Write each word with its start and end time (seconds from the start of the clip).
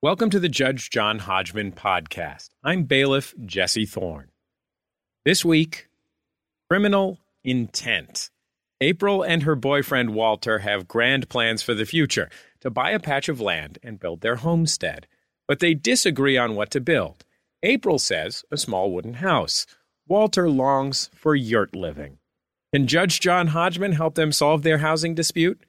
Welcome 0.00 0.30
to 0.30 0.38
the 0.38 0.48
Judge 0.48 0.90
John 0.90 1.18
Hodgman 1.18 1.72
podcast. 1.72 2.50
I'm 2.62 2.84
bailiff 2.84 3.34
Jesse 3.44 3.84
Thorne. 3.84 4.30
This 5.24 5.44
week, 5.44 5.88
criminal 6.70 7.18
intent. 7.42 8.30
April 8.80 9.24
and 9.24 9.42
her 9.42 9.56
boyfriend 9.56 10.14
Walter 10.14 10.60
have 10.60 10.86
grand 10.86 11.28
plans 11.28 11.64
for 11.64 11.74
the 11.74 11.84
future 11.84 12.30
to 12.60 12.70
buy 12.70 12.92
a 12.92 13.00
patch 13.00 13.28
of 13.28 13.40
land 13.40 13.80
and 13.82 13.98
build 13.98 14.20
their 14.20 14.36
homestead, 14.36 15.08
but 15.48 15.58
they 15.58 15.74
disagree 15.74 16.38
on 16.38 16.54
what 16.54 16.70
to 16.70 16.80
build. 16.80 17.24
April 17.64 17.98
says 17.98 18.44
a 18.52 18.56
small 18.56 18.92
wooden 18.92 19.14
house. 19.14 19.66
Walter 20.06 20.48
longs 20.48 21.10
for 21.12 21.34
yurt 21.34 21.74
living. 21.74 22.18
Can 22.72 22.86
Judge 22.86 23.18
John 23.18 23.48
Hodgman 23.48 23.94
help 23.94 24.14
them 24.14 24.30
solve 24.30 24.62
their 24.62 24.78
housing 24.78 25.16
dispute? 25.16 25.60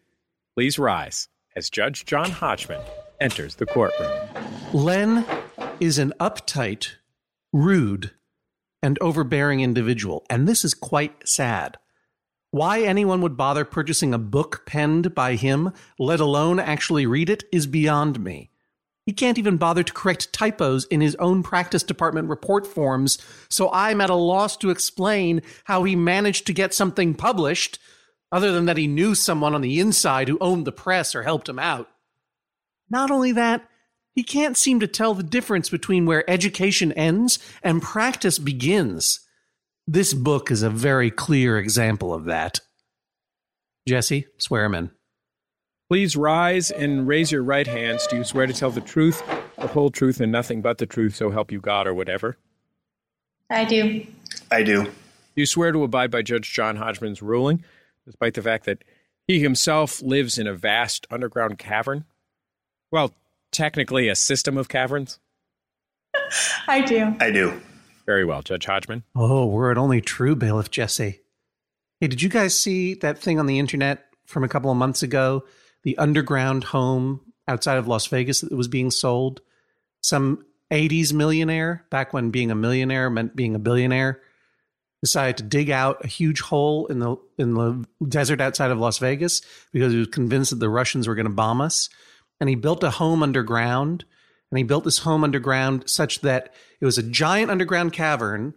Please 0.56 0.78
rise 0.78 1.30
as 1.56 1.72
Judge 1.72 2.06
John 2.06 2.30
Hodgman 2.30 2.84
enters 3.22 3.56
the 3.56 3.66
courtroom. 3.66 4.12
Len 4.74 5.26
is 5.80 5.98
an 5.98 6.14
uptight, 6.20 6.94
rude, 7.52 8.12
and 8.82 8.98
overbearing 9.02 9.60
individual, 9.60 10.26
and 10.30 10.48
this 10.48 10.64
is 10.64 10.74
quite 10.74 11.28
sad. 11.28 11.78
Why 12.52 12.82
anyone 12.82 13.22
would 13.22 13.38
bother 13.38 13.66
purchasing 13.66 14.14
a 14.14 14.18
book 14.18 14.64
penned 14.66 15.14
by 15.14 15.36
him, 15.36 15.72
let 16.00 16.20
alone 16.20 16.60
actually 16.60 17.06
read 17.06 17.30
it, 17.30 17.44
is 17.52 17.68
beyond 17.68 18.20
me. 18.20 18.50
He 19.06 19.14
can't 19.14 19.38
even 19.38 19.58
bother 19.58 19.84
to 19.84 19.94
correct 19.94 20.34
typos 20.34 20.86
in 20.86 21.02
his 21.02 21.16
own 21.16 21.44
practice 21.44 21.84
department 21.84 22.30
report 22.30 22.66
forms, 22.68 23.18
so 23.50 23.70
I'm 23.72 24.02
at 24.02 24.10
a 24.10 24.16
loss 24.16 24.56
to 24.58 24.70
explain 24.70 25.42
how 25.66 25.84
he 25.84 25.96
managed 25.96 26.48
to 26.48 26.54
get 26.54 26.74
something 26.74 27.14
published, 27.16 27.80
other 28.32 28.52
than 28.52 28.66
that 28.66 28.78
he 28.78 28.88
knew 28.88 29.16
someone 29.16 29.56
on 29.56 29.62
the 29.62 29.80
inside 29.80 30.28
who 30.28 30.38
owned 30.40 30.66
the 30.66 30.72
press 30.72 31.16
or 31.16 31.24
helped 31.24 31.50
him 31.50 31.60
out. 31.60 31.90
Not 32.90 33.12
only 33.12 33.32
that, 33.34 33.68
he 34.16 34.24
can't 34.24 34.58
seem 34.58 34.80
to 34.80 34.88
tell 34.88 35.14
the 35.14 35.24
difference 35.24 35.70
between 35.70 36.06
where 36.06 36.30
education 36.30 36.92
ends 36.94 37.40
and 37.64 37.82
practice 37.82 38.40
begins. 38.40 39.22
This 39.88 40.14
book 40.14 40.52
is 40.52 40.62
a 40.62 40.70
very 40.70 41.10
clear 41.10 41.58
example 41.58 42.14
of 42.14 42.26
that. 42.26 42.60
Jesse, 43.88 44.28
swear 44.38 44.66
him 44.66 44.76
in. 44.76 44.92
Please 45.90 46.16
rise 46.16 46.70
and 46.70 47.08
raise 47.08 47.32
your 47.32 47.42
right 47.42 47.66
hands. 47.66 48.06
Do 48.06 48.18
you 48.18 48.24
swear 48.24 48.46
to 48.46 48.54
tell 48.54 48.70
the 48.70 48.82
truth, 48.82 49.24
the 49.58 49.68
whole 49.68 49.90
truth, 49.90 50.20
and 50.20 50.32
nothing 50.32 50.62
but 50.62 50.78
the 50.78 50.86
truth, 50.86 51.16
so 51.16 51.32
help 51.32 51.52
you 51.52 51.60
God, 51.60 51.88
or 51.88 51.94
whatever? 51.96 52.38
I 53.50 53.66
do. 53.66 54.06
I 54.52 54.62
do. 54.62 54.84
Do 54.84 54.92
you 55.36 55.48
swear 55.48 55.72
to 55.72 55.84
abide 55.84 56.12
by 56.12 56.22
Judge 56.22 56.54
John 56.54 56.76
Hodgman's 56.76 57.24
ruling, 57.24 57.64
despite 58.06 58.36
the 58.36 58.44
fact 58.44 58.66
that 58.66 58.84
he 59.26 59.40
himself 59.40 60.02
lives 60.04 60.38
in 60.38 60.46
a 60.46 60.54
vast 60.54 61.08
underground 61.10 61.58
cavern? 61.58 62.06
Well, 62.92 63.14
technically 63.52 64.08
a 64.08 64.16
system 64.16 64.58
of 64.58 64.70
caverns. 64.70 65.20
I 66.68 66.82
do. 66.82 67.16
I 67.20 67.32
do. 67.32 67.62
Very 68.06 68.26
well, 68.26 68.42
Judge 68.42 68.66
Hodgman. 68.66 69.04
Oh, 69.16 69.46
were 69.46 69.72
it 69.72 69.78
only 69.78 70.02
true, 70.02 70.36
bailiff 70.36 70.72
Jesse. 70.72 71.20
Hey, 72.00 72.08
did 72.08 72.22
you 72.22 72.30
guys 72.30 72.60
see 72.60 72.96
that 72.96 73.20
thing 73.20 73.40
on 73.40 73.46
the 73.46 73.60
internet 73.60 74.06
from 74.26 74.44
a 74.44 74.48
couple 74.48 74.72
of 74.72 74.78
months 74.78 75.04
ago? 75.04 75.46
The 75.84 75.98
underground 75.98 76.64
home 76.64 77.22
outside 77.48 77.78
of 77.78 77.88
Las 77.88 78.08
Vegas 78.08 78.42
that 78.42 78.52
was 78.52 78.68
being 78.68 78.92
sold. 78.92 79.42
Some 80.02 80.46
80s 80.72 81.14
millionaire, 81.14 81.86
back 81.90 82.14
when 82.14 82.32
being 82.32 82.52
a 82.52 82.56
millionaire 82.56 83.10
meant 83.10 83.36
being 83.36 83.56
a 83.56 83.60
billionaire, 83.60 84.22
decided 85.02 85.38
to 85.38 85.44
dig 85.44 85.70
out 85.70 86.04
a 86.04 86.08
huge 86.08 86.42
hole 86.42 86.88
in 86.88 87.00
the 87.00 87.16
in 87.38 87.54
the 87.54 87.86
desert 88.08 88.42
outside 88.42 88.72
of 88.72 88.80
Las 88.80 88.98
Vegas 88.98 89.42
because 89.72 89.94
he 89.94 90.00
was 90.00 90.08
convinced 90.08 90.52
that 90.52 90.60
the 90.60 90.70
Russians 90.70 91.08
were 91.08 91.16
going 91.16 91.28
to 91.28 91.34
bomb 91.34 91.62
us 91.62 91.90
and 92.40 92.50
he 92.50 92.56
built 92.56 92.84
a 92.84 92.92
home 92.92 93.24
underground. 93.24 94.06
And 94.52 94.58
he 94.58 94.64
built 94.64 94.84
this 94.84 95.00
home 95.00 95.24
underground 95.24 95.84
such 95.88 96.22
that 96.22 96.54
it 96.82 96.86
was 96.86 96.98
a 96.98 97.04
giant 97.04 97.52
underground 97.52 97.94
cavern. 97.94 98.56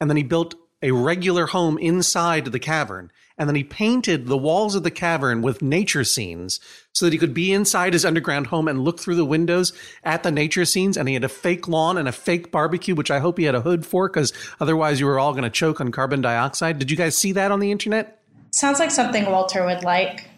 And 0.00 0.08
then 0.08 0.16
he 0.16 0.22
built 0.22 0.54
a 0.82 0.92
regular 0.92 1.46
home 1.46 1.78
inside 1.78 2.46
the 2.46 2.58
cavern. 2.58 3.10
And 3.38 3.48
then 3.48 3.56
he 3.56 3.64
painted 3.64 4.26
the 4.26 4.36
walls 4.36 4.74
of 4.74 4.82
the 4.82 4.90
cavern 4.90 5.42
with 5.42 5.60
nature 5.60 6.04
scenes 6.04 6.58
so 6.92 7.04
that 7.04 7.12
he 7.12 7.18
could 7.18 7.34
be 7.34 7.52
inside 7.52 7.92
his 7.92 8.06
underground 8.06 8.46
home 8.46 8.66
and 8.66 8.82
look 8.82 8.98
through 8.98 9.16
the 9.16 9.26
windows 9.26 9.74
at 10.04 10.22
the 10.22 10.30
nature 10.30 10.64
scenes. 10.64 10.96
And 10.96 11.06
he 11.06 11.12
had 11.12 11.24
a 11.24 11.28
fake 11.28 11.68
lawn 11.68 11.98
and 11.98 12.08
a 12.08 12.12
fake 12.12 12.50
barbecue, 12.50 12.94
which 12.94 13.10
I 13.10 13.18
hope 13.18 13.36
he 13.36 13.44
had 13.44 13.54
a 13.54 13.60
hood 13.60 13.84
for 13.84 14.08
because 14.08 14.32
otherwise 14.58 15.00
you 15.00 15.06
were 15.06 15.18
all 15.18 15.32
going 15.32 15.44
to 15.44 15.50
choke 15.50 15.82
on 15.82 15.92
carbon 15.92 16.22
dioxide. 16.22 16.78
Did 16.78 16.90
you 16.90 16.96
guys 16.96 17.18
see 17.18 17.32
that 17.32 17.50
on 17.50 17.60
the 17.60 17.70
internet? 17.70 18.22
Sounds 18.52 18.78
like 18.78 18.90
something 18.90 19.26
Walter 19.26 19.66
would 19.66 19.84
like. 19.84 20.30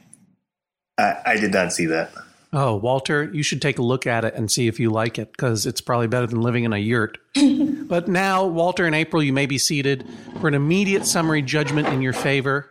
I, 0.98 1.14
I 1.24 1.36
did 1.36 1.52
not 1.52 1.72
see 1.72 1.86
that. 1.86 2.10
Oh, 2.52 2.76
Walter, 2.76 3.30
you 3.32 3.42
should 3.42 3.60
take 3.60 3.78
a 3.78 3.82
look 3.82 4.06
at 4.06 4.24
it 4.24 4.34
and 4.34 4.50
see 4.50 4.68
if 4.68 4.80
you 4.80 4.90
like 4.90 5.18
it 5.18 5.32
because 5.32 5.66
it's 5.66 5.82
probably 5.82 6.06
better 6.06 6.26
than 6.26 6.40
living 6.40 6.64
in 6.64 6.72
a 6.72 6.78
yurt. 6.78 7.18
but 7.34 8.08
now, 8.08 8.46
Walter 8.46 8.86
and 8.86 8.94
April, 8.94 9.22
you 9.22 9.34
may 9.34 9.44
be 9.44 9.58
seated 9.58 10.06
for 10.40 10.48
an 10.48 10.54
immediate 10.54 11.04
summary 11.04 11.42
judgment 11.42 11.88
in 11.88 12.00
your 12.00 12.14
favor. 12.14 12.70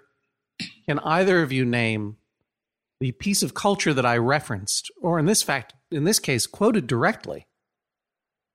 Can 0.87 0.97
either 0.99 1.43
of 1.43 1.51
you 1.51 1.63
name 1.63 2.17
the 2.99 3.11
piece 3.11 3.43
of 3.43 3.53
culture 3.53 3.93
that 3.93 4.05
I 4.05 4.17
referenced, 4.17 4.89
or 4.99 5.19
in 5.19 5.25
this 5.25 5.43
fact, 5.43 5.75
in 5.91 6.05
this 6.05 6.17
case, 6.17 6.47
quoted 6.47 6.87
directly 6.87 7.45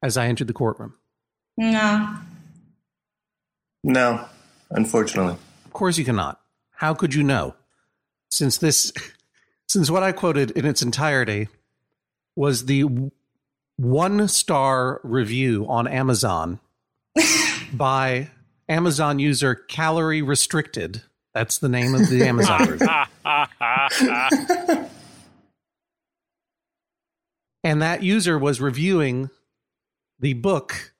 as 0.02 0.16
I 0.16 0.26
entered 0.26 0.48
the 0.48 0.52
courtroom? 0.52 0.94
No. 1.56 2.16
No, 3.84 4.26
unfortunately. 4.70 5.36
Of 5.64 5.72
course 5.72 5.98
you 5.98 6.04
cannot. 6.04 6.40
How 6.72 6.94
could 6.94 7.14
you 7.14 7.22
know? 7.22 7.54
Since 8.28 8.58
this 8.58 8.92
since 9.68 9.90
what 9.90 10.02
I 10.02 10.12
quoted 10.12 10.50
in 10.52 10.64
its 10.66 10.82
entirety 10.82 11.48
was 12.36 12.66
the 12.66 13.10
one 13.76 14.28
star 14.28 15.00
review 15.02 15.66
on 15.68 15.86
Amazon 15.88 16.60
by 17.72 18.30
Amazon 18.68 19.18
user 19.18 19.54
Calorie 19.54 20.22
Restricted. 20.22 21.02
That's 21.34 21.58
the 21.58 21.68
name 21.68 21.94
of 21.94 22.08
the 22.08 22.24
Amazon 22.24 22.68
review. 22.68 22.88
and 27.64 27.80
that 27.82 28.02
user 28.02 28.38
was 28.38 28.60
reviewing 28.60 29.30
the 30.18 30.34
book 30.34 30.92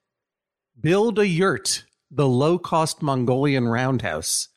Build 0.81 1.19
a 1.19 1.27
Yurt, 1.29 1.85
the 2.11 2.27
Low 2.27 2.59
Cost 2.59 3.03
Mongolian 3.03 3.69
Roundhouse 3.69 4.49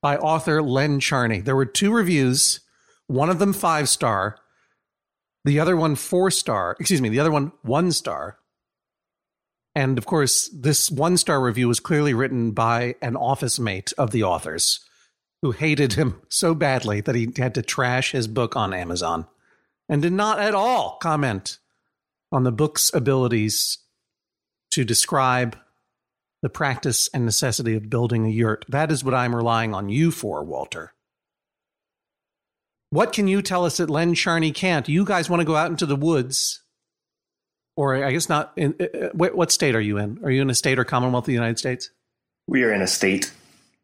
by 0.00 0.16
author 0.16 0.62
Len 0.62 1.00
Charney. 1.00 1.40
There 1.40 1.56
were 1.56 1.66
two 1.66 1.92
reviews 1.92 2.60
one 3.06 3.30
of 3.30 3.38
them 3.38 3.52
five 3.52 3.88
star, 3.88 4.38
the 5.44 5.60
other 5.60 5.76
one 5.76 5.94
four 5.94 6.30
star, 6.30 6.76
excuse 6.80 7.00
me, 7.00 7.08
the 7.08 7.20
other 7.20 7.30
one 7.30 7.52
one 7.62 7.92
star. 7.92 8.38
And 9.74 9.98
of 9.98 10.06
course, 10.06 10.48
this 10.48 10.90
one 10.90 11.16
star 11.16 11.40
review 11.42 11.66
was 11.66 11.80
clearly 11.80 12.14
written 12.14 12.52
by 12.52 12.94
an 13.02 13.16
office 13.16 13.58
mate 13.58 13.92
of 13.98 14.12
the 14.12 14.22
author's 14.22 14.80
who 15.42 15.50
hated 15.50 15.94
him 15.94 16.20
so 16.28 16.54
badly 16.54 17.00
that 17.00 17.14
he 17.14 17.32
had 17.36 17.54
to 17.54 17.62
trash 17.62 18.12
his 18.12 18.26
book 18.26 18.56
on 18.56 18.72
Amazon 18.72 19.26
and 19.88 20.00
did 20.00 20.12
not 20.12 20.38
at 20.38 20.54
all 20.54 20.96
comment 21.02 21.58
on 22.32 22.44
the 22.44 22.52
book's 22.52 22.92
abilities 22.94 23.78
to 24.70 24.84
describe 24.84 25.56
the 26.42 26.48
practice 26.48 27.08
and 27.14 27.24
necessity 27.24 27.74
of 27.74 27.90
building 27.90 28.26
a 28.26 28.30
yurt. 28.30 28.64
That 28.68 28.90
is 28.90 29.04
what 29.04 29.14
I'm 29.14 29.34
relying 29.34 29.74
on 29.74 29.88
you 29.88 30.10
for, 30.10 30.42
Walter. 30.42 30.92
What 32.94 33.12
can 33.12 33.26
you 33.26 33.42
tell 33.42 33.64
us 33.64 33.78
that 33.78 33.90
Len 33.90 34.14
Charney 34.14 34.52
can't? 34.52 34.88
You 34.88 35.04
guys 35.04 35.28
want 35.28 35.40
to 35.40 35.44
go 35.44 35.56
out 35.56 35.68
into 35.68 35.84
the 35.84 35.96
woods, 35.96 36.62
or 37.76 38.04
I 38.04 38.12
guess 38.12 38.28
not. 38.28 38.52
In, 38.54 38.76
uh, 38.80 39.08
what 39.14 39.50
state 39.50 39.74
are 39.74 39.80
you 39.80 39.98
in? 39.98 40.20
Are 40.22 40.30
you 40.30 40.40
in 40.40 40.48
a 40.48 40.54
state 40.54 40.78
or 40.78 40.84
Commonwealth 40.84 41.24
of 41.24 41.26
the 41.26 41.32
United 41.32 41.58
States? 41.58 41.90
We 42.46 42.62
are 42.62 42.72
in 42.72 42.82
a 42.82 42.86
state. 42.86 43.32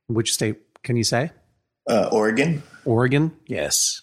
Which 0.07 0.33
state 0.33 0.59
can 0.85 0.95
you 0.95 1.03
say? 1.03 1.33
Uh, 1.89 2.09
Oregon. 2.13 2.63
Oregon, 2.85 3.37
yes. 3.49 4.01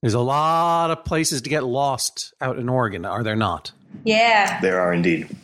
There's 0.00 0.14
a 0.14 0.20
lot 0.20 0.92
of 0.92 1.04
places 1.04 1.42
to 1.42 1.50
get 1.50 1.64
lost 1.64 2.34
out 2.40 2.56
in 2.56 2.68
Oregon, 2.68 3.04
are 3.04 3.24
there 3.24 3.34
not? 3.34 3.72
Yeah. 4.04 4.60
There 4.60 4.80
are 4.80 4.92
indeed. 4.92 5.34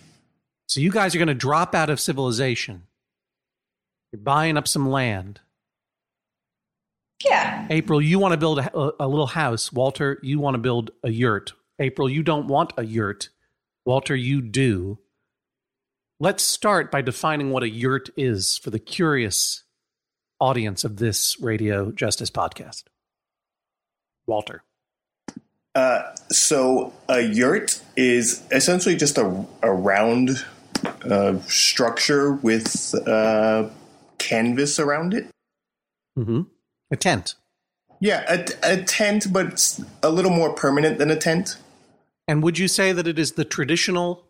So 0.68 0.78
you 0.78 0.92
guys 0.92 1.12
are 1.12 1.18
going 1.18 1.26
to 1.26 1.34
drop 1.34 1.74
out 1.74 1.90
of 1.90 1.98
civilization. 1.98 2.84
You're 4.12 4.22
buying 4.22 4.56
up 4.56 4.68
some 4.68 4.88
land. 4.88 5.40
Yeah. 7.24 7.66
April, 7.70 8.00
you 8.00 8.18
want 8.18 8.32
to 8.32 8.38
build 8.38 8.58
a, 8.58 8.92
a, 8.98 9.06
little 9.08 9.26
house. 9.26 9.72
Walter, 9.72 10.18
you 10.22 10.38
want 10.38 10.54
to 10.54 10.58
build 10.58 10.90
a 11.02 11.10
yurt. 11.10 11.52
April, 11.78 12.08
you 12.08 12.22
don't 12.22 12.46
want 12.46 12.72
a 12.76 12.84
yurt. 12.84 13.28
Walter, 13.84 14.16
you 14.16 14.40
do. 14.40 14.98
Let's 16.18 16.42
start 16.42 16.90
by 16.90 17.02
defining 17.02 17.50
what 17.50 17.62
a 17.62 17.68
yurt 17.68 18.10
is 18.16 18.58
for 18.58 18.70
the 18.70 18.78
curious 18.78 19.64
audience 20.40 20.84
of 20.84 20.96
this 20.96 21.38
radio 21.40 21.90
justice 21.92 22.30
podcast. 22.30 22.84
Walter. 24.26 24.62
Uh, 25.74 26.02
so 26.30 26.92
a 27.08 27.20
yurt 27.20 27.80
is 27.96 28.42
essentially 28.50 28.96
just 28.96 29.18
a, 29.18 29.46
a 29.62 29.72
round 29.72 30.44
uh, 31.08 31.38
structure 31.40 32.32
with 32.32 32.94
uh, 33.06 33.68
canvas 34.18 34.78
around 34.78 35.14
it. 35.14 35.26
Mm-hmm. 36.18 36.42
A 36.90 36.96
tent. 36.96 37.34
Yeah, 38.00 38.24
a, 38.28 38.74
a 38.74 38.82
tent, 38.82 39.32
but 39.32 39.78
a 40.02 40.10
little 40.10 40.30
more 40.30 40.52
permanent 40.54 40.98
than 40.98 41.10
a 41.10 41.16
tent. 41.16 41.58
And 42.26 42.42
would 42.42 42.58
you 42.58 42.68
say 42.68 42.92
that 42.92 43.06
it 43.06 43.18
is 43.18 43.32
the 43.32 43.44
traditional 43.44 44.24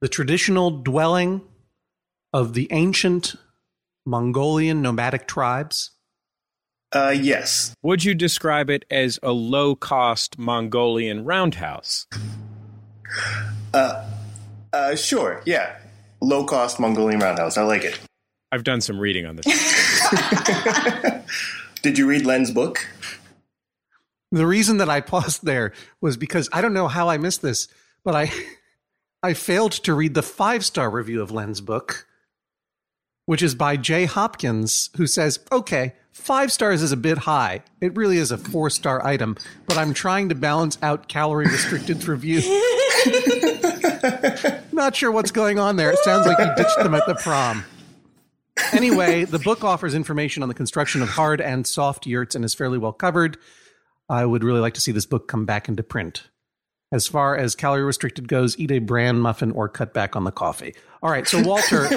the 0.00 0.08
traditional 0.08 0.70
dwelling 0.70 1.40
of 2.32 2.52
the 2.52 2.68
ancient 2.70 3.34
Mongolian 4.04 4.82
nomadic 4.82 5.26
tribes? 5.26 5.92
Uh, 6.92 7.14
yes. 7.16 7.74
Would 7.82 8.04
you 8.04 8.14
describe 8.14 8.70
it 8.70 8.84
as 8.90 9.18
a 9.22 9.32
low 9.32 9.74
cost 9.74 10.38
Mongolian 10.38 11.24
roundhouse? 11.24 12.06
Uh, 13.72 14.94
sure. 14.94 15.42
Yeah. 15.46 15.76
Low 16.20 16.44
cost 16.44 16.78
Mongolian 16.78 17.20
roundhouse. 17.20 17.56
I 17.56 17.62
like 17.62 17.84
it. 17.84 17.98
I've 18.52 18.64
done 18.64 18.80
some 18.80 18.98
reading 18.98 19.26
on 19.26 19.36
this. 19.36 19.46
Did 21.86 21.98
you 21.98 22.08
read 22.08 22.26
Len's 22.26 22.50
book? 22.50 22.84
The 24.32 24.44
reason 24.44 24.78
that 24.78 24.88
I 24.88 25.00
paused 25.00 25.44
there 25.44 25.72
was 26.00 26.16
because 26.16 26.48
I 26.52 26.60
don't 26.60 26.74
know 26.74 26.88
how 26.88 27.08
I 27.08 27.16
missed 27.16 27.42
this, 27.42 27.68
but 28.02 28.12
I 28.12 28.32
I 29.22 29.34
failed 29.34 29.70
to 29.70 29.94
read 29.94 30.14
the 30.14 30.22
five 30.24 30.64
star 30.64 30.90
review 30.90 31.22
of 31.22 31.30
Len's 31.30 31.60
book, 31.60 32.08
which 33.26 33.40
is 33.40 33.54
by 33.54 33.76
Jay 33.76 34.04
Hopkins, 34.04 34.90
who 34.96 35.06
says, 35.06 35.38
"Okay, 35.52 35.94
five 36.10 36.50
stars 36.50 36.82
is 36.82 36.90
a 36.90 36.96
bit 36.96 37.18
high. 37.18 37.62
It 37.80 37.96
really 37.96 38.18
is 38.18 38.32
a 38.32 38.36
four 38.36 38.68
star 38.68 39.06
item, 39.06 39.36
but 39.68 39.78
I'm 39.78 39.94
trying 39.94 40.28
to 40.30 40.34
balance 40.34 40.78
out 40.82 41.06
calorie 41.06 41.46
restricted 41.46 42.04
review." 42.08 42.40
Not 44.72 44.96
sure 44.96 45.12
what's 45.12 45.30
going 45.30 45.60
on 45.60 45.76
there. 45.76 45.92
It 45.92 46.00
sounds 46.00 46.26
like 46.26 46.40
you 46.40 46.52
ditched 46.56 46.78
them 46.78 46.96
at 46.96 47.06
the 47.06 47.14
prom. 47.14 47.64
Anyway, 48.72 49.24
the 49.24 49.38
book 49.38 49.64
offers 49.64 49.94
information 49.94 50.42
on 50.42 50.48
the 50.48 50.54
construction 50.54 51.02
of 51.02 51.08
hard 51.08 51.40
and 51.40 51.66
soft 51.66 52.06
yurts 52.06 52.34
and 52.34 52.44
is 52.44 52.54
fairly 52.54 52.78
well 52.78 52.92
covered. 52.92 53.36
I 54.08 54.24
would 54.24 54.44
really 54.44 54.60
like 54.60 54.74
to 54.74 54.80
see 54.80 54.92
this 54.92 55.06
book 55.06 55.28
come 55.28 55.44
back 55.44 55.68
into 55.68 55.82
print. 55.82 56.24
As 56.92 57.06
far 57.06 57.36
as 57.36 57.54
calorie 57.54 57.82
restricted 57.82 58.28
goes, 58.28 58.58
eat 58.58 58.70
a 58.70 58.78
bran 58.78 59.18
muffin 59.18 59.50
or 59.50 59.68
cut 59.68 59.92
back 59.92 60.14
on 60.14 60.24
the 60.24 60.30
coffee. 60.30 60.74
All 61.02 61.10
right, 61.10 61.26
so 61.26 61.42
Walter, 61.42 61.88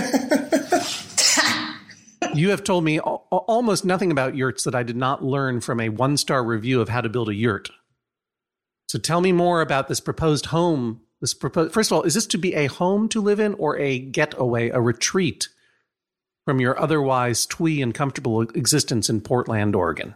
you 2.33 2.49
have 2.49 2.63
told 2.63 2.83
me 2.83 2.97
al- 2.97 3.27
almost 3.31 3.85
nothing 3.85 4.11
about 4.11 4.35
yurts 4.35 4.63
that 4.63 4.73
I 4.73 4.81
did 4.83 4.95
not 4.95 5.23
learn 5.23 5.61
from 5.61 5.79
a 5.79 5.89
one 5.89 6.17
star 6.17 6.43
review 6.43 6.81
of 6.81 6.89
how 6.89 7.01
to 7.01 7.09
build 7.09 7.29
a 7.29 7.35
yurt. 7.35 7.69
So 8.87 8.97
tell 8.97 9.21
me 9.21 9.31
more 9.31 9.61
about 9.61 9.87
this 9.87 9.99
proposed 9.99 10.47
home. 10.47 11.01
This 11.21 11.35
proposed, 11.35 11.73
first 11.73 11.91
of 11.91 11.97
all, 11.97 12.03
is 12.03 12.15
this 12.15 12.25
to 12.27 12.37
be 12.39 12.55
a 12.55 12.65
home 12.65 13.07
to 13.09 13.21
live 13.21 13.39
in 13.39 13.53
or 13.55 13.77
a 13.77 13.99
getaway, 13.99 14.69
a 14.69 14.81
retreat 14.81 15.49
from 16.49 16.59
your 16.59 16.81
otherwise 16.81 17.45
twee 17.45 17.79
and 17.79 17.93
comfortable 17.93 18.41
existence 18.41 19.07
in 19.07 19.21
Portland, 19.21 19.75
Oregon? 19.75 20.15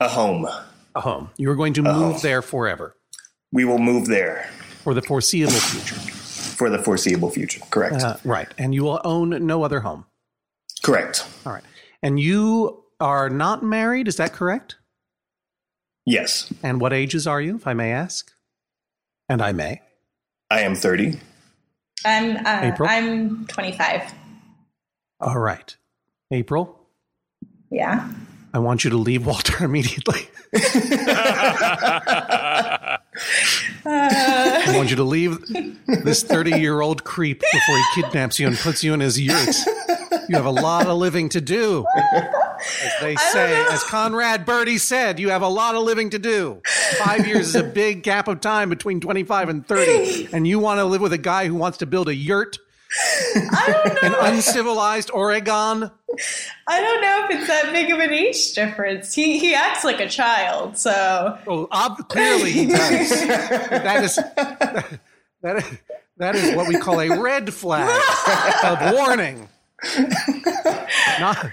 A 0.00 0.08
home. 0.10 0.46
A 0.94 1.00
home. 1.00 1.30
You 1.38 1.50
are 1.50 1.54
going 1.54 1.72
to 1.72 1.82
move 1.82 2.20
there 2.20 2.42
forever 2.42 2.94
We 3.52 3.64
will 3.64 3.78
move 3.78 4.06
there 4.06 4.50
for 4.84 4.92
the 4.92 5.00
foreseeable 5.00 5.54
future. 5.54 5.94
for 5.94 6.68
the 6.68 6.78
foreseeable 6.78 7.30
future. 7.30 7.62
Correct. 7.70 8.02
Uh, 8.02 8.18
right. 8.22 8.52
And 8.58 8.74
you 8.74 8.82
will 8.82 9.00
own 9.02 9.46
no 9.46 9.62
other 9.62 9.80
home. 9.80 10.04
Correct. 10.82 11.26
All 11.46 11.54
right. 11.54 11.64
And 12.02 12.20
you 12.20 12.84
are 13.00 13.30
not 13.30 13.62
married, 13.62 14.08
is 14.08 14.16
that 14.16 14.34
correct? 14.34 14.76
Yes. 16.04 16.52
And 16.62 16.82
what 16.82 16.92
ages 16.92 17.26
are 17.26 17.40
you, 17.40 17.56
if 17.56 17.66
I 17.66 17.72
may 17.72 17.92
ask? 17.92 18.30
And 19.26 19.40
I 19.40 19.52
may. 19.52 19.80
I 20.50 20.60
am 20.60 20.74
30. 20.74 21.18
I'm 22.04 22.44
uh, 22.44 22.60
April? 22.60 22.86
I'm 22.90 23.46
25. 23.46 24.12
All 25.22 25.38
right. 25.38 25.76
April, 26.30 26.78
Yeah. 27.70 28.10
I 28.54 28.58
want 28.58 28.84
you 28.84 28.90
to 28.90 28.98
leave 28.98 29.24
Walter 29.24 29.64
immediately. 29.64 30.28
I 33.84 34.74
want 34.76 34.90
you 34.90 34.96
to 34.96 35.04
leave 35.04 35.38
this 36.04 36.22
30 36.22 36.58
year 36.60 36.80
old 36.80 37.04
creep 37.04 37.40
before 37.40 37.76
he 37.76 38.02
kidnaps 38.02 38.38
you 38.38 38.46
and 38.46 38.56
puts 38.58 38.84
you 38.84 38.92
in 38.94 39.00
his 39.00 39.18
yurt. 39.20 39.56
You 40.28 40.36
have 40.36 40.44
a 40.44 40.50
lot 40.50 40.86
of 40.86 40.98
living 40.98 41.28
to 41.30 41.40
do. 41.40 41.86
As 41.94 42.92
they 43.00 43.16
say, 43.16 43.64
as 43.70 43.82
Conrad 43.84 44.44
Birdie 44.44 44.78
said, 44.78 45.18
you 45.18 45.30
have 45.30 45.42
a 45.42 45.48
lot 45.48 45.74
of 45.74 45.82
living 45.82 46.10
to 46.10 46.18
do. 46.18 46.60
Five 46.98 47.26
years 47.26 47.48
is 47.48 47.54
a 47.56 47.64
big 47.64 48.02
gap 48.02 48.28
of 48.28 48.40
time 48.40 48.68
between 48.68 49.00
25 49.00 49.48
and 49.48 49.66
30. 49.66 50.28
And 50.32 50.46
you 50.46 50.58
want 50.58 50.78
to 50.78 50.84
live 50.84 51.00
with 51.00 51.12
a 51.12 51.18
guy 51.18 51.46
who 51.46 51.54
wants 51.54 51.78
to 51.78 51.86
build 51.86 52.08
a 52.08 52.14
yurt 52.14 52.58
in 54.02 54.14
uncivilized 54.20 55.10
Oregon? 55.12 55.90
I 56.68 56.80
don't 56.80 57.00
know 57.00 57.26
if 57.28 57.30
it's 57.38 57.46
that 57.46 57.72
big 57.72 57.90
of 57.90 57.98
an 58.00 58.12
age 58.12 58.52
difference. 58.52 59.14
He 59.14 59.38
he 59.38 59.54
acts 59.54 59.84
like 59.84 60.00
a 60.00 60.08
child, 60.08 60.76
so 60.78 61.38
Well, 61.46 61.68
ob- 61.72 62.08
clearly 62.08 62.52
he 62.52 62.66
does. 62.66 63.10
that 63.26 64.04
is 64.04 64.16
that 64.16 65.56
is 65.56 65.78
that 66.18 66.34
is 66.34 66.54
what 66.54 66.68
we 66.68 66.76
call 66.76 67.00
a 67.00 67.18
red 67.20 67.52
flag 67.52 67.88
of 68.64 68.94
warning. 68.94 69.48
Not 71.18 71.50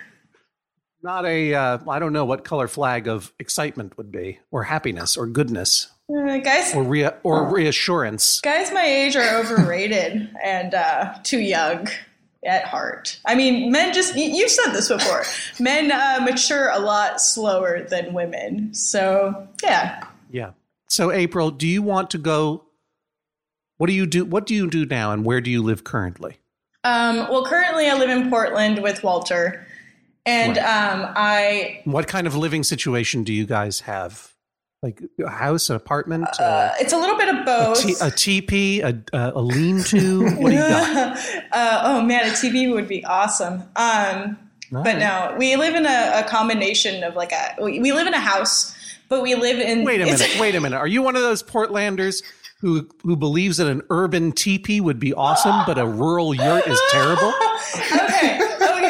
not 1.01 1.25
a 1.25 1.53
uh, 1.53 1.77
I 1.87 1.99
don't 1.99 2.13
know 2.13 2.25
what 2.25 2.43
color 2.43 2.67
flag 2.67 3.07
of 3.07 3.33
excitement 3.39 3.97
would 3.97 4.11
be, 4.11 4.39
or 4.51 4.63
happiness, 4.63 5.17
or 5.17 5.27
goodness, 5.27 5.89
uh, 6.09 6.37
guys 6.37 6.73
or 6.75 6.83
rea- 6.83 7.15
or 7.23 7.45
reassurance. 7.49 8.41
guys 8.41 8.71
my 8.71 8.85
age 8.85 9.15
are 9.15 9.39
overrated 9.39 10.29
and 10.43 10.73
uh, 10.73 11.15
too 11.23 11.39
young 11.39 11.87
at 12.45 12.65
heart. 12.65 13.19
I 13.25 13.35
mean, 13.35 13.71
men 13.71 13.93
just 13.93 14.15
you, 14.15 14.25
you 14.25 14.49
said 14.49 14.71
this 14.71 14.89
before. 14.89 15.23
Men 15.59 15.91
uh, 15.91 16.19
mature 16.23 16.69
a 16.69 16.79
lot 16.79 17.21
slower 17.21 17.85
than 17.89 18.13
women. 18.13 18.73
So 18.73 19.47
yeah. 19.63 20.03
Yeah. 20.31 20.51
So, 20.87 21.11
April, 21.11 21.51
do 21.51 21.67
you 21.67 21.81
want 21.83 22.09
to 22.11 22.17
go? 22.17 22.65
What 23.77 23.87
do 23.87 23.93
you 23.93 24.05
do? 24.07 24.25
What 24.25 24.45
do 24.45 24.55
you 24.55 24.69
do 24.69 24.85
now, 24.85 25.11
and 25.11 25.23
where 25.23 25.39
do 25.39 25.51
you 25.51 25.61
live 25.63 25.83
currently? 25.83 26.39
Um, 26.83 27.17
well, 27.29 27.45
currently 27.45 27.87
I 27.89 27.97
live 27.97 28.09
in 28.09 28.29
Portland 28.29 28.81
with 28.81 29.03
Walter, 29.03 29.67
and 30.29 30.57
um, 30.57 31.11
I 31.15 31.81
What 31.85 32.07
kind 32.07 32.27
of 32.27 32.35
living 32.35 32.63
situation 32.63 33.23
do 33.23 33.33
you 33.33 33.45
guys 33.45 33.81
have? 33.81 34.33
Like 34.81 35.01
a 35.21 35.29
house, 35.29 35.69
an 35.69 35.75
apartment, 35.75 36.29
uh, 36.39 36.71
it's 36.79 36.93
a 36.93 36.97
little 36.97 37.17
bit 37.17 37.27
of 37.27 37.41
a, 37.41 37.43
both. 37.43 37.81
t- 37.81 37.95
a 37.99 38.09
teepee, 38.09 38.79
a, 38.79 38.97
a, 39.11 39.33
a 39.35 39.41
lean-to? 39.41 40.23
What 40.37 40.51
do 40.51 40.55
you 40.55 40.61
got? 40.61 41.17
uh, 41.51 41.81
oh 41.83 42.01
man, 42.01 42.29
a 42.29 42.31
TV 42.31 42.71
would 42.73 42.87
be 42.87 43.03
awesome. 43.03 43.63
Um, 43.75 44.37
but 44.71 44.97
no, 44.97 45.35
we 45.37 45.55
live 45.57 45.75
in 45.75 45.85
a, 45.85 46.11
a 46.15 46.23
combination 46.29 47.03
of 47.03 47.15
like 47.15 47.33
a 47.33 47.55
we, 47.61 47.79
we 47.79 47.91
live 47.91 48.07
in 48.07 48.13
a 48.13 48.19
house, 48.19 48.73
but 49.09 49.21
we 49.21 49.35
live 49.35 49.59
in. 49.59 49.83
Wait 49.83 50.01
a 50.01 50.05
minute. 50.05 50.37
Wait 50.39 50.55
a 50.55 50.61
minute. 50.61 50.77
Are 50.77 50.87
you 50.87 51.01
one 51.01 51.15
of 51.15 51.23
those 51.23 51.43
Portlanders 51.43 52.23
who 52.61 52.87
who 53.03 53.15
believes 53.15 53.57
that 53.57 53.67
an 53.67 53.81
urban 53.89 54.31
teepee 54.31 54.79
would 54.79 54.99
be 54.99 55.13
awesome, 55.13 55.63
but 55.65 55.77
a 55.77 55.85
rural 55.85 56.33
yurt 56.33 56.67
is 56.67 56.79
terrible? 56.91 57.33
okay, 57.95 58.38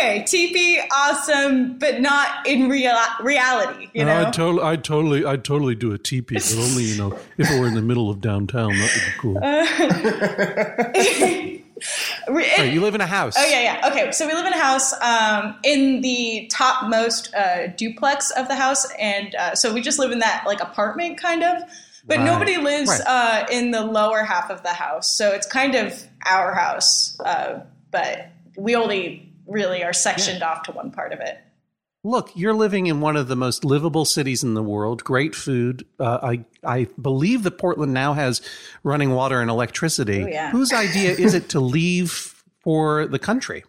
okay, 0.10 0.24
TP 0.24 0.86
awesome, 0.92 1.78
but 1.78 2.02
not 2.02 2.46
in 2.48 2.70
real 2.70 2.96
reality. 3.22 3.90
You 3.94 4.06
know, 4.06 4.28
I'd 4.28 4.34
totally, 4.34 4.64
I'd 4.64 4.84
totally, 4.84 5.26
I'd 5.26 5.44
totally 5.44 5.76
do 5.76 5.92
a 5.94 5.98
teepee, 5.98 6.36
but 6.36 6.56
only 6.58 6.84
you 6.84 6.98
know 6.98 7.18
if 7.38 7.50
it 7.50 7.60
were 7.60 7.68
in 7.68 7.76
the 7.76 7.82
middle 7.82 8.10
of 8.10 8.22
downtown. 8.22 8.74
That 8.78 8.92
would 8.94 9.06
be 9.06 9.12
cool. 9.20 9.40
Re- 12.28 12.52
Right, 12.58 12.74
you 12.74 12.82
live 12.82 12.94
in 12.94 13.00
a 13.02 13.08
house. 13.08 13.36
Oh 13.38 13.46
yeah, 13.50 13.62
yeah. 13.62 13.88
Okay, 13.90 14.12
so 14.12 14.28
we 14.28 14.34
live 14.34 14.46
in 14.46 14.52
a 14.54 14.58
house 14.62 14.92
um, 15.02 15.56
in 15.64 16.02
the 16.02 16.50
topmost 16.52 17.34
uh, 17.34 17.68
duplex 17.68 18.32
of 18.32 18.48
the 18.50 18.56
house, 18.56 18.86
and 19.00 19.34
uh, 19.36 19.56
so 19.56 19.74
we 19.74 19.80
just 19.82 19.98
live 19.98 20.12
in 20.12 20.20
that 20.20 20.44
like 20.46 20.60
apartment 20.62 21.18
kind 21.18 21.42
of. 21.44 21.62
But 22.06 22.18
Right. 22.18 22.26
nobody 22.26 22.58
lives 22.58 22.90
Right. 22.90 23.02
uh, 23.08 23.46
in 23.52 23.72
the 23.72 23.84
lower 23.86 24.24
half 24.24 24.50
of 24.50 24.62
the 24.64 24.74
house, 24.74 25.10
so 25.10 25.32
it's 25.32 25.48
kind 25.48 25.76
of 25.76 26.04
our 26.26 26.54
house. 26.54 27.18
Uh, 27.22 27.62
but 27.92 28.30
we 28.58 28.76
only 28.76 29.29
really 29.50 29.84
are 29.84 29.94
sectioned 29.94 30.44
off 30.44 30.64
to 30.64 30.72
one 30.72 30.92
part 30.92 31.14
of 31.14 31.20
it. 31.20 31.40
Look, 32.04 32.32
you're 32.34 32.54
living 32.54 32.88
in 32.88 33.02
one 33.02 33.18
of 33.18 33.28
the 33.28 33.36
most 33.36 33.66
livable 33.66 34.06
cities 34.06 34.42
in 34.42 34.54
the 34.54 34.64
world. 34.64 35.04
Great 35.04 35.36
food. 35.36 35.86
Uh, 36.00 36.20
I 36.24 36.46
I 36.64 36.88
believe 37.02 37.44
that 37.44 37.58
Portland 37.58 37.94
now 37.94 38.14
has 38.14 38.42
running 38.84 39.12
water 39.12 39.42
and 39.42 39.50
electricity. 39.50 40.24
Oh, 40.24 40.28
yeah. 40.28 40.52
Whose 40.52 40.72
idea 40.72 41.12
is 41.12 41.34
it 41.34 41.50
to 41.50 41.60
leave 41.60 42.42
for 42.64 43.06
the 43.06 43.20
country? 43.20 43.66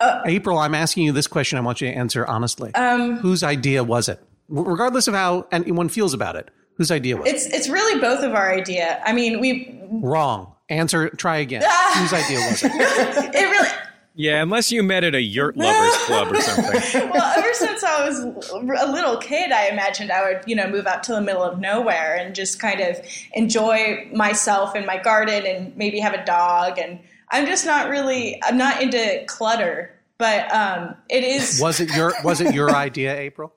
Uh, 0.00 0.22
April, 0.26 0.58
I'm 0.58 0.74
asking 0.74 1.04
you 1.04 1.12
this 1.12 1.28
question. 1.28 1.56
I 1.56 1.60
want 1.60 1.80
you 1.80 1.88
to 1.88 1.94
answer 1.94 2.26
honestly. 2.26 2.74
Um, 2.74 3.18
Whose 3.18 3.44
idea 3.44 3.84
was 3.84 4.08
it? 4.08 4.20
Regardless 4.48 5.06
of 5.06 5.14
how 5.14 5.46
anyone 5.52 5.88
feels 5.88 6.14
about 6.14 6.34
it, 6.34 6.50
whose 6.76 6.90
idea 6.90 7.16
was 7.16 7.26
it? 7.28 7.34
it's 7.34 7.46
it's 7.46 7.68
really 7.68 8.00
both 8.00 8.24
of 8.24 8.34
our 8.34 8.52
idea. 8.52 9.00
I 9.04 9.12
mean, 9.12 9.38
we 9.40 9.80
Wrong. 9.88 10.52
Answer. 10.68 11.10
Try 11.10 11.36
again. 11.38 11.62
Ah. 11.64 11.96
whose 12.00 12.12
idea 12.12 12.38
was 12.38 12.62
it? 12.64 12.72
it 13.34 13.50
really 13.50 13.68
Yeah, 14.18 14.42
unless 14.42 14.72
you 14.72 14.82
met 14.82 15.04
at 15.04 15.14
a 15.14 15.20
yurt 15.20 15.58
lovers 15.58 15.96
club 16.04 16.32
or 16.32 16.40
something. 16.40 17.10
well, 17.10 17.32
ever 17.36 17.52
since 17.52 17.84
I 17.84 18.08
was 18.08 18.20
a 18.20 18.90
little 18.90 19.18
kid, 19.18 19.52
I 19.52 19.68
imagined 19.68 20.10
I 20.10 20.26
would, 20.26 20.42
you 20.46 20.56
know, 20.56 20.66
move 20.66 20.86
out 20.86 21.02
to 21.04 21.12
the 21.12 21.20
middle 21.20 21.42
of 21.42 21.58
nowhere 21.60 22.16
and 22.16 22.34
just 22.34 22.58
kind 22.58 22.80
of 22.80 22.98
enjoy 23.34 24.08
myself 24.14 24.74
in 24.74 24.86
my 24.86 24.96
garden 24.96 25.44
and 25.44 25.76
maybe 25.76 26.00
have 26.00 26.14
a 26.14 26.24
dog. 26.24 26.78
And 26.78 26.98
I'm 27.30 27.44
just 27.44 27.66
not 27.66 27.90
really, 27.90 28.40
I'm 28.42 28.56
not 28.56 28.82
into 28.82 29.22
clutter, 29.26 29.92
but 30.16 30.50
um, 30.50 30.94
it 31.10 31.22
is. 31.22 31.60
Was 31.62 31.80
it 31.80 31.94
your 31.94 32.14
Was 32.24 32.40
it 32.40 32.54
your 32.54 32.70
idea, 32.74 33.14
April? 33.18 33.52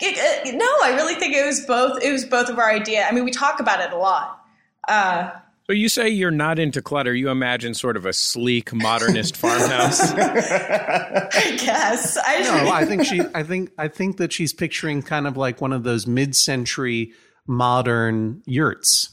It, 0.00 0.18
uh, 0.18 0.50
no, 0.54 0.66
I 0.82 0.94
really 0.96 1.14
think 1.14 1.34
it 1.34 1.46
was 1.46 1.60
both. 1.62 2.02
It 2.02 2.12
was 2.12 2.26
both 2.26 2.50
of 2.50 2.58
our 2.58 2.70
idea. 2.70 3.06
I 3.08 3.12
mean, 3.12 3.24
we 3.24 3.30
talk 3.30 3.58
about 3.58 3.80
it 3.80 3.90
a 3.90 3.96
lot. 3.96 4.44
Uh, 4.86 5.30
so 5.66 5.72
you 5.72 5.88
say 5.88 6.10
you're 6.10 6.30
not 6.30 6.58
into 6.58 6.82
clutter. 6.82 7.14
You 7.14 7.30
imagine 7.30 7.72
sort 7.72 7.96
of 7.96 8.04
a 8.04 8.12
sleek 8.12 8.74
modernist 8.74 9.36
farmhouse. 9.38 10.12
I 10.12 11.56
guess. 11.58 12.18
I 12.22 12.40
no, 12.40 12.70
I 12.70 12.84
think 12.84 13.04
she. 13.04 13.22
I 13.34 13.42
think. 13.42 13.70
I 13.78 13.88
think 13.88 14.18
that 14.18 14.32
she's 14.32 14.52
picturing 14.52 15.00
kind 15.02 15.26
of 15.26 15.36
like 15.36 15.62
one 15.62 15.72
of 15.72 15.82
those 15.82 16.06
mid-century 16.06 17.12
modern 17.46 18.42
yurts. 18.44 19.10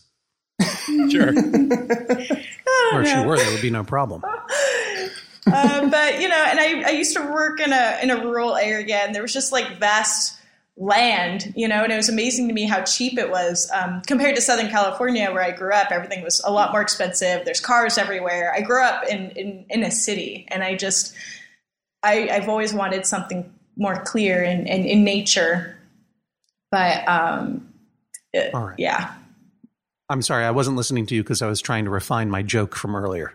Sure. 1.10 1.30
or 2.94 3.02
if 3.02 3.08
she 3.08 3.26
were, 3.26 3.38
there 3.38 3.52
would 3.52 3.62
be 3.62 3.70
no 3.70 3.84
problem. 3.84 4.22
uh, 5.48 5.90
but 5.90 6.22
you 6.22 6.28
know, 6.28 6.46
and 6.48 6.60
I, 6.60 6.84
I 6.88 6.92
used 6.92 7.16
to 7.16 7.22
work 7.22 7.62
in 7.62 7.72
a 7.72 8.00
in 8.04 8.10
a 8.10 8.18
rural 8.18 8.58
area, 8.58 8.98
and 8.98 9.16
there 9.16 9.22
was 9.22 9.34
just 9.34 9.52
like 9.52 9.80
vast 9.80 10.38
land, 10.78 11.54
you 11.56 11.68
know, 11.68 11.84
and 11.84 11.92
it 11.92 11.96
was 11.96 12.10
amazing 12.10 12.48
to 12.48 12.54
me 12.54 12.66
how 12.66 12.82
cheap 12.84 13.18
it 13.18 13.30
was 13.30 13.70
um, 13.74 14.02
compared 14.08 14.36
to 14.36 14.42
Southern 14.42 14.70
California, 14.70 15.32
where 15.32 15.44
I 15.44 15.52
grew 15.52 15.74
up. 15.74 15.92
Everything 15.92 16.24
was 16.24 16.42
a 16.46 16.52
lot 16.52 16.72
more 16.72 16.82
expensive. 16.82 17.46
There's 17.46 17.60
cars 17.60 17.98
everywhere. 17.98 18.54
I 18.56 18.62
grew 18.62 18.84
up 18.84 19.04
in 19.08 19.32
in, 19.32 19.66
in 19.70 19.84
a 19.84 19.92
city, 19.92 20.48
and 20.50 20.64
I 20.64 20.76
just 20.76 21.14
I, 22.04 22.30
I've 22.30 22.50
always 22.50 22.74
wanted 22.74 23.06
something 23.06 23.54
more 23.78 23.96
clear 23.96 24.44
and 24.44 24.68
in, 24.68 24.82
in, 24.82 24.86
in, 24.86 25.04
nature. 25.04 25.78
But 26.72 27.08
um, 27.08 27.74
it, 28.34 28.54
yeah. 28.78 29.14
I'm 30.10 30.22
sorry, 30.22 30.46
I 30.46 30.52
wasn't 30.52 30.78
listening 30.78 31.06
to 31.08 31.16
you 31.16 31.24
because 31.24 31.42
I 31.42 31.48
was 31.48 31.62
trying 31.62 31.86
to 31.86 31.92
refine 31.92 32.30
my 32.30 32.44
joke 32.44 32.76
from 32.76 32.96
earlier. 32.96 33.34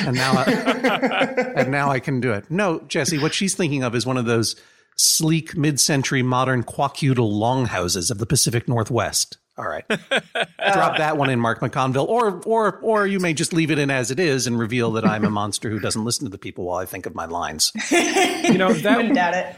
And 0.00 0.16
now, 0.16 0.32
I, 0.36 0.44
and 1.56 1.70
now 1.70 1.90
I 1.90 2.00
can 2.00 2.20
do 2.20 2.32
it. 2.32 2.50
No, 2.50 2.80
Jesse, 2.86 3.18
what 3.18 3.34
she's 3.34 3.54
thinking 3.54 3.82
of 3.82 3.94
is 3.94 4.06
one 4.06 4.16
of 4.16 4.24
those 4.24 4.56
sleek 4.96 5.56
mid-century 5.56 6.22
modern 6.22 6.62
Kwakiutl 6.62 7.28
longhouses 7.30 8.10
of 8.10 8.18
the 8.18 8.26
Pacific 8.26 8.68
Northwest. 8.68 9.38
All 9.58 9.66
right. 9.66 9.84
Drop 9.88 10.96
that 10.96 11.18
one 11.18 11.28
in, 11.28 11.38
Mark 11.38 11.60
McConville. 11.60 12.08
Or 12.08 12.40
or 12.46 12.78
or 12.78 13.06
you 13.06 13.20
may 13.20 13.34
just 13.34 13.52
leave 13.52 13.70
it 13.70 13.78
in 13.78 13.90
as 13.90 14.10
it 14.10 14.18
is 14.18 14.46
and 14.46 14.58
reveal 14.58 14.92
that 14.92 15.04
I'm 15.04 15.24
a 15.24 15.30
monster 15.30 15.68
who 15.68 15.78
doesn't 15.78 16.04
listen 16.04 16.24
to 16.24 16.30
the 16.30 16.38
people 16.38 16.64
while 16.64 16.78
I 16.78 16.86
think 16.86 17.04
of 17.04 17.14
my 17.14 17.26
lines. 17.26 17.70
You 17.90 18.56
know, 18.56 18.72
that 18.72 18.96
wouldn't 18.96 19.14
doubt 19.14 19.34
it. 19.34 19.56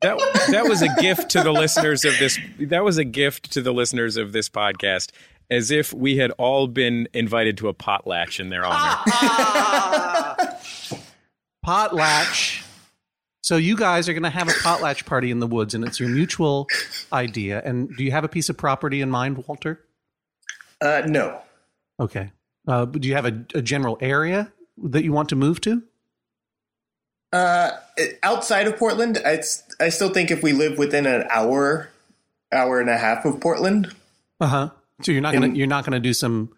That 0.00 0.18
that 0.50 0.64
was 0.64 0.80
a 0.80 0.88
gift 0.98 1.30
to 1.32 1.42
the 1.42 1.52
listeners 1.52 2.06
of 2.06 2.18
this 2.18 2.38
that 2.58 2.82
was 2.82 2.96
a 2.96 3.04
gift 3.04 3.52
to 3.52 3.60
the 3.60 3.72
listeners 3.72 4.16
of 4.16 4.32
this 4.32 4.48
podcast 4.48 5.10
as 5.50 5.70
if 5.70 5.92
we 5.92 6.16
had 6.16 6.30
all 6.32 6.66
been 6.66 7.06
invited 7.12 7.58
to 7.58 7.68
a 7.68 7.74
potlatch 7.74 8.40
in 8.40 8.48
their 8.48 8.64
honor. 8.64 8.96
potlatch 11.66 12.64
so 13.42 13.56
you 13.56 13.76
guys 13.76 14.08
are 14.08 14.12
going 14.12 14.24
to 14.24 14.30
have 14.30 14.48
a 14.48 14.52
potlatch 14.52 15.06
party 15.06 15.30
in 15.30 15.40
the 15.40 15.46
woods, 15.46 15.74
and 15.74 15.84
it's 15.84 15.98
your 15.98 16.08
mutual 16.08 16.68
idea. 17.12 17.62
And 17.64 17.94
do 17.96 18.04
you 18.04 18.10
have 18.10 18.24
a 18.24 18.28
piece 18.28 18.48
of 18.48 18.56
property 18.56 19.00
in 19.00 19.10
mind, 19.10 19.44
Walter? 19.46 19.80
Uh, 20.80 21.02
no. 21.06 21.40
Okay. 21.98 22.32
Uh, 22.66 22.84
do 22.84 23.08
you 23.08 23.14
have 23.14 23.26
a, 23.26 23.44
a, 23.54 23.62
general 23.62 23.98
area 24.00 24.52
that 24.82 25.02
you 25.02 25.12
want 25.12 25.30
to 25.30 25.36
move 25.36 25.60
to? 25.62 25.82
Uh, 27.32 27.70
outside 28.22 28.66
of 28.66 28.76
Portland, 28.76 29.20
I, 29.24 29.42
I 29.78 29.88
still 29.88 30.10
think 30.10 30.30
if 30.30 30.42
we 30.42 30.52
live 30.52 30.78
within 30.78 31.06
an 31.06 31.26
hour, 31.30 31.90
hour 32.52 32.80
and 32.80 32.90
a 32.90 32.98
half 32.98 33.24
of 33.24 33.40
Portland. 33.40 33.94
Uh 34.40 34.46
huh. 34.46 34.70
So 35.02 35.12
you're 35.12 35.20
not 35.20 35.32
gonna 35.32 35.48
you're 35.48 35.66
not 35.66 35.84
gonna 35.84 36.00
do 36.00 36.12
some 36.12 36.50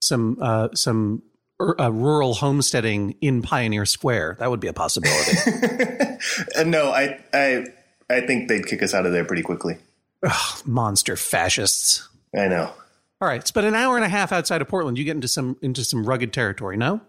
some 0.00 0.38
uh, 0.40 0.68
some 0.74 1.22
uh, 1.60 1.90
rural 1.90 2.34
homesteading 2.34 3.16
in 3.20 3.42
Pioneer 3.42 3.86
Square. 3.86 4.36
That 4.40 4.50
would 4.50 4.60
be 4.60 4.68
a 4.68 4.72
possibility. 4.72 5.36
uh, 6.56 6.64
no, 6.64 6.90
I, 6.90 7.20
I, 7.32 7.66
I 8.10 8.20
think 8.20 8.48
they'd 8.48 8.66
kick 8.66 8.82
us 8.82 8.94
out 8.94 9.06
of 9.06 9.12
there 9.12 9.24
pretty 9.24 9.42
quickly. 9.42 9.78
Ugh, 10.22 10.62
monster 10.66 11.16
fascists. 11.16 12.08
I 12.36 12.48
know. 12.48 12.72
All 13.20 13.28
right, 13.28 13.40
it's 13.40 13.50
but 13.50 13.64
an 13.64 13.74
hour 13.74 13.96
and 13.96 14.04
a 14.04 14.08
half 14.08 14.30
outside 14.32 14.60
of 14.60 14.68
Portland, 14.68 14.98
you 14.98 15.04
get 15.04 15.14
into 15.14 15.28
some 15.28 15.56
into 15.62 15.84
some 15.84 16.04
rugged 16.04 16.34
territory. 16.34 16.76
No, 16.76 17.00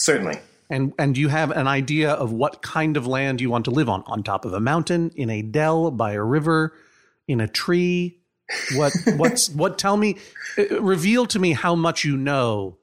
certainly. 0.00 0.38
And 0.70 0.94
and 0.98 1.18
you 1.18 1.28
have 1.28 1.50
an 1.50 1.68
idea 1.68 2.12
of 2.12 2.32
what 2.32 2.62
kind 2.62 2.96
of 2.96 3.06
land 3.06 3.42
you 3.42 3.50
want 3.50 3.66
to 3.66 3.70
live 3.70 3.90
on? 3.90 4.02
On 4.06 4.22
top 4.22 4.46
of 4.46 4.54
a 4.54 4.60
mountain, 4.60 5.10
in 5.14 5.28
a 5.28 5.42
dell, 5.42 5.90
by 5.90 6.12
a 6.12 6.22
river, 6.22 6.72
in 7.28 7.40
a 7.40 7.48
tree. 7.48 8.18
What 8.74 8.94
what's 9.16 9.50
what? 9.50 9.76
Tell 9.76 9.98
me, 9.98 10.16
uh, 10.56 10.80
reveal 10.80 11.26
to 11.26 11.38
me 11.38 11.52
how 11.52 11.74
much 11.74 12.02
you 12.02 12.16
know 12.16 12.78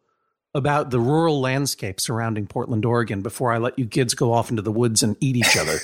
about 0.54 0.90
the 0.90 1.00
rural 1.00 1.40
landscape 1.40 2.00
surrounding 2.00 2.48
Portland, 2.48 2.86
Oregon, 2.86 3.22
before 3.22 3.52
I 3.52 3.58
let 3.58 3.78
you 3.78 3.86
kids 3.86 4.14
go 4.14 4.34
off 4.34 4.50
into 4.50 4.62
the 4.62 4.72
woods 4.72 5.04
and 5.04 5.16
eat 5.20 5.36
each 5.36 5.58
other? 5.58 5.78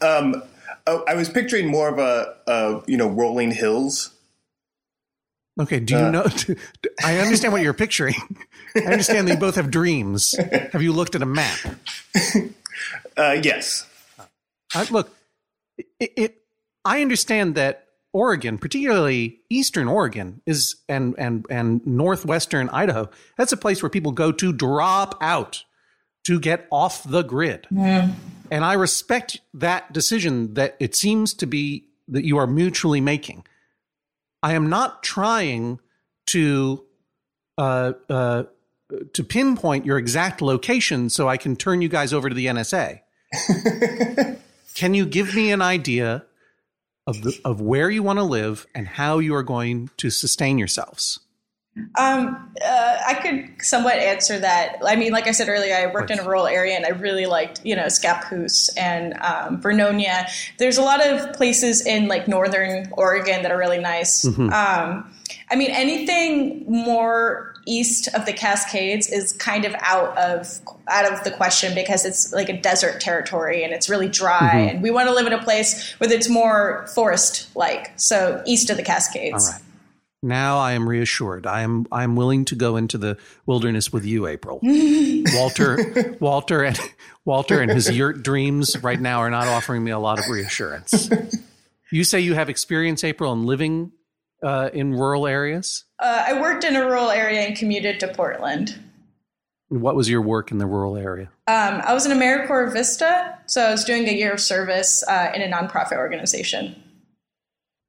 um, 0.00 0.42
oh, 0.86 1.04
I 1.06 1.14
was 1.14 1.28
picturing 1.28 1.68
more 1.68 1.88
of 1.88 1.98
a, 1.98 2.34
a, 2.46 2.82
you 2.86 2.96
know 2.96 3.08
rolling 3.08 3.50
hills. 3.50 4.10
Okay, 5.60 5.78
do 5.78 5.94
you 5.94 6.00
uh, 6.00 6.10
know? 6.10 6.26
I 7.04 7.18
understand 7.18 7.52
what 7.52 7.62
you're 7.62 7.74
picturing. 7.74 8.16
I 8.74 8.80
understand 8.80 9.28
that 9.28 9.34
you 9.34 9.38
both 9.38 9.54
have 9.54 9.70
dreams. 9.70 10.34
Have 10.72 10.82
you 10.82 10.92
looked 10.92 11.14
at 11.14 11.22
a 11.22 11.26
map? 11.26 11.58
Uh, 13.16 13.36
yes. 13.42 13.86
Uh, 14.74 14.84
look, 14.90 15.14
it, 15.78 16.12
it, 16.16 16.42
I 16.84 17.02
understand 17.02 17.54
that 17.54 17.83
Oregon, 18.14 18.58
particularly 18.58 19.40
Eastern 19.50 19.88
Oregon, 19.88 20.40
is 20.46 20.76
and 20.88 21.14
and 21.18 21.44
and 21.50 21.84
northwestern 21.84 22.70
Idaho. 22.70 23.10
That's 23.36 23.52
a 23.52 23.56
place 23.56 23.82
where 23.82 23.90
people 23.90 24.12
go 24.12 24.30
to 24.30 24.52
drop 24.52 25.18
out 25.20 25.64
to 26.24 26.38
get 26.38 26.66
off 26.70 27.02
the 27.02 27.22
grid. 27.22 27.66
Mm. 27.70 28.14
And 28.50 28.64
I 28.64 28.74
respect 28.74 29.40
that 29.52 29.92
decision 29.92 30.54
that 30.54 30.76
it 30.78 30.94
seems 30.94 31.34
to 31.34 31.46
be 31.46 31.88
that 32.08 32.24
you 32.24 32.38
are 32.38 32.46
mutually 32.46 33.00
making. 33.00 33.44
I 34.42 34.54
am 34.54 34.68
not 34.68 35.02
trying 35.02 35.80
to 36.28 36.84
uh, 37.58 37.94
uh, 38.08 38.44
to 39.12 39.24
pinpoint 39.24 39.86
your 39.86 39.98
exact 39.98 40.40
location 40.40 41.10
so 41.10 41.28
I 41.28 41.36
can 41.36 41.56
turn 41.56 41.82
you 41.82 41.88
guys 41.88 42.12
over 42.12 42.28
to 42.28 42.34
the 42.34 42.46
NSA. 42.46 43.00
can 44.74 44.94
you 44.94 45.04
give 45.04 45.34
me 45.34 45.50
an 45.50 45.62
idea 45.62 46.24
of 47.06 47.22
the 47.22 47.38
of 47.44 47.60
where 47.60 47.90
you 47.90 48.02
want 48.02 48.18
to 48.18 48.24
live 48.24 48.66
and 48.74 48.86
how 48.86 49.18
you 49.18 49.34
are 49.34 49.42
going 49.42 49.90
to 49.98 50.10
sustain 50.10 50.58
yourselves? 50.58 51.20
Um, 51.98 52.54
uh, 52.64 52.98
I 53.04 53.14
could 53.14 53.64
somewhat 53.64 53.94
answer 53.94 54.38
that. 54.38 54.76
I 54.84 54.94
mean, 54.94 55.10
like 55.10 55.26
I 55.26 55.32
said 55.32 55.48
earlier, 55.48 55.74
I 55.74 55.92
worked 55.92 56.12
in 56.12 56.20
a 56.20 56.24
rural 56.24 56.46
area 56.46 56.76
and 56.76 56.86
I 56.86 56.90
really 56.90 57.26
liked, 57.26 57.62
you 57.64 57.74
know, 57.74 57.86
Scappoose 57.86 58.70
and 58.76 59.14
um, 59.14 59.60
Vernonia. 59.60 60.28
There's 60.58 60.78
a 60.78 60.82
lot 60.82 61.04
of 61.04 61.32
places 61.32 61.84
in 61.84 62.06
like 62.06 62.28
northern 62.28 62.92
Oregon 62.92 63.42
that 63.42 63.50
are 63.50 63.58
really 63.58 63.80
nice. 63.80 64.24
Mm-hmm. 64.24 64.52
Um, 64.52 65.12
I 65.50 65.56
mean, 65.56 65.70
anything 65.72 66.64
more 66.68 67.53
east 67.66 68.08
of 68.14 68.26
the 68.26 68.32
Cascades 68.32 69.08
is 69.08 69.32
kind 69.32 69.64
of 69.64 69.74
out 69.80 70.16
of 70.18 70.60
out 70.88 71.10
of 71.10 71.24
the 71.24 71.30
question 71.30 71.74
because 71.74 72.04
it's 72.04 72.32
like 72.32 72.48
a 72.48 72.60
desert 72.60 73.00
territory 73.00 73.64
and 73.64 73.72
it's 73.72 73.88
really 73.88 74.08
dry, 74.08 74.40
mm-hmm. 74.40 74.68
and 74.68 74.82
we 74.82 74.90
want 74.90 75.08
to 75.08 75.14
live 75.14 75.26
in 75.26 75.32
a 75.32 75.42
place 75.42 75.92
where 75.98 76.12
it's 76.12 76.28
more 76.28 76.86
forest 76.94 77.54
like. 77.56 77.92
So 77.96 78.42
east 78.46 78.70
of 78.70 78.76
the 78.76 78.82
Cascades. 78.82 79.46
All 79.46 79.52
right. 79.52 79.62
Now 80.22 80.58
I 80.58 80.72
am 80.72 80.88
reassured. 80.88 81.46
I 81.46 81.60
am 81.60 81.86
I 81.92 82.02
am 82.02 82.16
willing 82.16 82.46
to 82.46 82.54
go 82.54 82.76
into 82.76 82.96
the 82.96 83.18
wilderness 83.44 83.92
with 83.92 84.06
you, 84.06 84.26
April. 84.26 84.58
Walter, 84.62 86.16
Walter, 86.18 86.62
and 86.62 86.80
Walter 87.26 87.60
and 87.60 87.70
his 87.70 87.90
yurt 87.90 88.22
dreams 88.22 88.82
right 88.82 88.98
now 89.00 89.18
are 89.18 89.30
not 89.30 89.48
offering 89.48 89.84
me 89.84 89.90
a 89.90 89.98
lot 89.98 90.18
of 90.18 90.28
reassurance. 90.28 91.10
You 91.90 92.04
say 92.04 92.20
you 92.20 92.34
have 92.34 92.48
experience, 92.48 93.04
April, 93.04 93.32
in 93.34 93.44
living 93.44 93.92
uh, 94.44 94.70
in 94.72 94.92
rural 94.92 95.26
areas? 95.26 95.84
Uh, 95.98 96.24
I 96.28 96.40
worked 96.40 96.64
in 96.64 96.76
a 96.76 96.84
rural 96.84 97.10
area 97.10 97.40
and 97.40 97.56
commuted 97.56 97.98
to 98.00 98.08
Portland. 98.08 98.78
What 99.68 99.96
was 99.96 100.08
your 100.08 100.20
work 100.22 100.52
in 100.52 100.58
the 100.58 100.66
rural 100.66 100.96
area? 100.96 101.30
Um, 101.46 101.80
I 101.84 101.94
was 101.94 102.06
in 102.06 102.16
AmeriCorps 102.16 102.72
Vista, 102.72 103.38
so 103.46 103.62
I 103.62 103.70
was 103.70 103.84
doing 103.84 104.06
a 104.08 104.12
year 104.12 104.32
of 104.32 104.40
service 104.40 105.02
uh, 105.08 105.32
in 105.34 105.42
a 105.42 105.48
nonprofit 105.48 105.96
organization. 105.96 106.76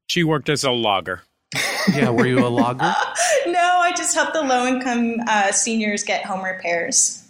She 0.08 0.24
worked 0.24 0.48
as 0.48 0.64
a 0.64 0.70
logger. 0.70 1.22
yeah, 1.94 2.10
were 2.10 2.26
you 2.26 2.44
a 2.44 2.48
logger? 2.48 2.92
no, 3.46 3.78
I 3.82 3.92
just 3.96 4.14
helped 4.14 4.32
the 4.32 4.42
low 4.42 4.66
income 4.66 5.16
uh, 5.28 5.52
seniors 5.52 6.02
get 6.02 6.24
home 6.24 6.42
repairs. 6.42 7.22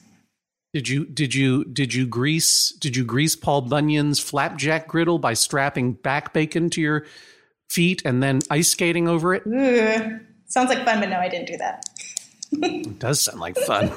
Did 0.73 0.89
you 0.89 1.07
did 1.07 1.35
you 1.35 1.65
did 1.65 1.95
you 1.95 2.07
grease 2.07 2.71
did 2.79 2.97
you 2.97 3.05
grease 3.05 3.35
Paul 3.35 3.63
Bunyan's 3.63 4.21
flapjack 4.21 4.87
griddle 4.87 5.19
by 5.19 5.33
strapping 5.33 5.95
back 5.95 6.35
bacon 6.35 6.69
to 6.71 6.81
your 6.83 7.07
feet 7.69 8.03
and 8.05 8.23
then 8.23 8.41
ice 8.51 8.69
skating 8.69 9.09
over 9.09 9.35
it? 9.35 9.43
Ooh, 9.47 10.21
sounds 10.47 10.69
like 10.69 10.85
fun, 10.85 11.01
but 11.01 11.09
no, 11.09 11.19
I 11.19 11.29
didn't 11.29 11.49
do 11.49 11.57
that. 11.59 11.85
it 12.53 12.99
does 12.99 13.21
sound 13.21 13.41
like 13.41 13.57
fun. 13.59 13.93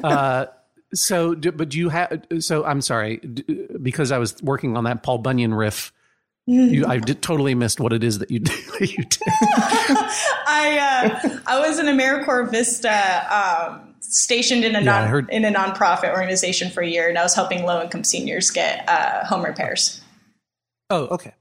uh, 0.04 0.46
so, 0.94 1.34
but 1.34 1.68
do 1.70 1.78
you 1.78 1.88
have? 1.88 2.26
So, 2.40 2.64
I'm 2.64 2.80
sorry 2.80 3.16
because 3.16 4.12
I 4.12 4.18
was 4.18 4.40
working 4.42 4.76
on 4.76 4.84
that 4.84 5.02
Paul 5.02 5.18
Bunyan 5.18 5.54
riff. 5.54 5.92
You, 6.44 6.86
I 6.86 6.98
did, 6.98 7.22
totally 7.22 7.54
missed 7.54 7.78
what 7.78 7.92
it 7.92 8.02
is 8.02 8.18
that 8.18 8.30
you, 8.32 8.40
you 8.80 9.04
did. 9.04 9.20
I 10.48 11.20
uh, 11.24 11.38
I 11.46 11.60
was 11.60 11.78
in 11.78 11.86
AmeriCorps 11.86 12.50
Vista. 12.50 13.26
Um, 13.32 13.92
stationed 14.12 14.64
in 14.64 14.76
a 14.76 14.80
Yeah, 14.80 15.10
non 15.10 15.30
in 15.30 15.44
a 15.44 15.50
nonprofit 15.50 16.10
organization 16.10 16.70
for 16.70 16.82
a 16.82 16.88
year, 16.88 17.08
and 17.08 17.18
I 17.18 17.22
was 17.22 17.34
helping 17.34 17.64
low 17.64 17.82
income 17.82 18.04
seniors 18.04 18.50
get 18.50 18.86
uh, 18.88 19.24
home 19.24 19.44
repairs. 19.44 20.01
Oh, 20.92 21.06
okay. 21.06 21.32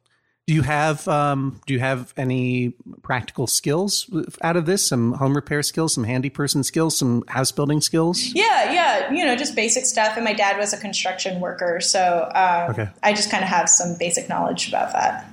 Do 0.48 0.54
you 0.54 0.62
have 0.64 1.08
um, 1.08 1.62
do 1.68 1.74
you 1.74 1.80
have 1.80 2.14
any 2.18 2.74
practical 3.04 3.48
skills 3.48 4.10
out 4.42 4.58
of 4.58 4.66
this? 4.66 4.88
Some 4.88 5.14
home 5.14 5.36
repair 5.36 5.62
skills, 5.62 5.94
some 5.94 6.04
handy 6.04 6.30
person 6.30 6.64
skills, 6.64 6.98
some 6.98 7.24
house 7.28 7.52
building 7.52 7.80
skills? 7.80 8.34
Yeah, 8.34 8.72
yeah, 8.72 9.12
you 9.12 9.26
know, 9.26 9.36
just 9.36 9.56
basic 9.56 9.86
stuff. 9.86 10.14
And 10.16 10.26
my 10.26 10.34
dad 10.34 10.58
was 10.58 10.74
a 10.74 10.78
construction 10.78 11.42
worker, 11.42 11.80
so 11.80 12.30
um, 12.34 12.72
Okay. 12.72 12.90
I 13.04 13.14
just 13.14 13.30
kind 13.30 13.44
of 13.44 13.50
have 13.50 13.70
some 13.70 13.98
basic 14.00 14.30
knowledge 14.30 14.68
about 14.70 14.94
that. 14.94 15.30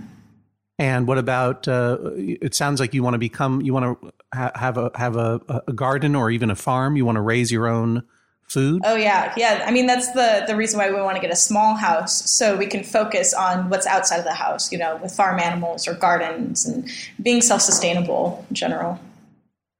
And 0.78 1.08
what 1.08 1.18
about? 1.18 1.66
Uh, 1.66 1.98
it 2.14 2.54
sounds 2.54 2.78
like 2.78 2.92
you 2.92 3.02
want 3.02 3.14
to 3.14 3.18
become. 3.18 3.62
You 3.62 3.72
want 3.72 4.00
to 4.00 4.12
ha- 4.34 4.52
have 4.54 4.76
a 4.76 4.90
have 4.94 5.16
a, 5.16 5.40
a 5.66 5.72
garden 5.72 6.14
or 6.14 6.30
even 6.30 6.50
a 6.50 6.56
farm. 6.56 6.96
You 6.96 7.04
want 7.04 7.16
to 7.16 7.22
raise 7.22 7.50
your 7.50 7.66
own 7.66 8.02
food. 8.48 8.82
Oh 8.84 8.96
yeah, 8.96 9.32
yeah. 9.36 9.64
I 9.66 9.70
mean, 9.70 9.86
that's 9.86 10.12
the 10.12 10.44
the 10.46 10.56
reason 10.56 10.78
why 10.78 10.90
we 10.90 10.96
want 11.00 11.16
to 11.16 11.20
get 11.20 11.30
a 11.32 11.36
small 11.36 11.74
house 11.74 12.30
so 12.30 12.56
we 12.56 12.66
can 12.66 12.82
focus 12.82 13.34
on 13.34 13.68
what's 13.68 13.86
outside 13.86 14.18
of 14.18 14.24
the 14.24 14.34
house. 14.34 14.72
You 14.72 14.78
know, 14.78 14.96
with 15.02 15.14
farm 15.14 15.38
animals 15.38 15.86
or 15.86 15.94
gardens 15.94 16.66
and 16.66 16.90
being 17.22 17.40
self 17.40 17.62
sustainable 17.62 18.44
in 18.48 18.54
general. 18.54 18.98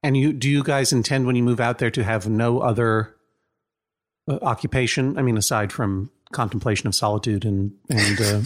And 0.03 0.15
you 0.15 0.33
do 0.33 0.49
you 0.49 0.63
guys 0.63 0.93
intend 0.93 1.25
when 1.25 1.35
you 1.35 1.43
move 1.43 1.59
out 1.59 1.79
there 1.79 1.91
to 1.91 2.03
have 2.03 2.29
no 2.29 2.59
other 2.59 3.15
uh, 4.29 4.39
occupation? 4.41 5.17
I 5.17 5.21
mean, 5.21 5.37
aside 5.37 5.71
from 5.71 6.11
contemplation 6.31 6.87
of 6.87 6.95
solitude 6.95 7.45
and 7.45 7.73
and 7.89 8.21
uh, 8.21 8.41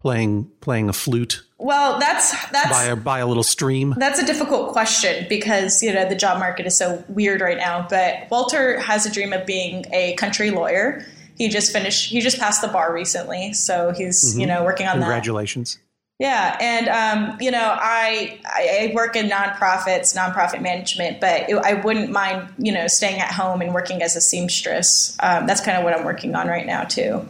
playing 0.00 0.50
playing 0.60 0.88
a 0.88 0.92
flute 0.92 1.42
Well, 1.58 1.98
that's 1.98 2.30
that's 2.50 2.70
by 2.70 2.84
a 2.84 2.96
by 2.96 3.18
a 3.18 3.26
little 3.26 3.42
stream. 3.42 3.94
That's 3.96 4.18
a 4.18 4.26
difficult 4.26 4.72
question 4.72 5.26
because 5.28 5.82
you 5.82 5.92
know 5.92 6.08
the 6.08 6.14
job 6.14 6.38
market 6.38 6.66
is 6.66 6.76
so 6.76 7.04
weird 7.08 7.40
right 7.40 7.58
now. 7.58 7.86
But 7.88 8.30
Walter 8.30 8.80
has 8.80 9.06
a 9.06 9.12
dream 9.12 9.32
of 9.32 9.46
being 9.46 9.84
a 9.92 10.14
country 10.14 10.50
lawyer. 10.50 11.04
He 11.36 11.48
just 11.48 11.72
finished. 11.72 12.10
He 12.10 12.20
just 12.20 12.38
passed 12.38 12.62
the 12.62 12.68
bar 12.68 12.92
recently, 12.92 13.52
so 13.52 13.92
he's 13.96 14.38
you 14.38 14.46
know 14.46 14.64
working 14.64 14.86
on 14.86 15.00
that. 15.00 15.06
Congratulations. 15.06 15.78
Yeah, 16.18 16.56
and 16.60 16.88
um, 16.88 17.38
you 17.40 17.50
know 17.50 17.76
I, 17.78 18.38
I 18.44 18.90
I 18.90 18.94
work 18.94 19.16
in 19.16 19.28
nonprofits, 19.28 20.14
nonprofit 20.14 20.60
management, 20.60 21.18
but 21.20 21.48
it, 21.48 21.56
I 21.56 21.74
wouldn't 21.74 22.10
mind 22.10 22.48
you 22.58 22.72
know 22.72 22.88
staying 22.88 23.20
at 23.20 23.32
home 23.32 23.62
and 23.62 23.72
working 23.72 24.02
as 24.02 24.16
a 24.16 24.20
seamstress. 24.20 25.16
Um, 25.20 25.46
that's 25.46 25.60
kind 25.62 25.78
of 25.78 25.84
what 25.84 25.94
I'm 25.96 26.04
working 26.04 26.34
on 26.34 26.46
right 26.48 26.66
now 26.66 26.84
too. 26.84 27.26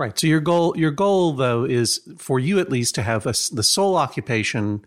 Right. 0.00 0.18
So 0.18 0.26
your 0.26 0.40
goal, 0.40 0.74
your 0.78 0.92
goal 0.92 1.34
though, 1.34 1.64
is 1.64 2.00
for 2.16 2.40
you 2.40 2.58
at 2.58 2.70
least 2.70 2.94
to 2.94 3.02
have 3.02 3.26
a 3.26 3.34
the 3.52 3.62
sole 3.62 3.96
occupation 3.96 4.86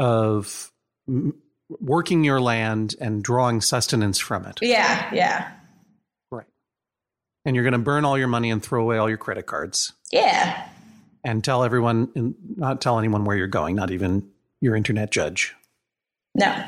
of 0.00 0.72
m- 1.06 1.40
working 1.68 2.24
your 2.24 2.40
land 2.40 2.96
and 3.00 3.22
drawing 3.22 3.60
sustenance 3.60 4.18
from 4.18 4.44
it. 4.46 4.58
Yeah, 4.60 5.08
yeah, 5.14 5.52
Right. 6.32 6.46
And 7.44 7.54
you're 7.54 7.62
going 7.62 7.74
to 7.74 7.78
burn 7.78 8.04
all 8.04 8.18
your 8.18 8.26
money 8.26 8.50
and 8.50 8.60
throw 8.60 8.82
away 8.82 8.98
all 8.98 9.08
your 9.08 9.18
credit 9.18 9.46
cards 9.46 9.92
yeah. 10.10 10.66
and 11.22 11.44
tell 11.44 11.62
everyone, 11.62 12.10
and 12.16 12.34
not 12.56 12.80
tell 12.80 12.98
anyone 12.98 13.24
where 13.24 13.36
you're 13.36 13.46
going, 13.46 13.76
not 13.76 13.92
even 13.92 14.28
your 14.60 14.74
internet 14.74 15.12
judge. 15.12 15.54
No, 16.34 16.64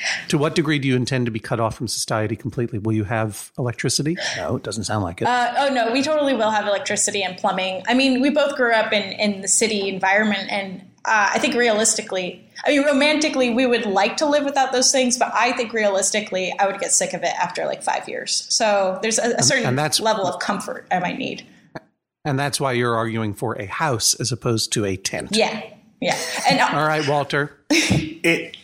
To 0.28 0.38
what 0.38 0.54
degree 0.54 0.78
do 0.78 0.88
you 0.88 0.96
intend 0.96 1.26
to 1.26 1.30
be 1.32 1.38
cut 1.40 1.60
off 1.60 1.76
from 1.76 1.88
society 1.88 2.34
completely? 2.36 2.78
Will 2.78 2.92
you 2.94 3.04
have 3.04 3.52
electricity? 3.58 4.16
No, 4.36 4.56
it 4.56 4.62
doesn't 4.62 4.84
sound 4.84 5.04
like 5.04 5.22
it. 5.22 5.28
Uh, 5.28 5.54
oh 5.58 5.68
no, 5.72 5.92
we 5.92 6.02
totally 6.02 6.34
will 6.34 6.50
have 6.50 6.66
electricity 6.66 7.22
and 7.22 7.36
plumbing. 7.38 7.82
I 7.86 7.94
mean, 7.94 8.20
we 8.20 8.30
both 8.30 8.56
grew 8.56 8.72
up 8.72 8.92
in 8.92 9.02
in 9.12 9.40
the 9.42 9.48
city 9.48 9.88
environment, 9.88 10.50
and 10.50 10.80
uh, 11.04 11.30
I 11.34 11.38
think 11.38 11.54
realistically, 11.54 12.44
I 12.66 12.70
mean, 12.70 12.84
romantically, 12.84 13.50
we 13.54 13.66
would 13.66 13.86
like 13.86 14.16
to 14.18 14.26
live 14.26 14.44
without 14.44 14.72
those 14.72 14.90
things, 14.90 15.16
but 15.18 15.30
I 15.32 15.52
think 15.52 15.72
realistically, 15.72 16.52
I 16.58 16.66
would 16.66 16.80
get 16.80 16.90
sick 16.90 17.12
of 17.12 17.22
it 17.22 17.34
after 17.40 17.64
like 17.66 17.82
five 17.84 18.08
years. 18.08 18.46
So 18.48 18.98
there's 19.02 19.18
a, 19.20 19.34
a 19.38 19.42
certain 19.44 19.66
and 19.66 19.78
that's- 19.78 20.00
level 20.00 20.26
of 20.26 20.40
comfort 20.40 20.86
I 20.90 20.98
might 20.98 21.18
need. 21.18 21.46
and 22.24 22.36
that's 22.38 22.60
why 22.60 22.72
you're 22.72 22.96
arguing 22.96 23.34
for 23.34 23.54
a 23.60 23.66
house 23.66 24.14
as 24.14 24.32
opposed 24.32 24.72
to 24.72 24.84
a 24.84 24.96
tent. 24.96 25.28
Yeah, 25.36 25.62
yeah, 26.00 26.18
and 26.50 26.58
uh, 26.60 26.68
All 26.72 26.86
right, 26.86 27.06
Walter. 27.06 27.56
It 27.70 28.56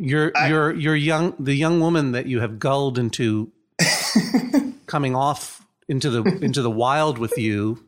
You're 0.00 0.32
you're 0.46 0.72
you're 0.74 0.96
young 0.96 1.34
the 1.38 1.54
young 1.54 1.80
woman 1.80 2.12
that 2.12 2.26
you 2.26 2.40
have 2.40 2.58
gulled 2.58 2.98
into 2.98 3.50
coming 4.86 5.14
off 5.14 5.66
into 5.88 6.10
the 6.10 6.22
into 6.42 6.62
the 6.62 6.70
wild 6.70 7.18
with 7.18 7.36
you 7.36 7.84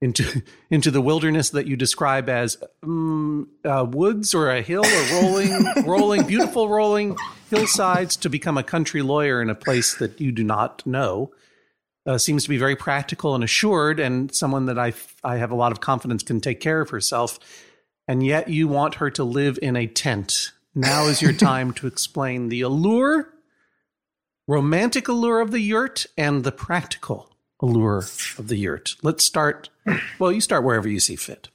into 0.00 0.42
into 0.70 0.90
the 0.90 1.00
wilderness 1.00 1.50
that 1.50 1.66
you 1.66 1.76
describe 1.76 2.28
as 2.28 2.56
um, 2.82 3.48
uh, 3.64 3.86
woods 3.88 4.34
or 4.34 4.50
a 4.50 4.60
hill 4.60 4.84
or 4.84 5.22
rolling 5.22 5.64
rolling 5.86 6.26
beautiful 6.26 6.68
rolling 6.68 7.16
hillsides 7.50 8.16
to 8.16 8.28
become 8.28 8.58
a 8.58 8.62
country 8.62 9.00
lawyer 9.00 9.40
in 9.40 9.48
a 9.48 9.54
place 9.54 9.94
that 9.94 10.20
you 10.20 10.32
do 10.32 10.44
not 10.44 10.84
know 10.86 11.32
uh, 12.04 12.18
seems 12.18 12.42
to 12.42 12.48
be 12.48 12.58
very 12.58 12.76
practical 12.76 13.34
and 13.34 13.44
assured 13.44 14.00
and 14.00 14.34
someone 14.34 14.66
that 14.66 14.78
I 14.78 14.92
I 15.22 15.36
have 15.36 15.50
a 15.50 15.56
lot 15.56 15.72
of 15.72 15.80
confidence 15.80 16.22
can 16.22 16.40
take 16.40 16.60
care 16.60 16.80
of 16.80 16.90
herself 16.90 17.38
and 18.08 18.24
yet 18.26 18.48
you 18.48 18.68
want 18.68 18.96
her 18.96 19.10
to 19.10 19.24
live 19.24 19.58
in 19.62 19.76
a 19.76 19.86
tent. 19.86 20.52
Now 20.74 21.06
is 21.06 21.22
your 21.22 21.32
time 21.32 21.72
to 21.74 21.86
explain 21.86 22.48
the 22.48 22.60
allure, 22.62 23.28
romantic 24.46 25.08
allure 25.08 25.40
of 25.40 25.50
the 25.50 25.60
yurt, 25.60 26.06
and 26.16 26.44
the 26.44 26.52
practical 26.52 27.30
allure 27.60 27.98
of 28.38 28.48
the 28.48 28.56
yurt. 28.56 28.96
Let's 29.02 29.24
start. 29.24 29.68
Well, 30.18 30.32
you 30.32 30.40
start 30.40 30.64
wherever 30.64 30.88
you 30.88 31.00
see 31.00 31.16
fit. 31.16 31.48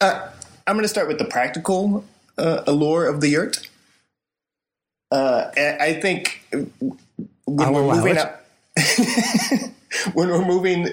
I'm 0.00 0.74
going 0.74 0.82
to 0.82 0.88
start 0.88 1.08
with 1.08 1.18
the 1.18 1.24
practical 1.24 2.04
uh, 2.36 2.62
allure 2.66 3.06
of 3.06 3.20
the 3.20 3.28
yurt. 3.28 3.68
Uh, 5.10 5.50
I 5.56 5.94
think 5.94 6.42
when 6.50 7.68
I'll 7.68 7.72
we're 7.72 7.94
moving 7.94 8.18
out, 8.18 8.40
when 10.14 10.28
we're 10.28 10.44
moving 10.44 10.88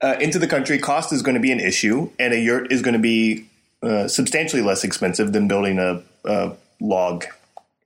uh, 0.00 0.16
into 0.20 0.38
the 0.38 0.46
country, 0.46 0.78
cost 0.78 1.12
is 1.12 1.22
going 1.22 1.34
to 1.34 1.40
be 1.40 1.50
an 1.50 1.58
issue, 1.58 2.10
and 2.18 2.32
a 2.32 2.38
yurt 2.38 2.70
is 2.70 2.82
going 2.82 2.94
to 2.94 3.00
be 3.00 3.48
uh, 3.82 4.06
substantially 4.06 4.62
less 4.62 4.84
expensive 4.84 5.32
than 5.32 5.48
building 5.48 5.80
a, 5.80 6.02
a 6.24 6.52
log 6.80 7.24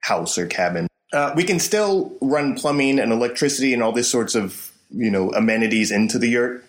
house 0.01 0.39
or 0.39 0.47
cabin. 0.47 0.87
Uh, 1.13 1.33
we 1.35 1.45
can 1.45 1.59
still 1.59 2.17
run 2.21 2.55
plumbing 2.55 2.99
and 2.99 3.13
electricity 3.13 3.75
and 3.75 3.83
all 3.83 3.93
this 3.93 4.11
sorts 4.11 4.35
of 4.35 4.73
you 4.91 5.11
know 5.11 5.31
amenities 5.33 5.91
into 5.91 6.19
the 6.19 6.29
yurt. 6.29 6.65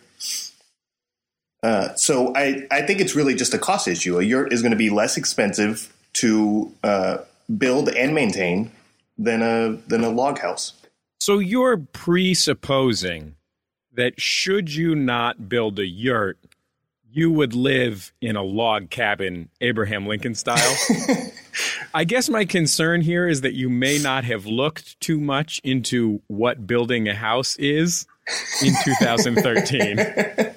Uh, 1.63 1.93
so 1.95 2.33
I, 2.35 2.67
I 2.71 2.81
think 2.81 3.01
it's 3.01 3.15
really 3.15 3.35
just 3.35 3.53
a 3.53 3.59
cost 3.59 3.87
issue. 3.87 4.19
A 4.19 4.23
yurt 4.23 4.51
is 4.51 4.61
going 4.61 4.71
to 4.71 4.77
be 4.77 4.89
less 4.89 5.15
expensive 5.15 5.93
to 6.13 6.71
uh, 6.83 7.19
build 7.57 7.89
and 7.89 8.15
maintain 8.15 8.71
than 9.17 9.41
a 9.41 9.77
than 9.87 10.03
a 10.03 10.09
log 10.09 10.39
house. 10.39 10.73
So 11.19 11.37
you're 11.37 11.77
presupposing 11.77 13.35
that 13.93 14.19
should 14.19 14.73
you 14.73 14.95
not 14.95 15.47
build 15.49 15.77
a 15.77 15.85
yurt, 15.85 16.39
you 17.11 17.29
would 17.31 17.53
live 17.53 18.13
in 18.21 18.35
a 18.35 18.41
log 18.41 18.89
cabin, 18.89 19.49
Abraham 19.59 20.07
Lincoln 20.07 20.33
style? 20.33 20.77
I 21.93 22.05
guess 22.05 22.29
my 22.29 22.45
concern 22.45 23.01
here 23.01 23.27
is 23.27 23.41
that 23.41 23.53
you 23.53 23.69
may 23.69 23.99
not 23.99 24.23
have 24.23 24.45
looked 24.45 24.99
too 25.01 25.19
much 25.19 25.59
into 25.63 26.21
what 26.27 26.65
building 26.65 27.09
a 27.09 27.15
house 27.15 27.57
is 27.57 28.07
in 28.63 28.73
2013. 28.83 29.97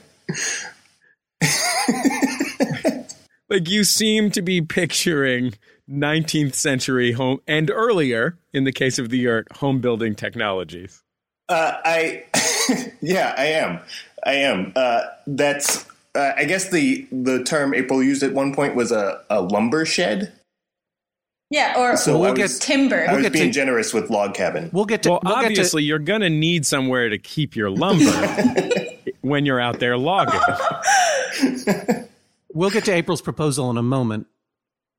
like 3.50 3.68
you 3.68 3.82
seem 3.82 4.30
to 4.30 4.42
be 4.42 4.60
picturing 4.60 5.54
19th 5.90 6.54
century 6.54 7.12
home 7.12 7.40
and 7.48 7.70
earlier, 7.70 8.38
in 8.52 8.64
the 8.64 8.72
case 8.72 8.98
of 8.98 9.08
the 9.08 9.18
yurt, 9.18 9.50
home 9.56 9.80
building 9.80 10.14
technologies. 10.14 11.02
Uh, 11.48 11.72
I 11.84 12.24
yeah, 13.00 13.34
I 13.36 13.46
am. 13.46 13.80
I 14.24 14.34
am. 14.34 14.72
Uh, 14.74 15.02
that's 15.26 15.86
uh, 16.14 16.32
I 16.36 16.44
guess 16.44 16.70
the 16.70 17.06
the 17.12 17.42
term 17.44 17.74
April 17.74 18.02
used 18.02 18.22
at 18.22 18.32
one 18.32 18.54
point 18.54 18.74
was 18.74 18.92
a, 18.92 19.22
a 19.30 19.40
lumber 19.42 19.84
shed. 19.84 20.32
yeah, 21.50 21.74
or 21.76 21.96
So 21.96 22.18
we'll 22.18 22.32
I 22.32 22.34
get- 22.34 22.42
was, 22.42 22.58
timber. 22.58 23.06
I 23.08 23.14
was 23.14 23.22
get 23.22 23.32
being 23.32 23.46
to- 23.48 23.52
generous 23.52 23.92
with 23.94 24.10
log 24.10 24.34
cabin. 24.34 24.70
We'll 24.72 24.84
get 24.84 25.02
to. 25.04 25.10
Well, 25.10 25.20
we'll 25.24 25.34
get 25.34 25.40
to- 25.40 25.46
obviously, 25.48 25.82
you're 25.84 25.98
going 25.98 26.20
to 26.22 26.30
need 26.30 26.66
somewhere 26.66 27.08
to 27.08 27.18
keep 27.18 27.54
your 27.56 27.70
lumber 27.70 28.10
when 29.22 29.44
you're 29.46 29.60
out 29.60 29.80
there 29.80 29.96
logging. 29.96 30.40
We'll 32.56 32.70
get 32.70 32.84
to 32.84 32.92
April's 32.92 33.20
proposal 33.20 33.68
in 33.72 33.76
a 33.76 33.82
moment. 33.82 34.28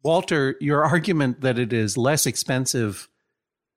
Walter, 0.04 0.58
your 0.60 0.84
argument 0.84 1.40
that 1.40 1.58
it 1.58 1.72
is 1.72 1.96
less 1.98 2.26
expensive 2.26 3.08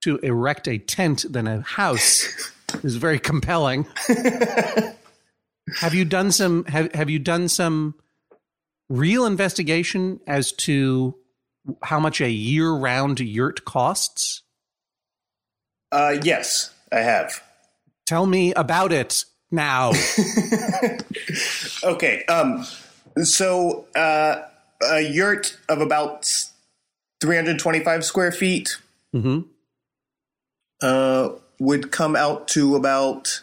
to 0.02 0.16
erect 0.18 0.66
a 0.66 0.78
tent 0.78 1.24
than 1.32 1.46
a 1.46 1.60
house 1.60 2.26
is 2.82 2.96
very 2.96 3.20
compelling. 3.20 3.86
Have 5.76 5.94
you 5.94 6.04
done 6.04 6.32
some 6.32 6.64
have, 6.66 6.92
have 6.94 7.10
you 7.10 7.18
done 7.18 7.48
some 7.48 7.94
real 8.88 9.26
investigation 9.26 10.20
as 10.26 10.52
to 10.52 11.14
how 11.82 12.00
much 12.00 12.20
a 12.20 12.30
year-round 12.30 13.20
yurt 13.20 13.64
costs? 13.64 14.42
Uh, 15.92 16.16
yes, 16.22 16.72
I 16.90 17.00
have. 17.00 17.42
Tell 18.06 18.26
me 18.26 18.52
about 18.54 18.92
it 18.92 19.24
now. 19.50 19.92
Okay. 21.84 22.24
Um, 22.24 22.66
so 23.22 23.86
uh, 23.94 24.42
a 24.82 25.00
yurt 25.00 25.58
of 25.68 25.80
about 25.80 26.30
325 27.20 28.04
square 28.04 28.32
feet 28.32 28.76
hmm 29.12 29.40
uh, 30.80 31.30
would 31.58 31.90
come 31.90 32.14
out 32.14 32.46
to 32.48 32.76
about 32.76 33.42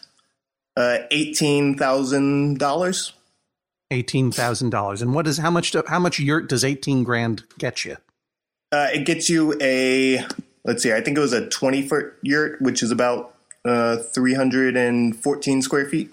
uh, 0.76 1.00
eighteen 1.12 1.78
thousand 1.78 2.60
dollars. 2.60 3.14
Eighteen 3.92 4.32
thousand 4.32 4.72
dollars. 4.72 5.02
And 5.02 5.14
what 5.14 5.28
is 5.28 5.38
how 5.38 5.52
much? 5.52 5.76
How 5.88 6.00
much 6.00 6.20
yurt 6.20 6.50
does 6.50 6.64
eighteen 6.64 7.04
grand 7.04 7.44
get 7.58 7.86
you? 7.86 7.98
Uh, 8.72 8.88
it 8.94 9.06
gets 9.06 9.30
you 9.30 9.58
a 9.62 10.26
let's 10.66 10.84
see. 10.84 10.92
I 10.92 11.02
think 11.02 11.18
it 11.18 11.22
was 11.22 11.34
a 11.34 11.48
twenty 11.50 11.82
foot 11.88 12.14
yurt, 12.22 12.62
which 12.62 12.82
is 12.84 12.92
about 12.92 13.36
uh, 13.64 13.98
three 13.98 14.34
hundred 14.34 14.76
and 14.76 15.16
fourteen 15.16 15.62
square 15.62 15.88
feet. 15.88 16.12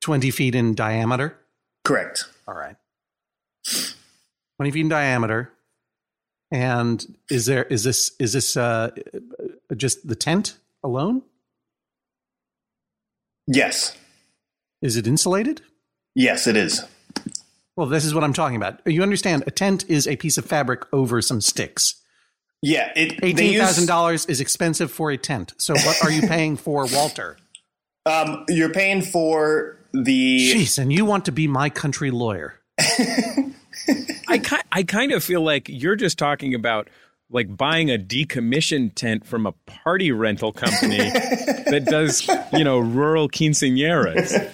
Twenty 0.00 0.30
feet 0.30 0.54
in 0.54 0.74
diameter. 0.74 1.38
Correct. 1.84 2.26
All 2.46 2.54
right. 2.54 2.76
Twenty 4.56 4.70
feet 4.70 4.82
in 4.82 4.88
diameter. 4.88 5.50
And 6.50 7.16
is 7.30 7.46
there 7.46 7.64
is 7.64 7.84
this 7.84 8.12
is 8.20 8.34
this 8.34 8.56
uh, 8.56 8.90
just 9.74 10.06
the 10.06 10.14
tent 10.14 10.58
alone? 10.84 11.22
Yes. 13.46 13.96
Is 14.84 14.98
it 14.98 15.06
insulated? 15.06 15.62
Yes, 16.14 16.46
it 16.46 16.56
is. 16.56 16.84
Well, 17.74 17.86
this 17.86 18.04
is 18.04 18.12
what 18.12 18.22
I'm 18.22 18.34
talking 18.34 18.56
about. 18.56 18.80
You 18.86 19.02
understand? 19.02 19.42
A 19.46 19.50
tent 19.50 19.86
is 19.88 20.06
a 20.06 20.16
piece 20.16 20.36
of 20.36 20.44
fabric 20.44 20.82
over 20.92 21.22
some 21.22 21.40
sticks. 21.40 22.02
Yeah, 22.60 22.92
it 22.94 23.18
eighteen 23.22 23.58
thousand 23.58 23.86
dollars 23.86 24.26
is 24.26 24.42
expensive 24.42 24.90
for 24.90 25.10
a 25.10 25.16
tent. 25.16 25.54
So, 25.56 25.72
what 25.72 26.04
are 26.04 26.10
you 26.10 26.22
paying 26.28 26.56
for, 26.58 26.86
Walter? 26.92 27.38
Um, 28.04 28.44
you're 28.48 28.72
paying 28.72 29.00
for 29.00 29.78
the. 29.94 30.52
Jeez, 30.52 30.78
and 30.78 30.92
you 30.92 31.06
want 31.06 31.24
to 31.24 31.32
be 31.32 31.48
my 31.48 31.70
country 31.70 32.10
lawyer? 32.10 32.60
I 32.78 34.38
ki- 34.38 34.66
I 34.70 34.82
kind 34.82 35.12
of 35.12 35.24
feel 35.24 35.42
like 35.42 35.68
you're 35.70 35.96
just 35.96 36.18
talking 36.18 36.54
about 36.54 36.88
like 37.30 37.56
buying 37.56 37.90
a 37.90 37.98
decommissioned 37.98 38.94
tent 38.94 39.26
from 39.26 39.46
a 39.46 39.52
party 39.66 40.12
rental 40.12 40.52
company 40.52 40.98
that 41.66 41.86
does 41.86 42.28
you 42.52 42.64
know 42.64 42.78
rural 42.78 43.28
quinceañeras. 43.28 44.52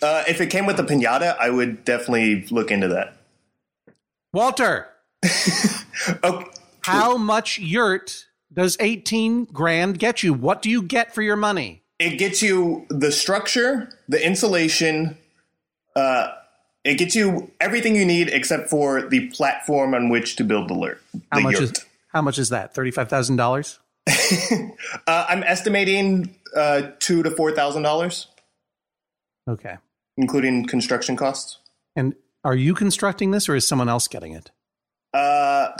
Uh, 0.00 0.24
if 0.28 0.40
it 0.40 0.46
came 0.48 0.66
with 0.66 0.78
a 0.78 0.84
pinata, 0.84 1.36
I 1.38 1.50
would 1.50 1.84
definitely 1.84 2.46
look 2.50 2.70
into 2.70 2.88
that. 2.88 3.16
Walter, 4.32 4.88
okay. 6.24 6.46
how 6.82 7.16
much 7.16 7.58
yurt 7.58 8.26
does 8.52 8.76
18 8.78 9.46
grand 9.46 9.98
get 9.98 10.22
you? 10.22 10.32
What 10.32 10.62
do 10.62 10.70
you 10.70 10.82
get 10.82 11.14
for 11.14 11.22
your 11.22 11.36
money? 11.36 11.82
It 11.98 12.18
gets 12.18 12.42
you 12.42 12.86
the 12.90 13.10
structure, 13.10 13.90
the 14.08 14.24
insulation, 14.24 15.18
uh, 15.96 16.28
it 16.84 16.96
gets 16.96 17.14
you 17.14 17.50
everything 17.60 17.96
you 17.96 18.04
need 18.04 18.28
except 18.28 18.70
for 18.70 19.02
the 19.02 19.28
platform 19.28 19.94
on 19.94 20.08
which 20.08 20.36
to 20.36 20.44
build 20.44 20.68
the 20.68 20.74
yurt. 20.74 21.02
How 21.32 21.40
much 21.40 21.54
yurt. 21.54 21.62
is 21.62 21.84
how 22.08 22.22
much 22.22 22.38
is 22.38 22.48
that? 22.50 22.74
Thirty 22.74 22.90
five 22.90 23.08
thousand 23.08 23.36
dollars. 23.36 23.78
Uh, 25.06 25.26
I'm 25.28 25.42
estimating 25.42 26.34
uh, 26.56 26.90
two 26.98 27.22
to 27.22 27.30
four 27.30 27.52
thousand 27.52 27.82
dollars, 27.82 28.28
Okay. 29.48 29.76
including 30.16 30.66
construction 30.66 31.16
costs. 31.16 31.58
And 31.96 32.14
are 32.44 32.54
you 32.54 32.74
constructing 32.74 33.30
this, 33.30 33.48
or 33.48 33.56
is 33.56 33.66
someone 33.66 33.88
else 33.88 34.06
getting 34.08 34.32
it? 34.32 34.50
Uh, 35.14 35.70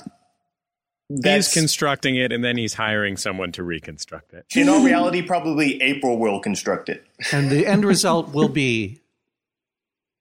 He's 1.10 1.52
constructing 1.52 2.16
it 2.16 2.32
and 2.32 2.44
then 2.44 2.58
he's 2.58 2.74
hiring 2.74 3.16
someone 3.16 3.50
to 3.52 3.62
reconstruct 3.62 4.34
it. 4.34 4.44
in 4.54 4.68
all 4.68 4.84
reality 4.84 5.22
probably 5.22 5.80
April 5.80 6.18
will 6.18 6.38
construct 6.38 6.90
it. 6.90 7.02
And 7.32 7.48
the 7.48 7.66
end 7.66 7.84
result 7.86 8.34
will 8.34 8.50
be. 8.50 9.00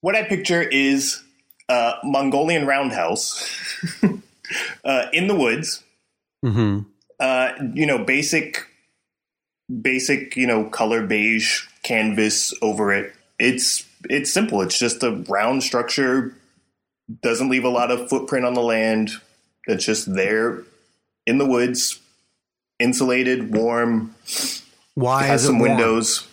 What 0.00 0.16
I 0.16 0.24
picture 0.24 0.62
is 0.62 1.22
a 1.68 1.92
Mongolian 2.02 2.66
roundhouse 2.66 3.48
uh, 4.84 5.06
in 5.12 5.26
the 5.26 5.34
woods. 5.34 5.82
Mm-hmm. 6.44 6.80
Uh, 7.18 7.52
you 7.74 7.86
know, 7.86 8.02
basic, 8.04 8.66
basic, 9.82 10.36
you 10.36 10.46
know, 10.46 10.64
color 10.64 11.06
beige 11.06 11.66
canvas 11.82 12.54
over 12.62 12.92
it. 12.92 13.14
It's 13.38 13.86
it's 14.08 14.32
simple. 14.32 14.62
It's 14.62 14.78
just 14.78 15.02
a 15.02 15.12
round 15.28 15.62
structure. 15.62 16.34
Doesn't 17.22 17.50
leave 17.50 17.64
a 17.64 17.68
lot 17.68 17.90
of 17.90 18.08
footprint 18.08 18.46
on 18.46 18.54
the 18.54 18.62
land. 18.62 19.10
It's 19.66 19.84
just 19.84 20.14
there 20.14 20.62
in 21.26 21.38
the 21.38 21.46
woods, 21.46 22.00
insulated, 22.78 23.54
warm. 23.54 24.14
Why 24.94 25.24
has 25.24 25.42
is 25.42 25.44
it 25.44 25.52
some 25.52 25.58
warm? 25.58 25.70
windows. 25.70 26.26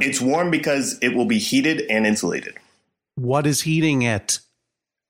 It's 0.00 0.20
warm 0.20 0.50
because 0.50 0.98
it 1.00 1.14
will 1.14 1.26
be 1.26 1.38
heated 1.38 1.82
and 1.88 2.06
insulated. 2.06 2.56
What 3.14 3.46
is 3.46 3.62
heating 3.62 4.02
it? 4.02 4.40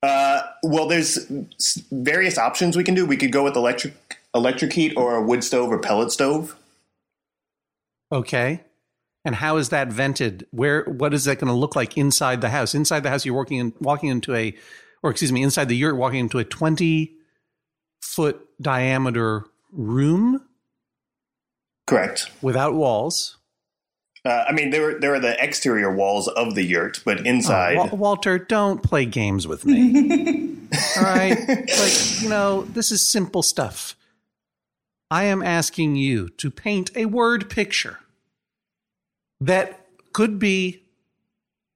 Uh, 0.05 0.43
well, 0.63 0.87
there's 0.87 1.31
various 1.91 2.37
options 2.37 2.77
we 2.77 2.85
can 2.85 2.95
do. 2.95 3.07
We 3.07 3.17
could 3.17 3.33
go 3.33 3.43
with 3.43 3.57
electric 3.57 3.95
electric 4.35 4.75
heat 4.75 4.93
or 4.97 5.17
a 5.17 5.23
wood 5.23 5.43
stove 5.43 5.71
or 5.71 5.79
pellet 5.79 6.13
stove. 6.13 6.57
Okay. 8.13 8.61
And 9.25 9.37
how 9.37 9.57
is 9.57 9.71
that 9.71 9.89
vented? 9.89 10.47
Where 10.51 10.85
what 10.85 11.15
is 11.15 11.25
that 11.25 11.39
going 11.39 11.49
to 11.49 11.59
look 11.59 11.75
like 11.75 11.97
inside 11.97 12.43
the 12.43 12.51
house? 12.51 12.75
Inside 12.75 13.01
the 13.01 13.09
house 13.09 13.25
you're 13.25 13.35
walking 13.35 13.59
in, 13.59 13.73
walking 13.81 14.11
into 14.11 14.35
a 14.35 14.55
or 15.03 15.11
excuse 15.11 15.33
me, 15.33 15.43
inside 15.43 15.71
the 15.71 15.77
yurt 15.77 15.97
walking 15.97 16.21
into 16.21 16.39
a 16.39 16.45
20 16.45 17.11
foot 18.03 18.47
diameter 18.61 19.47
room 19.73 20.43
Correct. 21.87 22.31
without 22.43 22.75
walls. 22.75 23.39
Uh, 24.25 24.45
I 24.49 24.53
mean, 24.53 24.71
there 24.71 24.99
there 24.99 25.15
are 25.15 25.21
the 25.21 25.37
exterior 25.43 25.95
walls 25.95 26.29
of 26.29 26.55
the 26.55 26.63
yurt, 26.63 27.03
but 27.05 27.21
Oh, 27.21 27.25
inside, 27.25 27.77
Wa- 27.77 27.95
Walter, 27.95 28.39
don't 28.39 28.83
play 28.83 29.05
games 29.05 29.47
with 29.47 29.67
me. 29.67 30.57
All 30.97 31.03
right? 31.03 31.39
Like, 31.49 32.23
you 32.23 32.29
know, 32.31 32.63
this 32.63 32.91
is 32.91 33.07
simple 33.11 33.43
stuff. 33.43 33.97
I 35.11 35.25
am 35.25 35.43
asking 35.43 35.97
you 35.97 36.31
to 36.31 36.51
paint 36.51 36.91
a 36.97 37.05
word 37.07 37.51
picture 37.51 37.99
that 39.41 39.87
could 40.13 40.39
be 40.39 40.85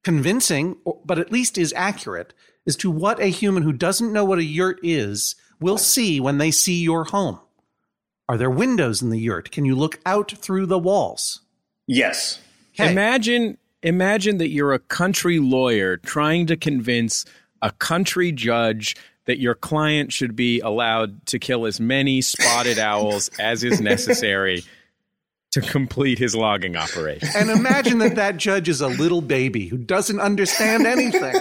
convincing, 0.03 0.77
but 1.05 1.19
at 1.19 1.31
least 1.31 1.59
is 1.59 1.73
accurate 1.77 2.33
as 2.67 2.77
to 2.77 2.91
what 2.91 3.21
a 3.21 3.27
human 3.27 3.63
who 3.63 3.73
doesn't 3.73 4.13
know 4.13 4.25
what 4.25 4.39
a 4.39 4.45
yurt 4.45 4.81
is 4.83 5.37
will 5.61 5.79
see 5.79 6.19
when 6.19 6.39
they 6.39 6.51
see 6.51 6.83
your 6.83 7.05
home. 7.05 7.39
Are 8.29 8.37
there 8.39 8.51
windows 8.51 9.03
in 9.03 9.11
the 9.11 9.19
yurt? 9.19 9.51
Can 9.51 9.65
you 9.65 9.75
look 9.77 10.01
out 10.07 10.33
through 10.33 10.67
the 10.67 10.79
walls? 10.79 11.41
Yes, 11.89 12.39
Okay. 12.79 12.93
Imagine 12.93 13.59
imagine 13.83 14.39
that 14.39 14.51
you're 14.51 14.73
a 14.73 14.79
country 14.79 15.39
lawyer 15.41 15.97
trying 15.97 16.47
to 16.47 16.57
convince 16.57 17.25
a 17.61 17.73
country 17.73 18.31
judge 18.31 18.95
that 19.25 19.39
your 19.39 19.55
client 19.55 20.13
should 20.13 20.37
be 20.37 20.61
allowed 20.61 21.27
to 21.27 21.39
kill 21.39 21.67
as 21.67 21.81
many 21.81 22.21
spotted 22.21 22.79
owls 22.79 23.31
as 23.41 23.65
is 23.65 23.81
necessary 23.81 24.63
to 25.51 25.61
complete 25.61 26.19
his 26.19 26.37
logging 26.37 26.77
operation. 26.77 27.29
And 27.35 27.51
imagine 27.51 27.99
that 27.99 28.15
that 28.15 28.37
judge 28.37 28.69
is 28.69 28.81
a 28.81 28.89
little 28.89 29.23
baby 29.23 29.67
who 29.67 29.77
doesn't 29.77 30.21
understand 30.21 30.87
anything. 30.87 31.35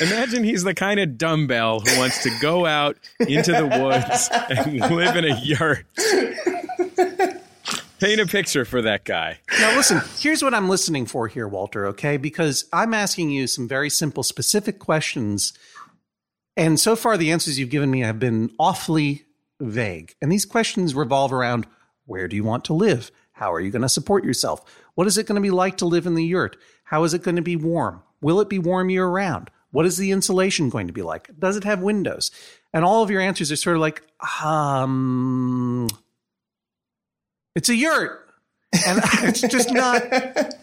Imagine 0.00 0.42
he's 0.44 0.62
the 0.62 0.74
kind 0.74 1.00
of 1.00 1.18
dumbbell 1.18 1.80
who 1.80 1.98
wants 1.98 2.22
to 2.22 2.30
go 2.40 2.66
out 2.66 2.96
into 3.20 3.52
the 3.52 3.66
woods 3.66 4.28
and 4.48 4.80
live 4.96 5.16
in 5.16 5.24
a 5.24 5.38
yurt. 5.40 5.86
Paint 8.02 8.20
a 8.20 8.26
picture 8.26 8.64
for 8.64 8.82
that 8.82 9.04
guy. 9.04 9.38
Now, 9.60 9.76
listen, 9.76 10.00
here's 10.18 10.42
what 10.42 10.54
I'm 10.54 10.68
listening 10.68 11.06
for 11.06 11.28
here, 11.28 11.46
Walter, 11.46 11.86
okay? 11.86 12.16
Because 12.16 12.64
I'm 12.72 12.94
asking 12.94 13.30
you 13.30 13.46
some 13.46 13.68
very 13.68 13.88
simple, 13.88 14.24
specific 14.24 14.80
questions 14.80 15.52
And 16.56 16.78
so 16.78 16.96
far, 16.96 17.16
the 17.16 17.32
answers 17.32 17.58
you've 17.58 17.70
given 17.70 17.90
me 17.90 18.00
have 18.00 18.18
been 18.18 18.50
awfully 18.58 19.24
vague. 19.60 20.14
And 20.20 20.30
these 20.30 20.44
questions 20.44 20.94
revolve 20.94 21.32
around 21.32 21.66
where 22.04 22.28
do 22.28 22.36
you 22.36 22.44
want 22.44 22.64
to 22.66 22.74
live? 22.74 23.10
How 23.32 23.52
are 23.52 23.60
you 23.60 23.70
going 23.70 23.82
to 23.82 23.88
support 23.88 24.24
yourself? 24.24 24.62
What 24.94 25.06
is 25.06 25.16
it 25.16 25.26
going 25.26 25.36
to 25.36 25.42
be 25.42 25.50
like 25.50 25.78
to 25.78 25.86
live 25.86 26.06
in 26.06 26.14
the 26.14 26.24
yurt? 26.24 26.56
How 26.84 27.04
is 27.04 27.14
it 27.14 27.22
going 27.22 27.36
to 27.36 27.42
be 27.42 27.56
warm? 27.56 28.02
Will 28.20 28.40
it 28.40 28.48
be 28.48 28.58
warm 28.58 28.90
year 28.90 29.06
round? 29.06 29.50
What 29.70 29.86
is 29.86 29.96
the 29.96 30.10
insulation 30.10 30.68
going 30.68 30.88
to 30.88 30.92
be 30.92 31.02
like? 31.02 31.30
Does 31.38 31.56
it 31.56 31.64
have 31.64 31.80
windows? 31.80 32.30
And 32.74 32.84
all 32.84 33.02
of 33.02 33.10
your 33.10 33.22
answers 33.22 33.50
are 33.50 33.56
sort 33.56 33.76
of 33.76 33.80
like, 33.80 34.02
um, 34.44 35.88
it's 37.54 37.68
a 37.68 37.74
yurt. 37.76 38.18
And 38.86 39.00
it's 39.22 39.40
just 39.40 39.72
not, 39.72 40.02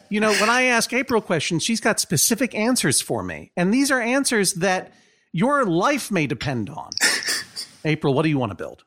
you 0.10 0.20
know, 0.20 0.32
when 0.34 0.50
I 0.50 0.64
ask 0.64 0.92
April 0.94 1.22
questions, 1.22 1.64
she's 1.64 1.80
got 1.80 2.00
specific 2.00 2.56
answers 2.56 3.02
for 3.02 3.22
me. 3.24 3.52
And 3.56 3.74
these 3.74 3.92
are 3.92 4.02
answers 4.02 4.54
that 4.56 4.94
your 5.32 5.66
life 5.66 6.12
may 6.12 6.26
depend 6.26 6.70
on. 6.70 6.90
April, 7.86 8.14
what 8.14 8.24
do 8.24 8.30
you 8.30 8.38
want 8.38 8.52
to 8.52 8.56
build? 8.56 8.84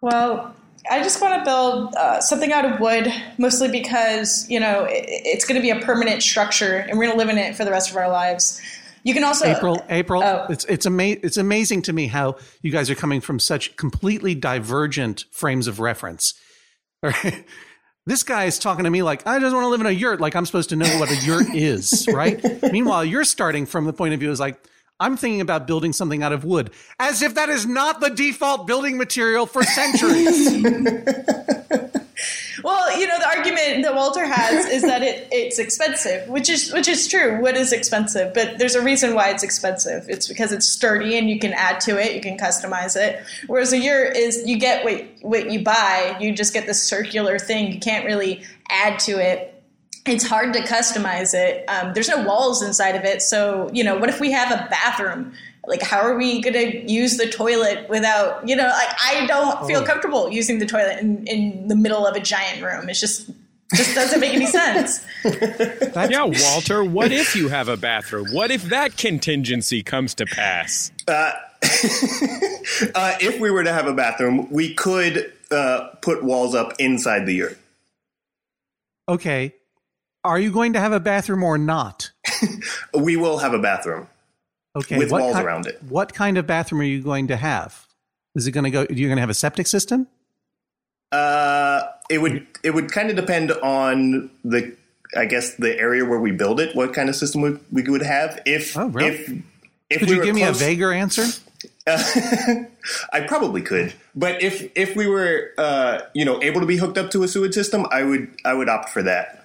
Well, 0.00 0.54
I 0.90 1.02
just 1.02 1.20
want 1.20 1.38
to 1.38 1.44
build 1.44 1.94
uh, 1.94 2.20
something 2.20 2.52
out 2.52 2.64
of 2.64 2.80
wood, 2.80 3.12
mostly 3.38 3.68
because 3.68 4.48
you 4.50 4.58
know 4.58 4.84
it, 4.84 5.04
it's 5.06 5.44
going 5.44 5.60
to 5.60 5.62
be 5.62 5.70
a 5.70 5.80
permanent 5.80 6.22
structure, 6.22 6.76
and 6.76 6.98
we're 6.98 7.06
going 7.06 7.18
to 7.18 7.24
live 7.24 7.28
in 7.28 7.38
it 7.38 7.56
for 7.56 7.64
the 7.64 7.70
rest 7.70 7.90
of 7.90 7.96
our 7.96 8.10
lives. 8.10 8.60
You 9.04 9.14
can 9.14 9.24
also 9.24 9.46
April. 9.46 9.84
April. 9.88 10.22
Oh. 10.22 10.46
It's 10.50 10.64
it's 10.64 10.86
ama- 10.86 11.18
It's 11.22 11.36
amazing 11.36 11.82
to 11.82 11.92
me 11.92 12.08
how 12.08 12.36
you 12.62 12.70
guys 12.70 12.90
are 12.90 12.94
coming 12.94 13.20
from 13.20 13.38
such 13.38 13.76
completely 13.76 14.34
divergent 14.34 15.24
frames 15.30 15.66
of 15.66 15.80
reference. 15.80 16.34
This 18.04 18.24
guy 18.24 18.46
is 18.46 18.58
talking 18.58 18.82
to 18.82 18.90
me 18.90 19.04
like 19.04 19.24
I 19.28 19.38
just 19.38 19.54
want 19.54 19.64
to 19.64 19.68
live 19.68 19.80
in 19.80 19.86
a 19.86 19.90
yurt, 19.92 20.20
like 20.20 20.34
I'm 20.34 20.44
supposed 20.44 20.70
to 20.70 20.76
know 20.76 20.98
what 20.98 21.08
a 21.08 21.14
yurt 21.24 21.46
is, 21.54 22.08
right? 22.12 22.42
Meanwhile, 22.72 23.04
you're 23.04 23.22
starting 23.22 23.64
from 23.64 23.84
the 23.84 23.92
point 23.92 24.12
of 24.12 24.18
view 24.18 24.32
is 24.32 24.40
like 24.40 24.58
I'm 24.98 25.16
thinking 25.16 25.40
about 25.40 25.68
building 25.68 25.92
something 25.92 26.20
out 26.22 26.32
of 26.32 26.44
wood, 26.44 26.72
as 26.98 27.22
if 27.22 27.34
that 27.36 27.48
is 27.48 27.64
not 27.64 28.00
the 28.00 28.10
default 28.10 28.66
building 28.66 28.98
material 28.98 29.46
for 29.46 29.62
centuries. 29.62 30.64
well, 32.62 32.98
you 32.98 33.06
know, 33.06 33.18
the 33.18 33.28
argument 33.28 33.82
that 33.82 33.94
Walter 33.94 34.24
has 34.24 34.66
is 34.72 34.82
that 34.82 35.02
it, 35.02 35.28
it's 35.30 35.58
expensive, 35.58 36.28
which 36.28 36.48
is 36.48 36.72
which 36.72 36.88
is 36.88 37.08
true. 37.08 37.40
Wood 37.40 37.56
is 37.56 37.72
expensive, 37.72 38.34
but 38.34 38.58
there's 38.58 38.74
a 38.74 38.82
reason 38.82 39.14
why 39.14 39.30
it's 39.30 39.42
expensive. 39.42 40.06
It's 40.08 40.28
because 40.28 40.52
it's 40.52 40.68
sturdy 40.68 41.16
and 41.18 41.28
you 41.28 41.38
can 41.38 41.52
add 41.52 41.80
to 41.82 42.00
it, 42.00 42.14
you 42.14 42.20
can 42.20 42.38
customize 42.38 42.96
it. 42.96 43.22
Whereas 43.46 43.72
a 43.72 43.78
yurt 43.78 44.16
is 44.16 44.42
you 44.46 44.58
get 44.58 44.84
what 44.84 45.04
what 45.22 45.50
you 45.50 45.62
buy, 45.62 46.16
you 46.20 46.34
just 46.34 46.52
get 46.52 46.66
this 46.66 46.82
circular 46.82 47.38
thing. 47.38 47.72
You 47.72 47.80
can't 47.80 48.06
really 48.06 48.44
add 48.68 48.98
to 49.00 49.12
it 49.12 49.48
it's 50.04 50.26
hard 50.26 50.52
to 50.54 50.60
customize 50.62 51.32
it. 51.32 51.64
Um, 51.68 51.92
there's 51.94 52.08
no 52.08 52.24
walls 52.24 52.62
inside 52.62 52.96
of 52.96 53.04
it. 53.04 53.22
So, 53.22 53.70
you 53.72 53.84
know, 53.84 53.96
what 53.96 54.08
if 54.08 54.18
we 54.18 54.32
have 54.32 54.50
a 54.50 54.66
bathroom? 54.68 55.32
Like, 55.66 55.82
how 55.82 56.00
are 56.00 56.16
we 56.16 56.40
going 56.40 56.54
to 56.54 56.90
use 56.90 57.18
the 57.18 57.28
toilet 57.28 57.88
without, 57.88 58.46
you 58.48 58.56
know, 58.56 58.64
like, 58.64 58.96
I 59.04 59.26
don't 59.26 59.64
feel 59.66 59.84
comfortable 59.84 60.30
using 60.30 60.58
the 60.58 60.66
toilet 60.66 60.98
in, 60.98 61.24
in 61.26 61.68
the 61.68 61.76
middle 61.76 62.04
of 62.04 62.16
a 62.16 62.20
giant 62.20 62.62
room. 62.62 62.88
It's 62.88 62.98
just, 62.98 63.30
just 63.72 63.94
doesn't 63.94 64.18
make 64.18 64.34
any 64.34 64.46
sense. 64.46 65.04
yeah, 65.24 66.24
Walter, 66.24 66.82
what 66.82 67.12
if 67.12 67.36
you 67.36 67.48
have 67.48 67.68
a 67.68 67.76
bathroom? 67.76 68.26
What 68.32 68.50
if 68.50 68.64
that 68.64 68.96
contingency 68.96 69.84
comes 69.84 70.14
to 70.16 70.26
pass? 70.26 70.90
Uh, 71.06 71.32
uh, 71.62 73.14
if 73.20 73.38
we 73.38 73.50
were 73.50 73.62
to 73.62 73.72
have 73.72 73.86
a 73.86 73.94
bathroom, 73.94 74.50
we 74.50 74.74
could 74.74 75.32
uh, 75.52 75.90
put 76.02 76.24
walls 76.24 76.56
up 76.56 76.74
inside 76.80 77.24
the 77.24 77.34
yurt. 77.34 77.58
Okay, 79.08 79.54
are 80.24 80.38
you 80.38 80.52
going 80.52 80.72
to 80.74 80.80
have 80.80 80.92
a 80.92 81.00
bathroom 81.00 81.42
or 81.42 81.58
not? 81.58 82.10
we 82.94 83.16
will 83.16 83.38
have 83.38 83.54
a 83.54 83.58
bathroom. 83.58 84.06
Okay. 84.74 84.98
With 84.98 85.10
walls 85.10 85.36
around 85.36 85.66
it. 85.66 85.82
What 85.88 86.14
kind 86.14 86.38
of 86.38 86.46
bathroom 86.46 86.80
are 86.80 86.84
you 86.84 87.02
going 87.02 87.28
to 87.28 87.36
have? 87.36 87.86
Is 88.34 88.46
it 88.46 88.52
going 88.52 88.64
to 88.64 88.70
go? 88.70 88.86
You're 88.88 89.08
going 89.08 89.16
to 89.16 89.22
have 89.22 89.30
a 89.30 89.34
septic 89.34 89.66
system? 89.66 90.06
Uh, 91.10 91.82
it 92.08 92.18
would 92.18 92.46
it 92.62 92.70
would 92.70 92.90
kind 92.90 93.10
of 93.10 93.16
depend 93.16 93.52
on 93.52 94.30
the 94.44 94.74
I 95.16 95.26
guess 95.26 95.54
the 95.56 95.78
area 95.78 96.04
where 96.04 96.18
we 96.18 96.32
build 96.32 96.58
it. 96.58 96.74
What 96.74 96.94
kind 96.94 97.10
of 97.10 97.16
system 97.16 97.42
we, 97.42 97.58
we 97.70 97.82
would 97.82 98.02
have 98.02 98.40
if 98.46 98.76
oh, 98.76 98.86
really? 98.86 99.10
if 99.10 99.30
if 99.90 99.98
could 100.00 100.08
we 100.08 100.16
you 100.16 100.24
give 100.24 100.36
close, 100.36 100.60
me 100.60 100.66
a 100.66 100.68
vaguer 100.68 100.92
answer? 100.92 101.24
Uh, 101.86 102.02
I 103.12 103.20
probably 103.20 103.60
could, 103.60 103.92
but 104.14 104.42
if 104.42 104.70
if 104.74 104.96
we 104.96 105.06
were 105.06 105.50
uh, 105.58 106.00
you 106.14 106.24
know 106.24 106.42
able 106.42 106.60
to 106.60 106.66
be 106.66 106.78
hooked 106.78 106.96
up 106.96 107.10
to 107.10 107.22
a 107.22 107.28
sewage 107.28 107.54
system, 107.54 107.86
I 107.90 108.04
would 108.04 108.34
I 108.44 108.54
would 108.54 108.70
opt 108.70 108.88
for 108.88 109.02
that. 109.02 109.41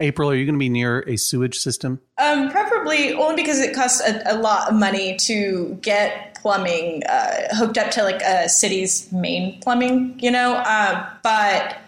April, 0.00 0.30
are 0.30 0.34
you 0.34 0.44
going 0.44 0.54
to 0.54 0.58
be 0.58 0.68
near 0.68 1.00
a 1.06 1.16
sewage 1.16 1.58
system? 1.58 2.00
Um, 2.18 2.50
preferably 2.50 3.12
only 3.14 3.36
because 3.36 3.60
it 3.60 3.74
costs 3.74 4.00
a, 4.00 4.22
a 4.26 4.36
lot 4.36 4.70
of 4.70 4.74
money 4.74 5.16
to 5.18 5.78
get 5.82 6.34
plumbing 6.40 7.02
uh, 7.04 7.54
hooked 7.54 7.78
up 7.78 7.90
to 7.92 8.02
like 8.02 8.22
a 8.22 8.48
city's 8.48 9.10
main 9.12 9.60
plumbing, 9.60 10.18
you 10.18 10.30
know. 10.30 10.54
Uh, 10.54 11.08
but 11.22 11.78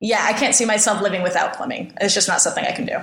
yeah, 0.00 0.24
I 0.28 0.34
can't 0.34 0.54
see 0.54 0.66
myself 0.66 1.00
living 1.00 1.22
without 1.22 1.56
plumbing. 1.56 1.92
It's 2.00 2.14
just 2.14 2.28
not 2.28 2.40
something 2.40 2.64
I 2.64 2.72
can 2.72 2.86
do. 2.86 2.98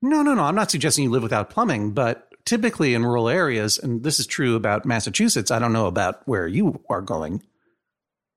No, 0.00 0.22
no, 0.22 0.34
no. 0.34 0.42
I'm 0.42 0.54
not 0.54 0.70
suggesting 0.70 1.04
you 1.04 1.10
live 1.10 1.22
without 1.22 1.50
plumbing, 1.50 1.92
but 1.92 2.28
typically 2.44 2.94
in 2.94 3.04
rural 3.04 3.28
areas, 3.28 3.78
and 3.78 4.02
this 4.02 4.18
is 4.18 4.26
true 4.26 4.56
about 4.56 4.84
Massachusetts. 4.84 5.50
I 5.50 5.58
don't 5.58 5.72
know 5.72 5.86
about 5.86 6.26
where 6.26 6.46
you 6.46 6.80
are 6.88 7.00
going, 7.00 7.42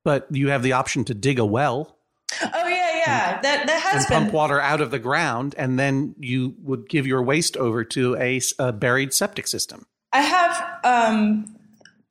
but 0.04 0.28
you 0.30 0.50
have 0.50 0.64
the 0.64 0.74
option 0.74 1.06
to 1.06 1.14
dig 1.14 1.40
a 1.40 1.46
well. 1.46 1.98
Oh 2.42 2.64
yeah, 3.06 3.32
yeah, 3.32 3.41
that 3.41 3.68
that 3.68 3.82
has 3.82 4.06
been. 4.06 4.24
pump 4.24 4.34
water 4.34 4.60
out 4.60 4.82
of 4.82 4.91
the 4.91 5.00
ground, 5.00 5.56
and 5.58 5.78
then 5.80 6.15
you 6.20 6.56
would 6.63 6.89
give 6.89 7.08
your 7.08 7.22
waste 7.22 7.58
over 7.58 7.84
to 7.86 8.15
a, 8.18 8.41
a 8.60 8.72
buried 8.72 9.13
septic 9.13 9.48
system. 9.48 9.86
I 10.13 10.22
have 10.22 10.80
um, 10.84 11.56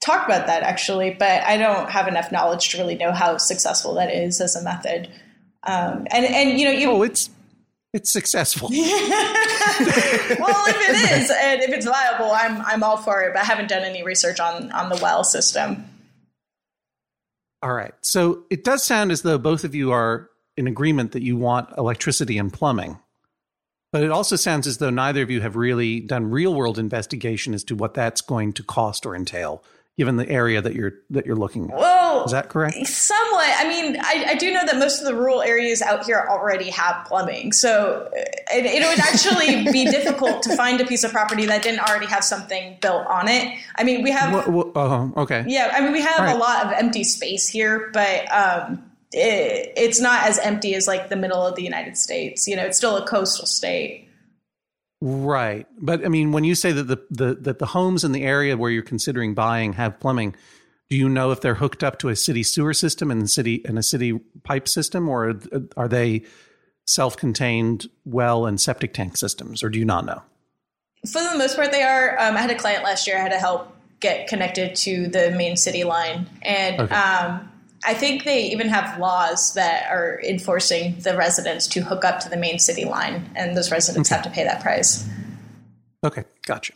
talked 0.00 0.26
about 0.26 0.46
that 0.46 0.62
actually, 0.62 1.11
but 1.11 1.42
I 1.42 1.57
don't 1.57 1.90
have 1.90 2.07
enough 2.07 2.30
knowledge 2.30 2.68
to 2.70 2.78
really 2.78 2.96
know 2.96 3.12
how 3.12 3.38
successful 3.38 3.94
that 3.94 4.12
is 4.12 4.40
as 4.40 4.57
a 4.57 4.62
method. 4.62 5.09
Um, 5.62 6.07
and 6.11 6.26
and 6.26 6.59
you 6.59 6.66
know, 6.66 6.72
you 6.72 6.90
oh, 6.90 7.02
it's 7.02 7.30
it's 7.94 8.11
successful. 8.11 8.68
well, 8.72 8.80
if 8.80 10.76
it 10.90 11.12
is, 11.12 11.30
and 11.30 11.62
if 11.62 11.70
it's 11.70 11.87
viable, 11.87 12.30
I'm 12.33 12.61
I'm 12.62 12.83
all 12.83 12.98
for 12.98 13.22
it. 13.22 13.33
But 13.33 13.42
I 13.42 13.44
haven't 13.44 13.68
done 13.68 13.83
any 13.83 14.02
research 14.02 14.40
on 14.40 14.70
on 14.72 14.90
the 14.90 14.98
well 15.02 15.24
system. 15.24 15.85
All 17.62 17.72
right. 17.72 17.94
So 18.02 18.44
it 18.50 18.62
does 18.62 18.83
sound 18.83 19.11
as 19.11 19.22
though 19.22 19.38
both 19.38 19.64
of 19.64 19.74
you 19.74 19.92
are 19.92 20.28
in 20.56 20.66
agreement 20.66 21.12
that 21.12 21.22
you 21.22 21.36
want 21.36 21.76
electricity 21.76 22.38
and 22.38 22.52
plumbing. 22.52 22.98
But 23.94 24.02
it 24.02 24.10
also 24.10 24.34
sounds 24.34 24.66
as 24.66 24.78
though 24.78 24.90
neither 24.90 25.22
of 25.22 25.30
you 25.30 25.40
have 25.40 25.54
really 25.54 26.00
done 26.00 26.30
real 26.30 26.52
world 26.52 26.80
investigation 26.80 27.54
as 27.54 27.62
to 27.64 27.76
what 27.76 27.94
that's 27.94 28.20
going 28.22 28.52
to 28.54 28.64
cost 28.64 29.06
or 29.06 29.14
entail, 29.14 29.62
given 29.96 30.16
the 30.16 30.28
area 30.28 30.60
that 30.60 30.74
you're 30.74 30.94
that 31.10 31.26
you're 31.26 31.36
looking 31.36 31.70
at. 31.70 31.76
Well, 31.76 32.24
is 32.24 32.32
that 32.32 32.48
correct? 32.48 32.74
Somewhat. 32.88 33.54
I 33.56 33.68
mean, 33.68 33.96
I, 34.00 34.30
I 34.30 34.34
do 34.34 34.52
know 34.52 34.66
that 34.66 34.78
most 34.78 34.98
of 34.98 35.06
the 35.06 35.14
rural 35.14 35.42
areas 35.42 35.80
out 35.80 36.06
here 36.06 36.26
already 36.28 36.70
have 36.70 37.06
plumbing, 37.06 37.52
so 37.52 38.10
it, 38.12 38.66
it 38.66 38.84
would 38.84 38.98
actually 38.98 39.70
be 39.70 39.84
difficult 39.90 40.42
to 40.42 40.56
find 40.56 40.80
a 40.80 40.86
piece 40.86 41.04
of 41.04 41.12
property 41.12 41.46
that 41.46 41.62
didn't 41.62 41.88
already 41.88 42.06
have 42.06 42.24
something 42.24 42.76
built 42.80 43.06
on 43.06 43.28
it. 43.28 43.56
I 43.76 43.84
mean, 43.84 44.02
we 44.02 44.10
have. 44.10 44.34
uh, 44.34 45.08
okay. 45.18 45.44
Yeah, 45.46 45.70
I 45.72 45.82
mean, 45.82 45.92
we 45.92 46.00
have 46.00 46.18
right. 46.18 46.34
a 46.34 46.36
lot 46.36 46.66
of 46.66 46.72
empty 46.72 47.04
space 47.04 47.48
here, 47.48 47.90
but. 47.92 48.26
Um, 48.32 48.90
it, 49.14 49.72
it's 49.77 50.00
not 50.00 50.24
as 50.24 50.38
empty 50.38 50.74
as 50.74 50.87
like 50.87 51.09
the 51.09 51.16
middle 51.16 51.46
of 51.46 51.55
the 51.55 51.62
United 51.62 51.96
States. 51.96 52.46
You 52.46 52.57
know, 52.57 52.64
it's 52.64 52.77
still 52.77 52.96
a 52.96 53.07
coastal 53.07 53.46
state. 53.46 54.09
Right, 55.00 55.66
but 55.79 56.05
I 56.05 56.09
mean, 56.09 56.33
when 56.33 56.44
you 56.44 56.55
say 56.55 56.72
that 56.72 56.85
the, 56.85 56.96
the 57.11 57.35
that 57.42 57.59
the 57.59 57.66
homes 57.66 58.05
in 58.05 58.12
the 58.12 58.22
area 58.22 58.57
where 58.57 58.70
you're 58.70 58.83
considering 58.83 59.35
buying 59.35 59.74
have 59.74 60.00
plumbing, 60.00 60.35
do 60.88 60.96
you 60.96 61.11
know 61.11 61.31
if 61.31 61.42
they're 61.42 61.57
hooked 61.57 61.85
up 61.85 61.98
to 61.98 62.09
a 62.09 62.16
city 62.16 62.42
sewer 62.42 62.72
system 62.72 63.11
and 63.11 63.29
city 63.31 63.62
and 63.66 63.79
a 63.79 63.83
city 63.83 64.18
pipe 64.44 64.66
system, 64.66 65.09
or 65.09 65.38
are 65.77 65.88
they 65.88 66.22
self-contained 66.87 67.88
well 68.07 68.46
and 68.46 68.59
septic 68.59 68.94
tank 68.94 69.18
systems, 69.18 69.62
or 69.62 69.68
do 69.68 69.79
you 69.79 69.85
not 69.85 70.07
know? 70.07 70.22
For 71.12 71.22
the 71.22 71.37
most 71.37 71.57
part, 71.57 71.70
they 71.70 71.83
are. 71.83 72.18
Um, 72.18 72.37
I 72.37 72.40
had 72.40 72.50
a 72.50 72.55
client 72.55 72.83
last 72.83 73.07
year. 73.07 73.18
I 73.18 73.20
had 73.20 73.33
to 73.33 73.38
help 73.38 73.77
get 74.00 74.27
connected 74.27 74.74
to 74.77 75.09
the 75.09 75.33
main 75.33 75.59
city 75.59 75.85
line, 75.85 76.31
and 76.40 76.81
okay. 76.81 76.94
um, 76.94 77.50
I 77.87 77.94
think 77.94 78.25
they 78.25 78.47
even 78.47 78.68
have 78.68 78.99
laws 78.99 79.53
that 79.55 79.90
are 79.90 80.20
enforcing 80.23 80.99
the 81.01 81.16
residents 81.16 81.66
to 81.68 81.83
hook 81.83 82.05
up 82.05 82.20
to 82.20 82.29
the 82.29 82.37
main 82.37 82.59
city 82.59 82.85
line, 82.85 83.31
and 83.35 83.57
those 83.57 83.70
residents 83.70 84.11
okay. 84.11 84.16
have 84.16 84.25
to 84.25 84.31
pay 84.31 84.44
that 84.44 84.62
price. 84.62 85.07
Okay, 86.03 86.25
gotcha. 86.47 86.73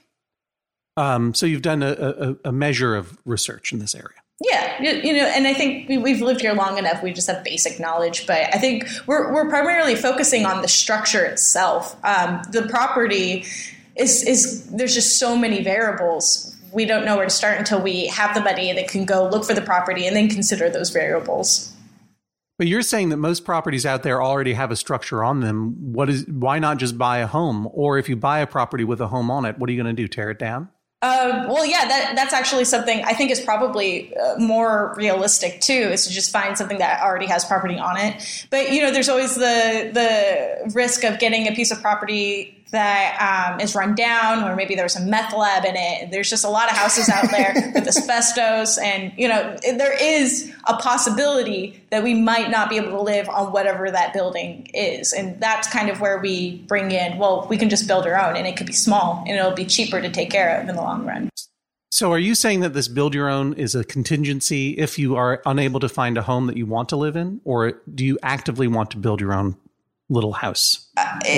Um, 0.96 1.32
so 1.32 1.46
you've 1.46 1.62
done 1.62 1.82
a, 1.82 1.92
a, 1.92 2.48
a, 2.48 2.52
measure 2.52 2.96
of 2.96 3.16
research 3.24 3.72
in 3.72 3.78
this 3.78 3.94
area. 3.94 4.18
Yeah, 4.40 4.82
you, 4.82 5.12
know, 5.12 5.26
and 5.26 5.46
I 5.46 5.54
think 5.54 5.88
we, 5.88 6.12
have 6.12 6.20
lived 6.20 6.40
here 6.40 6.54
long 6.54 6.76
enough. 6.76 7.02
We 7.02 7.12
just 7.12 7.28
have 7.28 7.44
basic 7.44 7.78
knowledge, 7.78 8.26
but 8.26 8.52
I 8.54 8.58
think 8.58 8.88
we're 9.06 9.32
we're 9.32 9.48
primarily 9.48 9.94
focusing 9.94 10.44
on 10.44 10.62
the 10.62 10.68
structure 10.68 11.24
itself. 11.24 11.96
Um, 12.04 12.42
the 12.50 12.62
property 12.68 13.44
is 13.96 14.24
is 14.24 14.70
there's 14.70 14.94
just 14.94 15.18
so 15.18 15.36
many 15.36 15.62
variables 15.62 16.47
we 16.72 16.84
don't 16.84 17.04
know 17.04 17.16
where 17.16 17.24
to 17.24 17.30
start 17.30 17.58
until 17.58 17.80
we 17.80 18.06
have 18.08 18.34
the 18.34 18.40
money 18.40 18.72
that 18.72 18.88
can 18.88 19.04
go 19.04 19.28
look 19.28 19.44
for 19.44 19.54
the 19.54 19.62
property 19.62 20.06
and 20.06 20.16
then 20.16 20.28
consider 20.28 20.68
those 20.68 20.90
variables. 20.90 21.74
But 22.58 22.66
you're 22.66 22.82
saying 22.82 23.10
that 23.10 23.18
most 23.18 23.44
properties 23.44 23.86
out 23.86 24.02
there 24.02 24.20
already 24.20 24.52
have 24.52 24.72
a 24.72 24.76
structure 24.76 25.22
on 25.22 25.40
them. 25.40 25.92
What 25.92 26.10
is 26.10 26.26
why 26.26 26.58
not 26.58 26.78
just 26.78 26.98
buy 26.98 27.18
a 27.18 27.26
home? 27.26 27.68
Or 27.72 27.98
if 27.98 28.08
you 28.08 28.16
buy 28.16 28.40
a 28.40 28.48
property 28.48 28.82
with 28.82 29.00
a 29.00 29.06
home 29.06 29.30
on 29.30 29.44
it, 29.44 29.58
what 29.58 29.70
are 29.70 29.72
you 29.72 29.80
going 29.80 29.94
to 29.94 30.02
do? 30.02 30.08
Tear 30.08 30.30
it 30.30 30.40
down? 30.40 30.68
Uh, 31.00 31.46
well, 31.48 31.64
yeah, 31.64 31.86
that 31.86 32.14
that's 32.16 32.32
actually 32.32 32.64
something 32.64 33.04
I 33.04 33.12
think 33.12 33.30
is 33.30 33.38
probably 33.38 34.16
uh, 34.16 34.34
more 34.38 34.94
realistic 34.96 35.60
too. 35.60 35.72
Is 35.72 36.08
to 36.08 36.12
just 36.12 36.32
find 36.32 36.58
something 36.58 36.78
that 36.78 37.00
already 37.00 37.26
has 37.26 37.44
property 37.44 37.78
on 37.78 37.96
it. 37.96 38.46
But 38.50 38.72
you 38.72 38.82
know, 38.82 38.90
there's 38.90 39.08
always 39.08 39.36
the 39.36 39.90
the 39.94 40.72
risk 40.74 41.04
of 41.04 41.20
getting 41.20 41.46
a 41.46 41.52
piece 41.52 41.70
of 41.70 41.80
property 41.80 42.57
that 42.70 43.52
um, 43.52 43.60
is 43.60 43.74
run 43.74 43.94
down, 43.94 44.44
or 44.44 44.54
maybe 44.56 44.74
there's 44.74 44.96
a 44.96 45.00
meth 45.00 45.32
lab 45.32 45.64
in 45.64 45.74
it. 45.76 46.10
There's 46.10 46.28
just 46.28 46.44
a 46.44 46.48
lot 46.48 46.70
of 46.70 46.76
houses 46.76 47.08
out 47.08 47.30
there 47.30 47.54
with 47.74 47.86
asbestos, 47.86 48.78
and 48.78 49.12
you 49.16 49.28
know, 49.28 49.56
there 49.62 49.96
is 50.00 50.52
a 50.66 50.76
possibility 50.76 51.82
that 51.90 52.02
we 52.02 52.14
might 52.14 52.50
not 52.50 52.68
be 52.68 52.76
able 52.76 52.90
to 52.90 53.00
live 53.00 53.28
on 53.28 53.52
whatever 53.52 53.90
that 53.90 54.12
building 54.12 54.68
is, 54.74 55.12
and 55.12 55.40
that's 55.40 55.68
kind 55.68 55.88
of 55.88 56.00
where 56.00 56.18
we 56.18 56.58
bring 56.68 56.90
in. 56.90 57.18
Well, 57.18 57.46
we 57.48 57.56
can 57.56 57.68
just 57.68 57.86
build 57.86 58.06
our 58.06 58.18
own, 58.18 58.36
and 58.36 58.46
it 58.46 58.56
could 58.56 58.66
be 58.66 58.72
small, 58.72 59.24
and 59.26 59.36
it'll 59.36 59.52
be 59.52 59.64
cheaper 59.64 60.00
to 60.00 60.10
take 60.10 60.30
care 60.30 60.60
of 60.60 60.68
in 60.68 60.74
the 60.74 60.82
long 60.82 61.06
run. 61.06 61.30
So, 61.90 62.12
are 62.12 62.18
you 62.18 62.34
saying 62.34 62.60
that 62.60 62.74
this 62.74 62.86
build 62.86 63.14
your 63.14 63.30
own 63.30 63.54
is 63.54 63.74
a 63.74 63.82
contingency 63.82 64.72
if 64.72 64.98
you 64.98 65.16
are 65.16 65.40
unable 65.46 65.80
to 65.80 65.88
find 65.88 66.18
a 66.18 66.22
home 66.22 66.46
that 66.46 66.56
you 66.56 66.66
want 66.66 66.90
to 66.90 66.96
live 66.96 67.16
in, 67.16 67.40
or 67.44 67.80
do 67.92 68.04
you 68.04 68.18
actively 68.22 68.68
want 68.68 68.90
to 68.90 68.98
build 68.98 69.20
your 69.20 69.32
own 69.32 69.56
little 70.08 70.32
house 70.32 70.88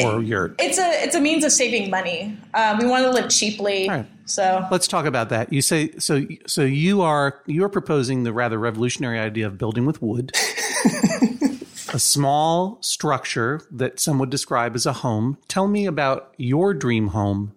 or 0.05 0.23
yurt? 0.23 0.55
It's 0.59 0.79
a 0.79 1.03
it's 1.03 1.15
a 1.15 1.21
means 1.21 1.45
of 1.45 1.53
saving 1.53 1.91
money. 1.91 2.37
Um, 2.55 2.79
we 2.79 2.87
want 2.87 3.05
to 3.05 3.11
live 3.11 3.29
cheaply, 3.29 3.89
right. 3.89 4.07
so 4.27 4.67
Let's 4.71 4.87
talk 4.89 5.07
about 5.07 5.29
that. 5.31 5.53
You 5.53 5.63
say 5.63 5.93
so. 5.99 6.27
So 6.47 6.63
you 6.63 7.03
are 7.03 7.43
you 7.47 7.65
are 7.65 7.69
proposing 7.69 8.25
the 8.25 8.33
rather 8.33 8.59
revolutionary 8.59 9.19
idea 9.19 9.47
of 9.47 9.59
building 9.59 9.87
with 9.87 10.01
wood, 10.03 10.33
a 11.93 11.99
small 11.99 12.79
structure 12.81 13.61
that 13.71 14.01
some 14.01 14.19
would 14.19 14.31
describe 14.31 14.75
as 14.75 14.87
a 14.87 14.93
home. 14.93 15.39
Tell 15.49 15.69
me 15.69 15.87
about 15.87 16.35
your 16.37 16.75
dream 16.75 17.09
home, 17.09 17.55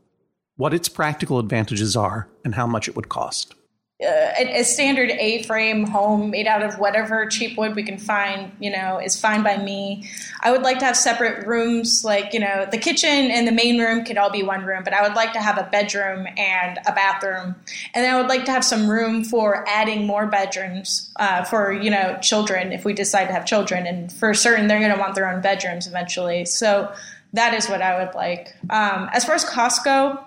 what 0.56 0.74
its 0.74 0.90
practical 0.90 1.40
advantages 1.40 1.96
are, 1.96 2.28
and 2.44 2.56
how 2.56 2.68
much 2.68 2.88
it 2.88 2.96
would 2.96 3.10
cost. 3.10 3.56
Uh, 4.04 4.34
a, 4.38 4.60
a 4.60 4.64
standard 4.64 5.10
A-frame 5.12 5.86
home 5.86 6.32
made 6.32 6.48
out 6.48 6.62
of 6.62 6.80
whatever 6.80 7.26
cheap 7.26 7.58
wood 7.58 7.76
we 7.76 7.84
can 7.84 7.98
find, 7.98 8.52
you 8.60 8.72
know, 8.72 9.00
is 9.00 9.20
fine 9.20 9.44
by 9.44 9.58
me. 9.58 10.10
I 10.42 10.52
would 10.52 10.62
like 10.62 10.80
to 10.80 10.86
have 10.86 10.98
separate 10.98 11.48
rooms, 11.48 12.04
like 12.04 12.34
you 12.34 12.40
know, 12.40 12.68
the 12.70 12.78
kitchen 12.78 13.32
and 13.32 13.48
the 13.48 13.52
main 13.52 13.80
room 13.80 14.04
could 14.04 14.18
all 14.18 14.30
be 14.30 14.44
one 14.44 14.66
room, 14.66 14.84
but 14.84 14.94
I 14.94 15.02
would 15.02 15.16
like 15.16 15.34
to 15.34 15.40
have 15.40 15.58
a 15.58 15.70
bedroom 15.72 16.28
and 16.38 16.80
a 16.86 16.92
bathroom, 16.92 17.56
and 17.94 18.06
I 18.06 18.20
would 18.20 18.30
like 18.30 18.46
to 18.46 18.52
have 18.52 18.64
some 18.64 18.90
room 18.90 19.24
for 19.24 19.66
adding 19.68 20.06
more 20.06 20.28
bedrooms 20.28 21.12
uh, 21.18 21.44
for 21.46 21.72
you 21.72 21.90
know 21.90 22.18
children 22.22 22.72
if 22.72 22.86
we 22.86 22.94
decide 22.94 23.26
to 23.28 23.34
have 23.34 23.46
children, 23.46 23.88
and 23.88 24.12
for 24.12 24.34
certain 24.34 24.68
they're 24.68 24.80
going 24.80 24.94
to 24.94 25.00
want 25.00 25.16
their 25.16 25.30
own 25.30 25.42
bedrooms 25.42 25.88
eventually. 25.88 26.46
So 26.46 26.92
that 27.34 27.54
is 27.54 27.68
what 27.68 27.82
I 27.82 28.04
would 28.04 28.14
like. 28.16 28.56
Um, 28.70 29.10
as 29.12 29.26
far 29.26 29.36
as 29.36 29.44
cost 29.44 29.84
go, 29.84 30.24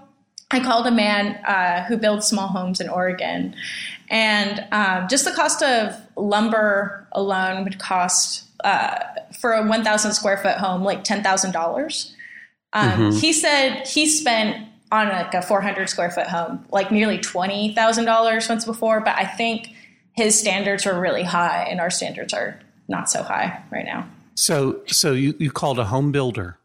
I 0.50 0.60
called 0.60 0.86
a 0.86 0.92
man 0.92 1.36
uh, 1.44 1.84
who 1.84 1.96
builds 1.96 2.26
small 2.26 2.46
homes 2.48 2.80
in 2.80 2.88
Oregon, 2.88 3.54
and 4.08 4.64
um, 4.70 5.08
just 5.08 5.24
the 5.24 5.32
cost 5.32 5.62
of 5.62 5.94
lumber 6.16 7.06
alone 7.12 7.64
would 7.64 7.78
cost 7.80 8.44
uh, 8.64 8.98
for 9.40 9.52
a 9.52 9.66
1,000 9.66 10.12
square 10.14 10.36
foot 10.38 10.56
home 10.56 10.82
like 10.84 11.02
ten 11.04 11.22
thousand 11.22 11.52
dollars. 11.52 12.14
Um, 12.72 13.12
He 13.12 13.32
said 13.32 13.86
he 13.86 14.06
spent 14.06 14.68
on 14.92 15.08
like 15.08 15.34
a 15.34 15.42
400 15.42 15.88
square 15.88 16.10
foot 16.12 16.28
home 16.28 16.64
like 16.70 16.92
nearly 16.92 17.18
twenty 17.18 17.74
thousand 17.74 18.04
dollars 18.04 18.48
once 18.48 18.64
before, 18.64 19.00
but 19.00 19.16
I 19.16 19.24
think 19.24 19.68
his 20.12 20.38
standards 20.38 20.86
were 20.86 20.98
really 20.98 21.24
high, 21.24 21.64
and 21.64 21.80
our 21.80 21.90
standards 21.90 22.32
are 22.32 22.58
not 22.88 23.10
so 23.10 23.22
high 23.22 23.62
right 23.72 23.84
now. 23.84 24.08
So 24.36 24.80
so 24.86 25.12
you 25.12 25.34
you 25.38 25.50
called 25.50 25.78
a 25.80 25.86
home 25.86 26.12
builder, 26.12 26.58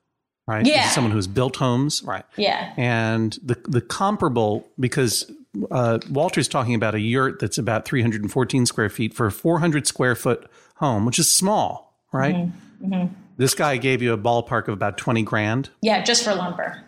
right? 0.48 0.66
Yeah. 0.66 0.90
Someone 0.90 1.12
who's 1.12 1.28
built 1.28 1.56
homes, 1.56 2.04
right? 2.04 2.26
Yeah. 2.38 2.74
And 2.78 3.38
the 3.44 3.56
the 3.68 3.82
comparable 3.82 4.68
because 4.80 5.32
uh, 5.70 6.00
Walter's 6.10 6.48
talking 6.48 6.76
about 6.76 6.96
a 6.96 7.00
yurt 7.00 7.40
that's 7.40 7.58
about 7.58 7.86
314 7.86 8.66
square 8.66 8.90
feet 8.90 9.14
for 9.14 9.28
a 9.28 9.32
400 9.32 9.88
square 9.88 10.16
foot 10.16 10.50
home, 10.76 11.06
which 11.06 11.20
is 11.20 11.32
small, 11.32 11.98
right? 12.12 12.36
Mm-hmm. 12.36 13.14
This 13.38 13.54
guy 13.54 13.78
gave 13.78 14.02
you 14.02 14.14
a 14.14 14.18
ballpark 14.18 14.68
of 14.68 14.74
about 14.74 14.98
20 14.98 15.24
grand. 15.24 15.70
Yeah, 15.82 16.04
just 16.04 16.24
for 16.24 16.34
lumber. 16.36 16.84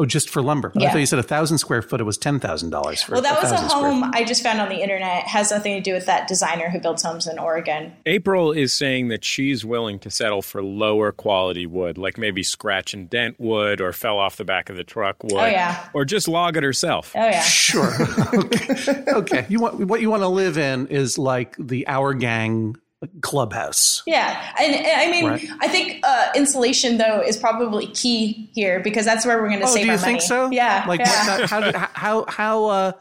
Oh, 0.00 0.06
just 0.06 0.30
for 0.30 0.40
lumber. 0.40 0.70
I 0.76 0.90
thought 0.90 1.00
you 1.00 1.06
said 1.06 1.18
a 1.18 1.24
thousand 1.24 1.58
square 1.58 1.82
foot. 1.82 2.00
It 2.00 2.04
was 2.04 2.16
ten 2.16 2.38
thousand 2.38 2.70
dollars 2.70 3.02
for. 3.02 3.14
Well, 3.14 3.22
that 3.22 3.42
was 3.42 3.50
a 3.50 3.54
1,000 3.54 3.70
square 3.70 3.90
home 3.90 4.10
I 4.14 4.22
just 4.22 4.44
found 4.44 4.60
on 4.60 4.68
the 4.68 4.80
internet. 4.80 5.24
It 5.24 5.28
has 5.28 5.50
nothing 5.50 5.74
to 5.74 5.80
do 5.80 5.92
with 5.92 6.06
that 6.06 6.28
designer 6.28 6.70
who 6.70 6.78
builds 6.78 7.02
homes 7.02 7.26
in 7.26 7.36
Oregon. 7.36 7.92
April 8.06 8.52
is 8.52 8.72
saying 8.72 9.08
that 9.08 9.24
she's 9.24 9.64
willing 9.64 9.98
to 9.98 10.10
settle 10.10 10.40
for 10.40 10.62
lower 10.62 11.10
quality 11.10 11.66
wood, 11.66 11.98
like 11.98 12.16
maybe 12.16 12.44
scratch 12.44 12.94
and 12.94 13.10
dent 13.10 13.40
wood 13.40 13.80
or 13.80 13.92
fell 13.92 14.18
off 14.18 14.36
the 14.36 14.44
back 14.44 14.70
of 14.70 14.76
the 14.76 14.84
truck 14.84 15.24
wood. 15.24 15.32
Oh, 15.32 15.46
yeah. 15.46 15.88
Or 15.92 16.04
just 16.04 16.28
log 16.28 16.56
it 16.56 16.62
herself. 16.62 17.12
Oh 17.16 17.24
yeah. 17.24 17.42
Sure. 17.42 17.92
okay. 18.34 19.04
okay. 19.08 19.46
You 19.48 19.58
want 19.58 19.84
what 19.86 20.00
you 20.00 20.10
want 20.10 20.22
to 20.22 20.28
live 20.28 20.58
in 20.58 20.86
is 20.86 21.18
like 21.18 21.56
the 21.58 21.88
Our 21.88 22.14
Gang 22.14 22.76
clubhouse. 23.20 24.02
Yeah, 24.06 24.54
and, 24.60 24.74
and 24.74 25.00
I 25.00 25.10
mean, 25.10 25.26
Right. 25.26 25.48
I 25.60 25.68
think 25.68 26.00
uh, 26.04 26.30
insulation 26.34 26.98
though 26.98 27.20
is 27.20 27.36
probably 27.36 27.86
key 27.88 28.50
here 28.54 28.80
because 28.80 29.04
that's 29.04 29.24
where 29.26 29.40
we're 29.40 29.48
going 29.48 29.60
to 29.60 29.66
Oh, 29.66 29.74
save 29.74 29.82
do 29.82 29.86
you 29.86 29.92
our 29.92 29.98
think 29.98 30.16
money. 30.18 30.26
so? 30.26 30.50
Yeah, 30.50 30.84
Like 30.88 31.00
yeah. 31.00 31.38
what, 31.40 31.50
how 31.50 31.88
how 31.94 32.24
how 32.28 32.64
uh 32.66 32.92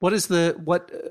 what 0.00 0.12
is 0.12 0.26
the 0.26 0.60
what 0.64 0.90
uh, 0.92 1.08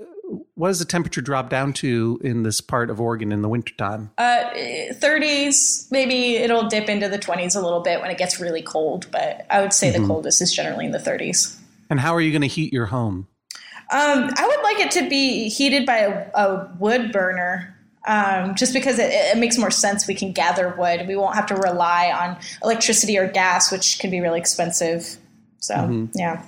what 0.55 0.67
does 0.69 0.79
the 0.79 0.85
temperature 0.85 1.21
drop 1.21 1.49
down 1.49 1.73
to 1.73 2.19
in 2.23 2.43
this 2.43 2.59
part 2.61 2.89
of 2.89 2.99
Oregon 2.99 3.31
in 3.31 3.41
the 3.41 3.49
wintertime? 3.49 4.11
uh, 4.17 4.45
30s, 4.93 5.91
maybe 5.91 6.37
it'll 6.37 6.67
dip 6.67 6.89
into 6.89 7.07
the 7.09 7.19
20s 7.19 7.55
a 7.55 7.59
little 7.59 7.81
bit 7.81 8.01
when 8.01 8.09
it 8.09 8.17
gets 8.17 8.39
really 8.39 8.61
cold, 8.61 9.07
but 9.11 9.45
I 9.49 9.61
would 9.61 9.73
say 9.73 9.91
Mm-hmm. 9.91 10.01
the 10.01 10.07
coldest 10.07 10.41
is 10.41 10.53
generally 10.53 10.85
in 10.85 10.91
the 10.91 10.97
30s. 10.97 11.57
And 11.89 11.99
how 11.99 12.15
are 12.15 12.21
you 12.21 12.31
going 12.31 12.41
to 12.41 12.47
heat 12.47 12.73
your 12.73 12.87
home? 12.87 13.27
Um, 13.91 14.29
I 14.35 14.47
would 14.47 14.63
like 14.63 14.79
it 14.79 14.91
to 14.91 15.09
be 15.09 15.49
heated 15.49 15.85
by 15.85 15.97
a, 15.97 16.31
a 16.33 16.71
wood 16.79 17.11
burner. 17.11 17.75
Um, 18.05 18.55
just 18.55 18.73
because 18.73 18.99
it, 18.99 19.11
it 19.11 19.37
makes 19.37 19.57
more 19.57 19.71
sense, 19.71 20.07
we 20.07 20.13
can 20.15 20.31
gather 20.33 20.75
wood. 20.77 21.07
We 21.07 21.15
won't 21.15 21.35
have 21.35 21.45
to 21.47 21.55
rely 21.55 22.11
on 22.11 22.37
electricity 22.63 23.17
or 23.17 23.27
gas, 23.27 23.71
which 23.71 23.99
can 23.99 24.09
be 24.11 24.19
really 24.19 24.39
expensive. 24.39 25.17
So, 25.59 25.75
Mm-hmm. 25.75 26.05
yeah, 26.15 26.43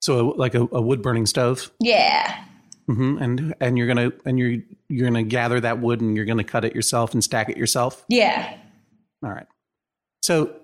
So 0.00 0.28
like 0.28 0.54
a, 0.54 0.62
a 0.72 0.80
wood 0.80 1.02
burning 1.02 1.26
stove, 1.26 1.70
yeah, 1.80 2.42
hmm 2.86 3.18
and 3.20 3.54
and 3.60 3.76
you're 3.76 3.86
gonna 3.86 4.12
and 4.24 4.38
you're 4.38 4.62
you're 4.88 5.06
gonna 5.06 5.22
gather 5.22 5.60
that 5.60 5.80
wood 5.80 6.00
and 6.00 6.16
you're 6.16 6.24
gonna 6.24 6.42
cut 6.44 6.64
it 6.64 6.74
yourself 6.74 7.12
and 7.12 7.22
stack 7.22 7.50
it 7.50 7.58
yourself. 7.58 8.04
yeah. 8.08 8.56
All 9.22 9.30
right. 9.30 9.46
So 10.22 10.54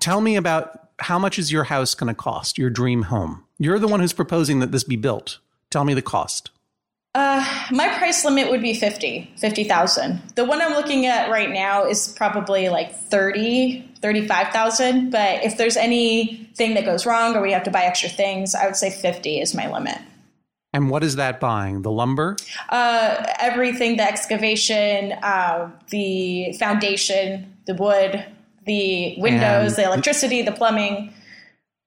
tell 0.00 0.20
me 0.20 0.34
about 0.36 0.88
how 0.98 1.18
much 1.18 1.38
is 1.38 1.52
your 1.52 1.64
house 1.64 1.94
going 1.94 2.08
to 2.08 2.14
cost? 2.14 2.58
Your 2.58 2.70
dream 2.70 3.02
home. 3.02 3.44
You're 3.58 3.78
the 3.78 3.86
one 3.86 4.00
who's 4.00 4.12
proposing 4.12 4.58
that 4.60 4.72
this 4.72 4.82
be 4.84 4.96
built. 4.96 5.38
Tell 5.70 5.84
me 5.84 5.94
the 5.94 6.02
cost. 6.02 6.50
Uh, 7.18 7.44
my 7.72 7.88
price 7.98 8.24
limit 8.24 8.48
would 8.48 8.62
be 8.62 8.72
50, 8.72 9.28
50,000. 9.38 10.22
The 10.36 10.44
one 10.44 10.62
I'm 10.62 10.74
looking 10.74 11.06
at 11.06 11.28
right 11.28 11.50
now 11.50 11.84
is 11.84 12.06
probably 12.16 12.68
like 12.68 12.94
30, 12.94 13.94
35,000. 14.00 15.10
But 15.10 15.42
if 15.42 15.56
there's 15.56 15.76
anything 15.76 16.74
that 16.74 16.84
goes 16.84 17.06
wrong 17.06 17.34
or 17.34 17.42
we 17.42 17.50
have 17.50 17.64
to 17.64 17.72
buy 17.72 17.82
extra 17.82 18.08
things, 18.08 18.54
I 18.54 18.66
would 18.66 18.76
say 18.76 18.90
50 18.90 19.40
is 19.40 19.52
my 19.52 19.68
limit. 19.68 19.98
And 20.72 20.90
what 20.90 21.02
is 21.02 21.16
that 21.16 21.40
buying? 21.40 21.82
The 21.82 21.90
lumber? 21.90 22.36
Uh, 22.68 23.26
everything, 23.40 23.96
the 23.96 24.04
excavation, 24.04 25.10
uh, 25.14 25.72
the 25.88 26.52
foundation, 26.52 27.52
the 27.66 27.74
wood, 27.74 28.24
the 28.64 29.16
windows, 29.18 29.72
And- 29.72 29.76
the 29.76 29.84
electricity, 29.86 30.42
the 30.42 30.52
plumbing. 30.52 31.12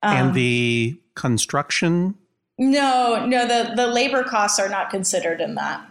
Um, 0.04 0.18
and 0.18 0.34
the 0.34 1.00
construction? 1.16 2.16
No, 2.62 3.26
no, 3.26 3.48
the, 3.48 3.74
the 3.76 3.88
labor 3.88 4.24
costs 4.24 4.60
are 4.60 4.70
not 4.70 4.90
considered 4.90 5.42
in 5.42 5.56
that. 5.56 5.86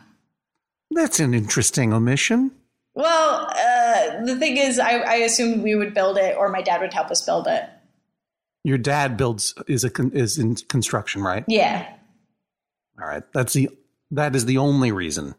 That's 0.93 1.21
an 1.21 1.35
interesting 1.35 1.93
omission. 1.93 2.53
Well, 2.95 3.49
uh, 3.51 4.25
the 4.25 4.37
thing 4.39 4.57
is, 4.57 4.79
I, 4.79 4.99
I 4.99 5.15
assumed 5.17 5.63
we 5.63 5.75
would 5.75 5.95
build 5.95 6.17
it, 6.17 6.37
or 6.37 6.49
my 6.49 6.63
dad 6.63 6.81
would 6.81 6.95
help 6.95 7.11
us 7.11 7.25
build 7.25 7.47
it. 7.49 7.65
Your 8.63 8.79
dad 8.79 9.17
builds 9.17 9.55
is 9.67 9.85
a 9.85 9.91
is 10.13 10.39
in 10.39 10.55
construction, 10.55 11.23
right? 11.23 11.45
Yeah, 11.49 11.89
All 13.01 13.09
right. 13.09 13.23
That's 13.33 13.53
the 13.55 13.71
that 14.11 14.37
is 14.37 14.45
the 14.45 14.59
only 14.59 14.93
reason 14.93 15.35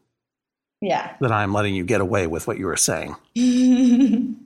yeah. 0.82 1.16
that 1.22 1.32
I'm 1.32 1.54
letting 1.54 1.76
you 1.76 1.84
get 1.84 2.02
away 2.02 2.26
with 2.26 2.48
what 2.48 2.58
you 2.58 2.66
were 2.66 2.78
saying. 2.78 3.16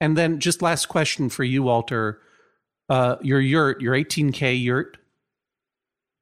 And 0.00 0.16
then 0.16 0.40
just 0.40 0.62
last 0.62 0.86
question 0.86 1.28
for 1.28 1.44
you, 1.44 1.62
Walter. 1.62 2.20
Uh, 2.88 3.16
your 3.22 3.40
yurt, 3.40 3.80
your 3.80 3.94
18K 3.94 4.62
yurt, 4.62 4.98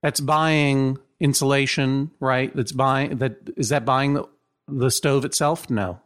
that's 0.05 0.21
buying 0.21 0.99
insulation, 1.19 2.11
right? 2.21 2.55
That's 2.55 2.73
buying 2.73 3.17
that 3.19 3.39
is 3.57 3.71
that 3.71 3.87
buying 3.87 4.13
the, 4.13 4.29
the 4.69 4.91
stove 4.91 5.25
itself? 5.25 5.71
No. 5.71 5.99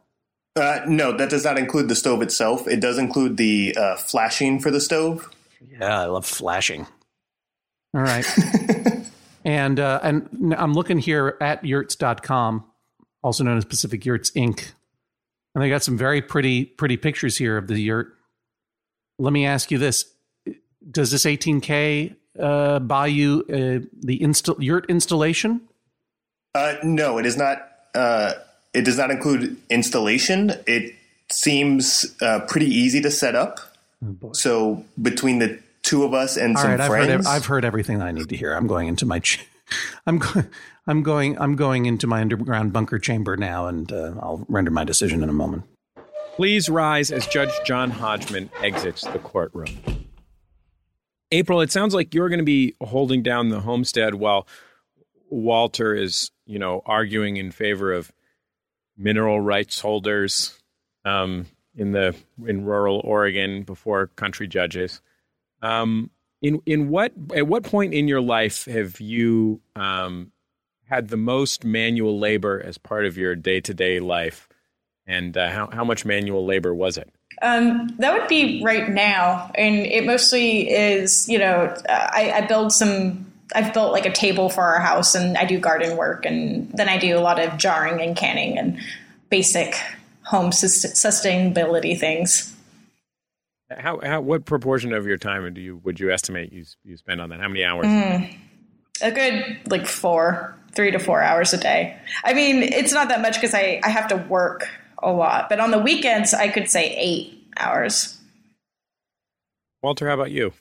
Uh, 0.55 0.79
no, 0.87 1.15
that 1.17 1.29
does 1.29 1.43
not 1.43 1.57
include 1.57 1.89
the 1.89 1.95
stove 1.95 2.21
itself. 2.21 2.65
It 2.65 2.79
does 2.79 2.97
include 2.97 3.35
the 3.35 3.75
uh, 3.77 3.97
flashing 3.97 4.59
for 4.61 4.71
the 4.71 4.79
stove. 4.79 5.29
Yeah, 5.69 5.99
I 5.99 6.05
love 6.05 6.25
flashing. 6.25 6.87
All 7.93 8.01
right. 8.01 8.25
and 9.43 9.81
uh, 9.81 9.99
and 10.01 10.55
I'm 10.57 10.73
looking 10.73 10.99
here 10.99 11.35
at 11.41 11.65
yurts.com, 11.65 12.63
also 13.21 13.43
known 13.43 13.57
as 13.57 13.65
Pacific 13.65 14.05
Yurts 14.05 14.31
Inc. 14.31 14.71
And 15.53 15.61
they 15.61 15.69
got 15.69 15.83
some 15.83 15.97
very 15.97 16.21
pretty 16.21 16.63
pretty 16.63 16.95
pictures 16.95 17.35
here 17.35 17.57
of 17.57 17.67
the 17.67 17.77
yurt. 17.77 18.13
Let 19.17 19.33
me 19.33 19.45
ask 19.45 19.71
you 19.71 19.77
this. 19.77 20.05
Does 20.89 21.11
this 21.11 21.25
18K 21.25 22.15
uh, 22.37 22.79
buy 22.79 23.07
you 23.07 23.43
uh, 23.49 23.87
the 24.01 24.19
insta- 24.19 24.61
yurt 24.61 24.85
installation? 24.89 25.61
Uh, 26.55 26.75
no, 26.83 27.17
it 27.17 27.25
is 27.25 27.37
not. 27.37 27.65
Uh, 27.95 28.33
it 28.73 28.83
does 28.83 28.97
not 28.97 29.11
include 29.11 29.57
installation. 29.69 30.51
It 30.67 30.93
seems 31.31 32.15
uh, 32.21 32.41
pretty 32.47 32.67
easy 32.67 33.01
to 33.01 33.11
set 33.11 33.35
up. 33.35 33.59
Oh, 34.23 34.33
so 34.33 34.83
between 35.01 35.39
the 35.39 35.59
two 35.81 36.03
of 36.03 36.13
us 36.13 36.37
and 36.37 36.55
All 36.55 36.61
some 36.61 36.71
right, 36.71 36.79
I've 36.81 36.87
friends, 36.87 37.25
heard, 37.25 37.35
I've 37.35 37.45
heard 37.45 37.65
everything 37.65 38.01
I 38.01 38.11
need 38.11 38.29
to 38.29 38.35
hear. 38.35 38.53
I'm 38.53 38.67
going 38.67 38.87
into 38.87 39.05
my. 39.05 39.19
Ch- 39.19 39.45
I'm 40.05 40.19
go- 40.19 40.43
I'm 40.87 41.03
going. 41.03 41.39
I'm 41.39 41.55
going 41.55 41.85
into 41.85 42.07
my 42.07 42.21
underground 42.21 42.73
bunker 42.73 42.99
chamber 42.99 43.37
now, 43.37 43.67
and 43.67 43.91
uh, 43.91 44.13
I'll 44.21 44.45
render 44.49 44.71
my 44.71 44.83
decision 44.83 45.21
in 45.23 45.29
a 45.29 45.33
moment. 45.33 45.63
Please 46.35 46.69
rise 46.69 47.11
as 47.11 47.27
Judge 47.27 47.51
John 47.65 47.91
Hodgman 47.91 48.49
exits 48.63 49.01
the 49.01 49.19
courtroom. 49.19 49.69
April, 51.31 51.61
it 51.61 51.71
sounds 51.71 51.93
like 51.93 52.13
you're 52.13 52.29
going 52.29 52.39
to 52.39 52.45
be 52.45 52.75
holding 52.81 53.21
down 53.21 53.49
the 53.49 53.61
homestead 53.61 54.15
while 54.15 54.47
Walter 55.29 55.93
is, 55.93 56.31
you 56.45 56.57
know, 56.57 56.81
arguing 56.85 57.37
in 57.37 57.51
favor 57.51 57.93
of 57.93 58.11
mineral 58.97 59.39
rights 59.39 59.79
holders 59.79 60.59
um, 61.05 61.45
in 61.75 61.91
the 61.91 62.15
in 62.45 62.65
rural 62.65 63.01
Oregon 63.03 63.63
before 63.63 64.07
country 64.07 64.47
judges. 64.47 65.01
Um, 65.61 66.09
in 66.41 66.61
in 66.65 66.89
what 66.89 67.13
at 67.35 67.47
what 67.47 67.63
point 67.63 67.93
in 67.93 68.07
your 68.07 68.21
life 68.21 68.65
have 68.65 68.99
you 68.99 69.61
um, 69.75 70.31
had 70.85 71.09
the 71.09 71.17
most 71.17 71.63
manual 71.63 72.19
labor 72.19 72.61
as 72.63 72.77
part 72.77 73.05
of 73.05 73.17
your 73.17 73.35
day 73.35 73.61
to 73.61 73.73
day 73.73 73.99
life, 73.99 74.47
and 75.05 75.37
uh, 75.37 75.49
how 75.51 75.69
how 75.71 75.83
much 75.83 76.05
manual 76.05 76.45
labor 76.45 76.73
was 76.73 76.97
it? 76.97 77.09
Um, 77.41 77.95
that 77.99 78.13
would 78.13 78.27
be 78.27 78.61
right 78.63 78.89
now, 78.89 79.51
and 79.55 79.77
it 79.77 80.05
mostly 80.05 80.69
is. 80.69 81.27
You 81.29 81.39
know, 81.39 81.75
I, 81.87 82.33
I 82.35 82.41
build 82.41 82.71
some. 82.71 83.25
I've 83.55 83.73
built 83.73 83.91
like 83.91 84.05
a 84.05 84.11
table 84.11 84.49
for 84.49 84.61
our 84.61 84.79
house, 84.79 85.15
and 85.15 85.37
I 85.37 85.45
do 85.45 85.59
garden 85.59 85.97
work, 85.97 86.25
and 86.25 86.69
then 86.71 86.89
I 86.89 86.97
do 86.97 87.17
a 87.17 87.21
lot 87.21 87.39
of 87.39 87.57
jarring 87.57 88.01
and 88.01 88.15
canning 88.15 88.57
and 88.57 88.79
basic 89.29 89.75
home 90.23 90.51
sustainability 90.51 91.97
things. 91.97 92.55
How, 93.75 93.99
how 94.03 94.21
what 94.21 94.45
proportion 94.45 94.93
of 94.93 95.05
your 95.05 95.17
time 95.17 95.51
do 95.53 95.61
you 95.61 95.77
would 95.83 95.99
you 95.99 96.11
estimate 96.11 96.51
you 96.51 96.65
you 96.83 96.97
spend 96.97 97.21
on 97.21 97.29
that? 97.29 97.39
How 97.39 97.47
many 97.47 97.63
hours? 97.63 97.85
A 99.01 99.11
good 99.11 99.59
like 99.67 99.85
four, 99.85 100.55
three 100.73 100.91
to 100.91 100.99
four 100.99 101.21
hours 101.21 101.53
a 101.53 101.57
day. 101.57 101.97
I 102.23 102.33
mean, 102.33 102.63
it's 102.63 102.91
not 102.91 103.09
that 103.09 103.21
much 103.21 103.35
because 103.35 103.53
I 103.53 103.79
I 103.83 103.89
have 103.89 104.07
to 104.09 104.17
work 104.17 104.67
a 105.01 105.11
lot, 105.11 105.49
but 105.49 105.59
on 105.59 105.71
the 105.71 105.79
weekends 105.79 106.33
I 106.33 106.49
could 106.49 106.69
say 106.69 106.95
eight 106.95 107.47
hours. 107.57 108.17
Walter, 109.81 110.07
how 110.07 110.15
about 110.15 110.31
you? 110.31 110.53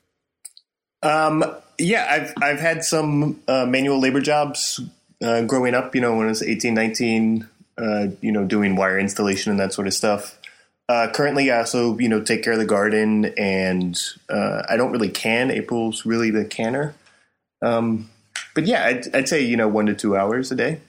Um, 1.03 1.45
yeah, 1.79 2.07
I've 2.11 2.35
I've 2.43 2.61
had 2.61 2.85
some 2.85 3.41
uh, 3.49 3.67
manual 3.67 4.01
labor 4.01 4.21
jobs 4.21 4.81
uh, 5.23 5.43
growing 5.43 5.75
up. 5.75 5.95
You 5.95 6.01
know, 6.01 6.17
when 6.17 6.27
I 6.27 6.31
was 6.31 6.43
18, 6.43 6.75
19, 6.75 7.49
uh, 7.79 8.07
you 8.21 8.33
know, 8.33 8.45
doing 8.45 8.77
wire 8.77 8.99
installation 8.99 9.51
and 9.51 9.61
that 9.61 9.73
sort 9.73 9.87
of 9.87 9.95
stuff. 9.95 10.39
Uh, 10.89 11.09
currently, 11.13 11.51
I 11.51 11.59
also 11.59 11.99
you 11.99 12.09
know 12.09 12.23
take 12.23 12.43
care 12.43 12.55
of 12.55 12.59
the 12.59 12.65
garden, 12.65 13.27
and 13.37 14.01
uh, 14.29 14.63
I 14.69 14.77
don't 14.77 14.93
really 14.93 15.11
can. 15.11 15.51
April's 15.51 16.07
really 16.07 16.31
the 16.31 16.45
canner. 16.45 16.95
Um, 17.61 18.11
but 18.55 18.67
yeah, 18.67 18.87
I'd, 18.87 19.15
I'd 19.15 19.29
say 19.29 19.41
you 19.43 19.57
know 19.57 19.69
one 19.69 19.87
to 19.87 19.95
two 19.95 20.17
hours 20.17 20.51
a 20.51 20.57
day. 20.57 20.81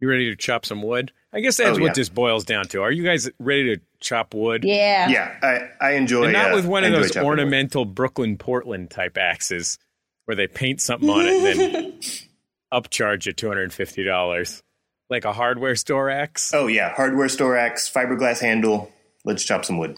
You 0.00 0.08
ready 0.08 0.30
to 0.30 0.36
chop 0.36 0.64
some 0.64 0.82
wood? 0.82 1.12
I 1.32 1.40
guess 1.40 1.56
that's 1.56 1.78
Oh, 1.78 1.80
what 1.80 1.86
yeah. 1.88 1.92
this 1.94 2.08
boils 2.10 2.44
down 2.44 2.66
to. 2.68 2.82
Are 2.82 2.90
you 2.92 3.02
guys 3.04 3.28
ready 3.38 3.74
to 3.76 3.82
chop 4.00 4.34
wood? 4.34 4.64
Yeah. 4.64 5.08
Yeah, 5.08 5.34
I, 5.80 5.86
I 5.86 5.92
enjoy. 5.92 6.28
it. 6.28 6.32
not 6.32 6.52
uh, 6.52 6.56
with 6.56 6.66
one 6.66 6.84
I 6.84 6.88
of 6.88 6.92
those 6.92 7.10
chopping 7.10 7.28
wood. 7.28 7.38
ornamental 7.40 7.84
Brooklyn 7.86 8.36
Portland 8.36 8.90
type 8.90 9.16
axes 9.16 9.78
where 10.26 10.34
they 10.36 10.46
paint 10.46 10.80
something 10.82 11.08
on 11.08 11.24
it 11.26 11.58
and 11.58 11.74
then 11.74 12.00
upcharge 12.72 13.26
you 13.26 13.32
two 13.32 13.48
hundred 13.48 13.62
and 13.64 13.72
fifty 13.72 14.04
dollars, 14.04 14.62
like 15.10 15.24
a 15.24 15.32
hardware 15.32 15.74
store 15.76 16.10
axe. 16.10 16.52
Oh 16.54 16.66
yeah, 16.66 16.94
hardware 16.94 17.28
store 17.30 17.56
axe, 17.56 17.90
fiberglass 17.90 18.40
handle. 18.40 18.92
Let's 19.24 19.44
chop 19.44 19.64
some 19.64 19.78
wood. 19.78 19.96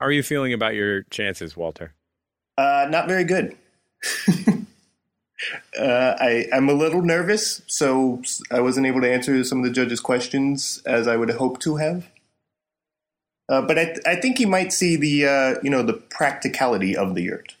How 0.00 0.06
are 0.06 0.12
you 0.12 0.22
feeling 0.24 0.52
about 0.52 0.74
your 0.74 1.02
chances, 1.04 1.56
Walter? 1.56 1.94
Uh, 2.58 2.86
not 2.90 3.06
very 3.06 3.24
good. 3.24 3.56
uh, 5.78 6.16
I, 6.18 6.46
I'm 6.52 6.68
a 6.68 6.74
little 6.74 7.02
nervous, 7.02 7.62
so 7.66 8.22
I 8.50 8.60
wasn't 8.60 8.86
able 8.86 9.00
to 9.00 9.10
answer 9.10 9.42
some 9.44 9.58
of 9.58 9.64
the 9.64 9.70
judge's 9.70 10.00
questions 10.00 10.82
as 10.86 11.08
I 11.08 11.16
would 11.16 11.30
hope 11.30 11.60
to 11.60 11.76
have. 11.76 12.10
Uh, 13.48 13.62
but 13.62 13.78
I, 13.78 13.96
I 14.06 14.16
think 14.16 14.38
he 14.38 14.46
might 14.46 14.72
see 14.72 14.96
the 14.96 15.26
uh, 15.26 15.54
you 15.62 15.70
know 15.70 15.82
the 15.82 15.94
practicality 15.94 16.96
of 16.96 17.14
the 17.14 17.22
yurt. 17.22 17.56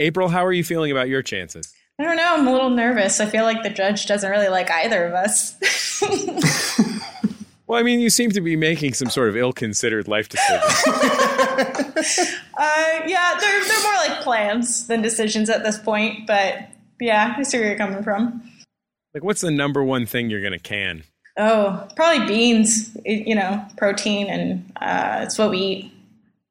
April, 0.00 0.28
how 0.28 0.44
are 0.44 0.52
you 0.52 0.64
feeling 0.64 0.90
about 0.90 1.08
your 1.08 1.22
chances? 1.22 1.72
I 1.98 2.04
don't 2.04 2.16
know. 2.16 2.34
I'm 2.34 2.46
a 2.46 2.52
little 2.52 2.70
nervous. 2.70 3.20
I 3.20 3.26
feel 3.26 3.44
like 3.44 3.62
the 3.62 3.70
judge 3.70 4.06
doesn't 4.06 4.30
really 4.30 4.48
like 4.48 4.70
either 4.70 5.06
of 5.06 5.14
us. 5.14 5.56
Well, 7.72 7.80
I 7.80 7.84
mean, 7.84 8.00
you 8.00 8.10
seem 8.10 8.32
to 8.32 8.42
be 8.42 8.54
making 8.54 8.92
some 8.92 9.08
sort 9.08 9.30
of 9.30 9.36
ill-considered 9.38 10.06
life 10.06 10.28
decision. 10.28 10.60
Uh, 12.54 13.00
yeah, 13.06 13.36
they're 13.40 13.64
they're 13.64 13.82
more 13.82 13.94
like 13.94 14.20
plans 14.20 14.86
than 14.86 15.00
decisions 15.00 15.48
at 15.48 15.64
this 15.64 15.78
point. 15.78 16.26
But 16.26 16.68
yeah, 17.02 17.34
I 17.36 17.42
see 17.42 17.58
where 17.58 17.68
you're 17.68 17.76
coming 17.78 18.02
from. 18.02 18.42
like, 19.14 19.22
what's 19.24 19.40
the 19.40 19.50
number 19.50 19.82
one 19.84 20.06
thing 20.06 20.30
you're 20.30 20.40
going 20.40 20.52
to 20.52 20.58
can? 20.58 21.02
Oh, 21.36 21.86
probably 21.96 22.26
beans. 22.26 22.96
It- 23.04 23.26
you 23.26 23.34
know, 23.34 23.64
protein, 23.76 24.28
and 24.28 24.72
uh, 24.80 25.20
it's 25.22 25.38
what 25.38 25.50
we 25.50 25.58
eat. 25.58 25.92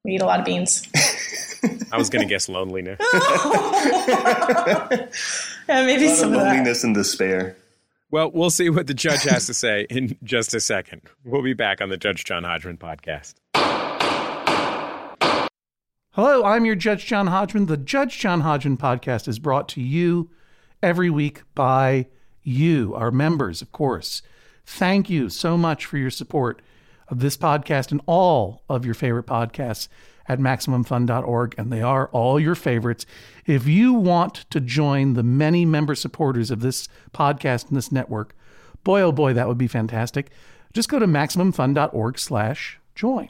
We 0.03 0.15
eat 0.15 0.21
a 0.21 0.25
lot 0.25 0.39
of 0.39 0.45
beans. 0.45 0.87
I 1.91 1.97
was 1.97 2.09
going 2.09 2.23
to 2.23 2.29
guess 2.29 2.49
loneliness. 2.49 2.99
Yeah, 5.69 5.85
maybe 5.85 6.05
A 6.05 6.09
lot 6.09 6.17
some 6.17 6.33
of 6.33 6.39
that. 6.39 6.45
loneliness 6.47 6.83
and 6.83 6.93
despair. 6.95 7.55
Well, 8.09 8.31
we'll 8.31 8.49
see 8.49 8.69
what 8.69 8.87
the 8.87 8.93
judge 8.93 9.23
has 9.23 9.45
to 9.45 9.53
say 9.53 9.85
in 9.89 10.17
just 10.23 10.53
a 10.53 10.59
second. 10.59 11.01
We'll 11.23 11.43
be 11.43 11.53
back 11.53 11.79
on 11.79 11.87
the 11.89 11.95
Judge 11.97 12.25
John 12.25 12.43
Hodgman 12.43 12.77
podcast. 12.77 13.35
Hello, 16.13 16.43
I'm 16.43 16.65
your 16.65 16.75
Judge 16.75 17.05
John 17.05 17.27
Hodgman. 17.27 17.67
The 17.67 17.77
Judge 17.77 18.17
John 18.19 18.41
Hodgman 18.41 18.75
podcast 18.77 19.27
is 19.29 19.39
brought 19.39 19.69
to 19.69 19.81
you 19.81 20.29
every 20.81 21.09
week 21.09 21.43
by 21.55 22.07
you, 22.43 22.93
our 22.95 23.11
members, 23.11 23.61
of 23.61 23.71
course. 23.71 24.21
Thank 24.65 25.09
you 25.09 25.29
so 25.29 25.57
much 25.57 25.85
for 25.85 25.97
your 25.97 26.09
support 26.09 26.61
of 27.07 27.19
this 27.19 27.37
podcast 27.37 27.91
and 27.91 28.01
all 28.05 28.63
of 28.69 28.85
your 28.85 28.93
favorite 28.93 29.25
podcasts 29.25 29.87
at 30.27 30.39
MaximumFun.org, 30.39 31.55
and 31.57 31.71
they 31.71 31.81
are 31.81 32.07
all 32.09 32.39
your 32.39 32.55
favorites. 32.55 33.05
If 33.45 33.67
you 33.67 33.93
want 33.93 34.45
to 34.49 34.59
join 34.59 35.13
the 35.13 35.23
many 35.23 35.65
member 35.65 35.95
supporters 35.95 36.51
of 36.51 36.61
this 36.61 36.87
podcast 37.13 37.67
and 37.67 37.77
this 37.77 37.91
network, 37.91 38.35
boy, 38.83 39.01
oh 39.01 39.11
boy, 39.11 39.33
that 39.33 39.47
would 39.47 39.57
be 39.57 39.67
fantastic. 39.67 40.31
Just 40.73 40.89
go 40.89 40.99
to 40.99 41.07
MaximumFun.org 41.07 42.17
slash 42.17 42.79
join. 42.95 43.29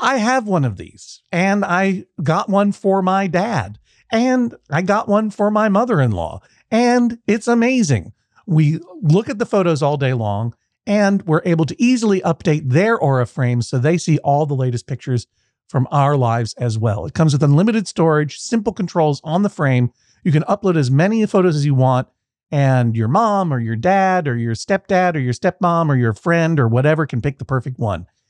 I 0.00 0.18
have 0.18 0.46
one 0.46 0.64
of 0.64 0.76
these, 0.76 1.22
and 1.32 1.64
I 1.64 2.06
got 2.22 2.48
one 2.48 2.72
for 2.72 3.02
my 3.02 3.26
dad, 3.26 3.78
and 4.12 4.54
I 4.70 4.82
got 4.82 5.08
one 5.08 5.30
for 5.30 5.50
my 5.50 5.68
mother 5.68 6.00
in 6.00 6.10
law, 6.12 6.40
and 6.70 7.18
it's 7.26 7.48
amazing. 7.48 8.12
We 8.46 8.80
look 9.02 9.28
at 9.28 9.38
the 9.38 9.46
photos 9.46 9.82
all 9.82 9.96
day 9.96 10.14
long, 10.14 10.54
and 10.86 11.22
we're 11.22 11.42
able 11.44 11.66
to 11.66 11.82
easily 11.82 12.20
update 12.22 12.70
their 12.70 12.98
Aura 12.98 13.26
frames 13.26 13.68
so 13.68 13.78
they 13.78 13.98
see 13.98 14.18
all 14.18 14.46
the 14.46 14.54
latest 14.54 14.86
pictures 14.86 15.26
from 15.68 15.86
our 15.90 16.16
lives 16.16 16.54
as 16.54 16.78
well. 16.78 17.04
It 17.04 17.14
comes 17.14 17.32
with 17.32 17.42
unlimited 17.42 17.86
storage, 17.86 18.38
simple 18.38 18.72
controls 18.72 19.20
on 19.22 19.42
the 19.42 19.50
frame 19.50 19.92
you 20.24 20.32
can 20.32 20.42
upload 20.42 20.76
as 20.76 20.90
many 20.90 21.24
photos 21.26 21.56
as 21.56 21.66
you 21.66 21.74
want, 21.74 22.08
and 22.50 22.96
your 22.96 23.08
mom 23.08 23.52
or 23.52 23.60
your 23.60 23.76
dad 23.76 24.26
or 24.26 24.36
your 24.36 24.54
stepdad 24.54 25.14
or 25.14 25.20
your 25.20 25.32
stepmom 25.32 25.88
or 25.88 25.96
your 25.96 26.12
friend 26.12 26.58
or 26.58 26.66
whatever 26.66 27.06
can 27.06 27.20
pick 27.20 27.38
the 27.38 27.44
perfect 27.44 27.78
one. 27.78 28.06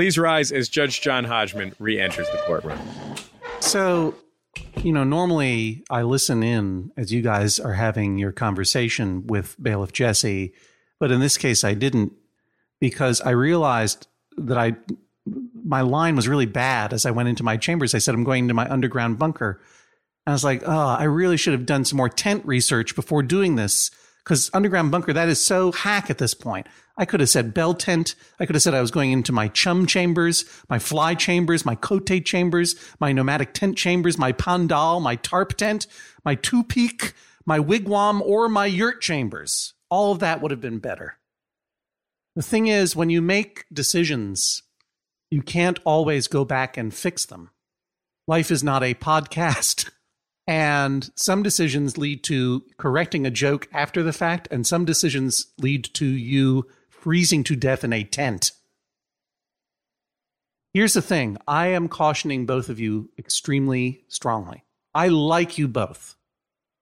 Please 0.00 0.16
rise 0.16 0.50
as 0.50 0.70
Judge 0.70 1.02
John 1.02 1.24
Hodgman 1.24 1.74
re 1.78 2.00
enters 2.00 2.26
the 2.30 2.38
courtroom. 2.46 2.78
So, 3.60 4.14
you 4.78 4.94
know, 4.94 5.04
normally 5.04 5.84
I 5.90 6.04
listen 6.04 6.42
in 6.42 6.90
as 6.96 7.12
you 7.12 7.20
guys 7.20 7.60
are 7.60 7.74
having 7.74 8.16
your 8.16 8.32
conversation 8.32 9.26
with 9.26 9.62
Bailiff 9.62 9.92
Jesse, 9.92 10.54
but 10.98 11.10
in 11.10 11.20
this 11.20 11.36
case 11.36 11.64
I 11.64 11.74
didn't 11.74 12.14
because 12.80 13.20
I 13.20 13.32
realized 13.32 14.06
that 14.38 14.56
I 14.56 14.76
my 15.62 15.82
line 15.82 16.16
was 16.16 16.26
really 16.26 16.46
bad 16.46 16.94
as 16.94 17.04
I 17.04 17.10
went 17.10 17.28
into 17.28 17.42
my 17.42 17.58
chambers. 17.58 17.94
I 17.94 17.98
said, 17.98 18.14
I'm 18.14 18.24
going 18.24 18.44
into 18.44 18.54
my 18.54 18.70
underground 18.70 19.18
bunker. 19.18 19.60
And 20.24 20.32
I 20.32 20.32
was 20.32 20.44
like, 20.44 20.62
oh, 20.64 20.96
I 20.98 21.04
really 21.04 21.36
should 21.36 21.52
have 21.52 21.66
done 21.66 21.84
some 21.84 21.98
more 21.98 22.08
tent 22.08 22.46
research 22.46 22.94
before 22.94 23.22
doing 23.22 23.56
this. 23.56 23.90
Because 24.24 24.50
underground 24.54 24.92
bunker, 24.92 25.12
that 25.12 25.28
is 25.28 25.44
so 25.44 25.72
hack 25.72 26.08
at 26.08 26.16
this 26.16 26.32
point. 26.32 26.68
I 27.00 27.04
could 27.04 27.18
have 27.18 27.28
said 27.28 27.54
bell 27.54 27.74
tent. 27.74 28.14
I 28.38 28.46
could 28.46 28.54
have 28.54 28.62
said 28.62 28.74
I 28.74 28.80
was 28.80 28.92
going 28.92 29.10
into 29.10 29.32
my 29.32 29.48
chum 29.48 29.86
chambers, 29.86 30.44
my 30.68 30.78
fly 30.78 31.16
chambers, 31.16 31.64
my 31.64 31.74
cote 31.74 32.24
chambers, 32.24 32.76
my 33.00 33.10
nomadic 33.10 33.54
tent 33.54 33.76
chambers, 33.76 34.18
my 34.18 34.30
pandal, 34.30 35.00
my 35.00 35.16
tarp 35.16 35.54
tent, 35.54 35.88
my 36.24 36.36
tupiq, 36.36 37.12
my 37.46 37.58
wigwam, 37.58 38.20
or 38.20 38.48
my 38.48 38.66
yurt 38.66 39.00
chambers. 39.00 39.74
All 39.88 40.12
of 40.12 40.20
that 40.20 40.40
would 40.40 40.52
have 40.52 40.60
been 40.60 40.78
better. 40.78 41.16
The 42.36 42.42
thing 42.42 42.68
is, 42.68 42.94
when 42.94 43.10
you 43.10 43.20
make 43.20 43.64
decisions 43.72 44.62
you 45.30 45.42
can't 45.42 45.78
always 45.84 46.26
go 46.26 46.44
back 46.44 46.76
and 46.76 46.92
fix 46.92 47.24
them. 47.24 47.50
Life 48.26 48.50
is 48.50 48.62
not 48.62 48.82
a 48.82 48.94
podcast. 48.94 49.90
And 50.46 51.10
some 51.14 51.44
decisions 51.44 51.96
lead 51.96 52.24
to 52.24 52.64
correcting 52.76 53.24
a 53.24 53.30
joke 53.30 53.68
after 53.72 54.02
the 54.02 54.12
fact, 54.12 54.48
and 54.50 54.66
some 54.66 54.84
decisions 54.84 55.46
lead 55.58 55.84
to 55.94 56.06
you 56.06 56.66
freezing 57.00 57.44
to 57.44 57.56
death 57.56 57.84
in 57.84 57.92
a 57.92 58.04
tent. 58.04 58.52
Here's 60.72 60.94
the 60.94 61.02
thing 61.02 61.36
I 61.48 61.68
am 61.68 61.88
cautioning 61.88 62.46
both 62.46 62.68
of 62.68 62.78
you 62.78 63.10
extremely 63.18 64.04
strongly. 64.08 64.64
I 64.94 65.08
like 65.08 65.58
you 65.58 65.66
both. 65.66 66.16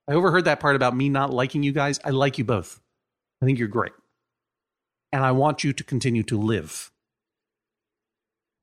I 0.08 0.14
overheard 0.14 0.46
that 0.46 0.60
part 0.60 0.76
about 0.76 0.96
me 0.96 1.08
not 1.08 1.32
liking 1.32 1.62
you 1.62 1.72
guys. 1.72 2.00
I 2.04 2.10
like 2.10 2.38
you 2.38 2.44
both. 2.44 2.80
I 3.42 3.46
think 3.46 3.58
you're 3.58 3.68
great. 3.68 3.92
And 5.12 5.24
I 5.24 5.32
want 5.32 5.64
you 5.64 5.72
to 5.72 5.84
continue 5.84 6.22
to 6.24 6.38
live. 6.38 6.90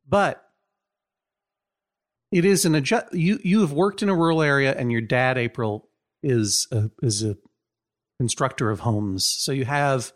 But 0.07 0.43
it 2.31 2.45
is 2.45 2.65
an 2.65 2.75
adjust. 2.75 3.13
You 3.13 3.39
you 3.43 3.61
have 3.61 3.71
worked 3.71 4.03
in 4.03 4.09
a 4.09 4.15
rural 4.15 4.41
area, 4.41 4.75
and 4.75 4.91
your 4.91 5.01
dad 5.01 5.37
April 5.37 5.89
is 6.21 6.67
a, 6.71 6.91
is 7.01 7.23
a 7.23 7.37
constructor 8.19 8.69
of 8.69 8.81
homes, 8.81 9.25
so 9.25 9.51
you 9.51 9.65
have 9.65 10.11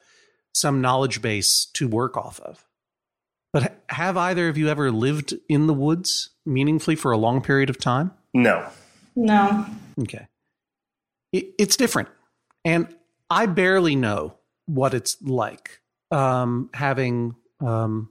some 0.53 0.81
knowledge 0.81 1.21
base 1.21 1.65
to 1.73 1.87
work 1.87 2.17
off 2.17 2.39
of. 2.39 2.65
But 3.51 3.81
have 3.89 4.15
either 4.17 4.47
of 4.47 4.57
you 4.57 4.69
ever 4.69 4.91
lived 4.91 5.33
in 5.47 5.67
the 5.67 5.73
woods 5.73 6.31
meaningfully 6.45 6.95
for 6.95 7.11
a 7.11 7.17
long 7.17 7.41
period 7.41 7.69
of 7.69 7.79
time? 7.79 8.11
No. 8.33 8.67
No. 9.15 9.65
Okay. 10.01 10.27
It's 11.31 11.75
different. 11.75 12.09
And 12.63 12.95
I 13.29 13.45
barely 13.45 13.95
know 13.95 14.35
what 14.65 14.93
it's 14.93 15.21
like 15.21 15.81
um, 16.11 16.69
having 16.73 17.35
um, 17.59 18.09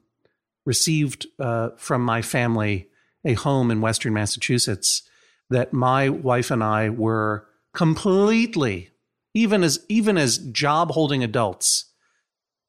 received 0.67 1.27
uh, 1.39 1.71
from 1.77 2.03
my 2.03 2.23
family 2.23 2.89
a 3.25 3.35
home 3.35 3.71
in 3.71 3.81
Western 3.81 4.13
Massachusetts 4.13 5.03
that 5.51 5.73
my 5.73 6.09
wife 6.09 6.51
and 6.51 6.63
I 6.63 6.91
were 6.91 7.47
completely, 7.75 8.91
even 9.35 9.63
as 9.63 9.85
even 9.89 10.17
as 10.17 10.39
job 10.39 10.91
holding 10.91 11.25
adults, 11.25 11.87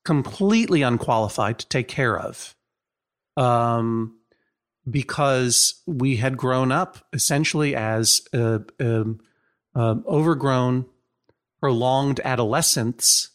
completely 0.05 0.81
unqualified 0.81 1.59
to 1.59 1.67
take 1.67 1.87
care 1.87 2.17
of. 2.17 2.55
Um, 3.37 4.19
because 4.89 5.81
we 5.85 6.17
had 6.17 6.37
grown 6.37 6.71
up 6.71 6.97
essentially 7.13 7.75
as 7.75 8.21
uh, 8.33 8.59
um, 8.79 9.19
um, 9.75 10.03
overgrown, 10.07 10.85
prolonged 11.59 12.19
adolescents 12.23 13.29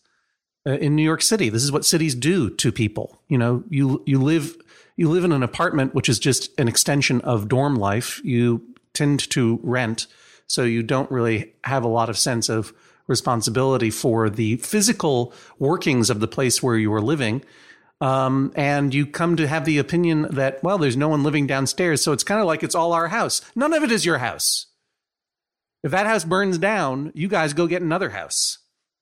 uh, 0.66 0.72
in 0.72 0.96
New 0.96 1.02
York 1.02 1.22
City. 1.22 1.48
This 1.48 1.62
is 1.62 1.72
what 1.72 1.84
cities 1.84 2.14
do 2.14 2.50
to 2.50 2.72
people. 2.72 3.20
You 3.28 3.38
know, 3.38 3.64
you 3.68 4.02
you 4.06 4.20
live 4.20 4.56
you 4.96 5.10
live 5.10 5.24
in 5.24 5.32
an 5.32 5.42
apartment 5.42 5.94
which 5.94 6.08
is 6.08 6.18
just 6.18 6.58
an 6.58 6.68
extension 6.68 7.20
of 7.22 7.48
dorm 7.48 7.76
life. 7.76 8.20
You 8.24 8.62
tend 8.92 9.28
to 9.30 9.60
rent, 9.62 10.06
so 10.46 10.62
you 10.62 10.82
don't 10.82 11.10
really 11.10 11.52
have 11.64 11.84
a 11.84 11.88
lot 11.88 12.08
of 12.08 12.18
sense 12.18 12.48
of 12.48 12.72
responsibility 13.06 13.90
for 13.90 14.30
the 14.30 14.56
physical 14.56 15.32
workings 15.58 16.10
of 16.10 16.20
the 16.20 16.28
place 16.28 16.62
where 16.62 16.76
you 16.76 16.92
are 16.92 17.00
living. 17.00 17.42
Um, 18.00 18.52
and 18.56 18.92
you 18.92 19.06
come 19.06 19.36
to 19.36 19.46
have 19.46 19.64
the 19.64 19.78
opinion 19.78 20.22
that, 20.30 20.62
well, 20.62 20.78
there's 20.78 20.96
no 20.96 21.08
one 21.08 21.22
living 21.22 21.46
downstairs, 21.46 22.02
so 22.02 22.12
it's 22.12 22.24
kind 22.24 22.40
of 22.40 22.46
like 22.46 22.62
it's 22.62 22.74
all 22.74 22.92
our 22.92 23.08
house. 23.08 23.40
None 23.54 23.72
of 23.72 23.82
it 23.82 23.92
is 23.92 24.04
your 24.04 24.18
house. 24.18 24.66
If 25.82 25.90
that 25.90 26.06
house 26.06 26.24
burns 26.24 26.58
down, 26.58 27.12
you 27.14 27.28
guys 27.28 27.52
go 27.52 27.66
get 27.66 27.82
another 27.82 28.10
house. 28.10 28.58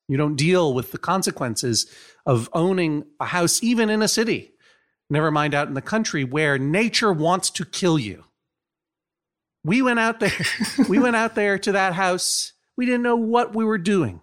You 0.09 0.16
don't 0.16 0.36
deal 0.36 0.74
with 0.74 0.92
the 0.92 0.98
consequences 0.98 1.86
of 2.26 2.50
owning 2.53 3.05
a 3.18 3.26
house, 3.26 3.62
even 3.62 3.88
in 3.88 4.03
a 4.03 4.09
city. 4.09 4.53
Never 5.09 5.30
mind 5.30 5.55
out 5.55 5.68
in 5.68 5.74
the 5.74 5.82
country 5.82 6.24
where 6.24 6.59
nature 6.59 7.12
wants 7.12 7.50
to 7.50 7.64
kill 7.64 7.98
you. 7.98 8.24
We 9.64 9.80
went 9.80 10.00
out 10.00 10.20
there. 10.20 10.32
we 10.88 10.98
went 10.98 11.16
out 11.16 11.34
there 11.34 11.59
to 11.59 11.72
that 11.72 11.94
house. 11.94 12.51
We 12.76 12.86
didn't 12.86 13.02
know 13.02 13.16
what 13.16 13.54
we 13.54 13.64
were 13.64 13.78
doing. 13.78 14.20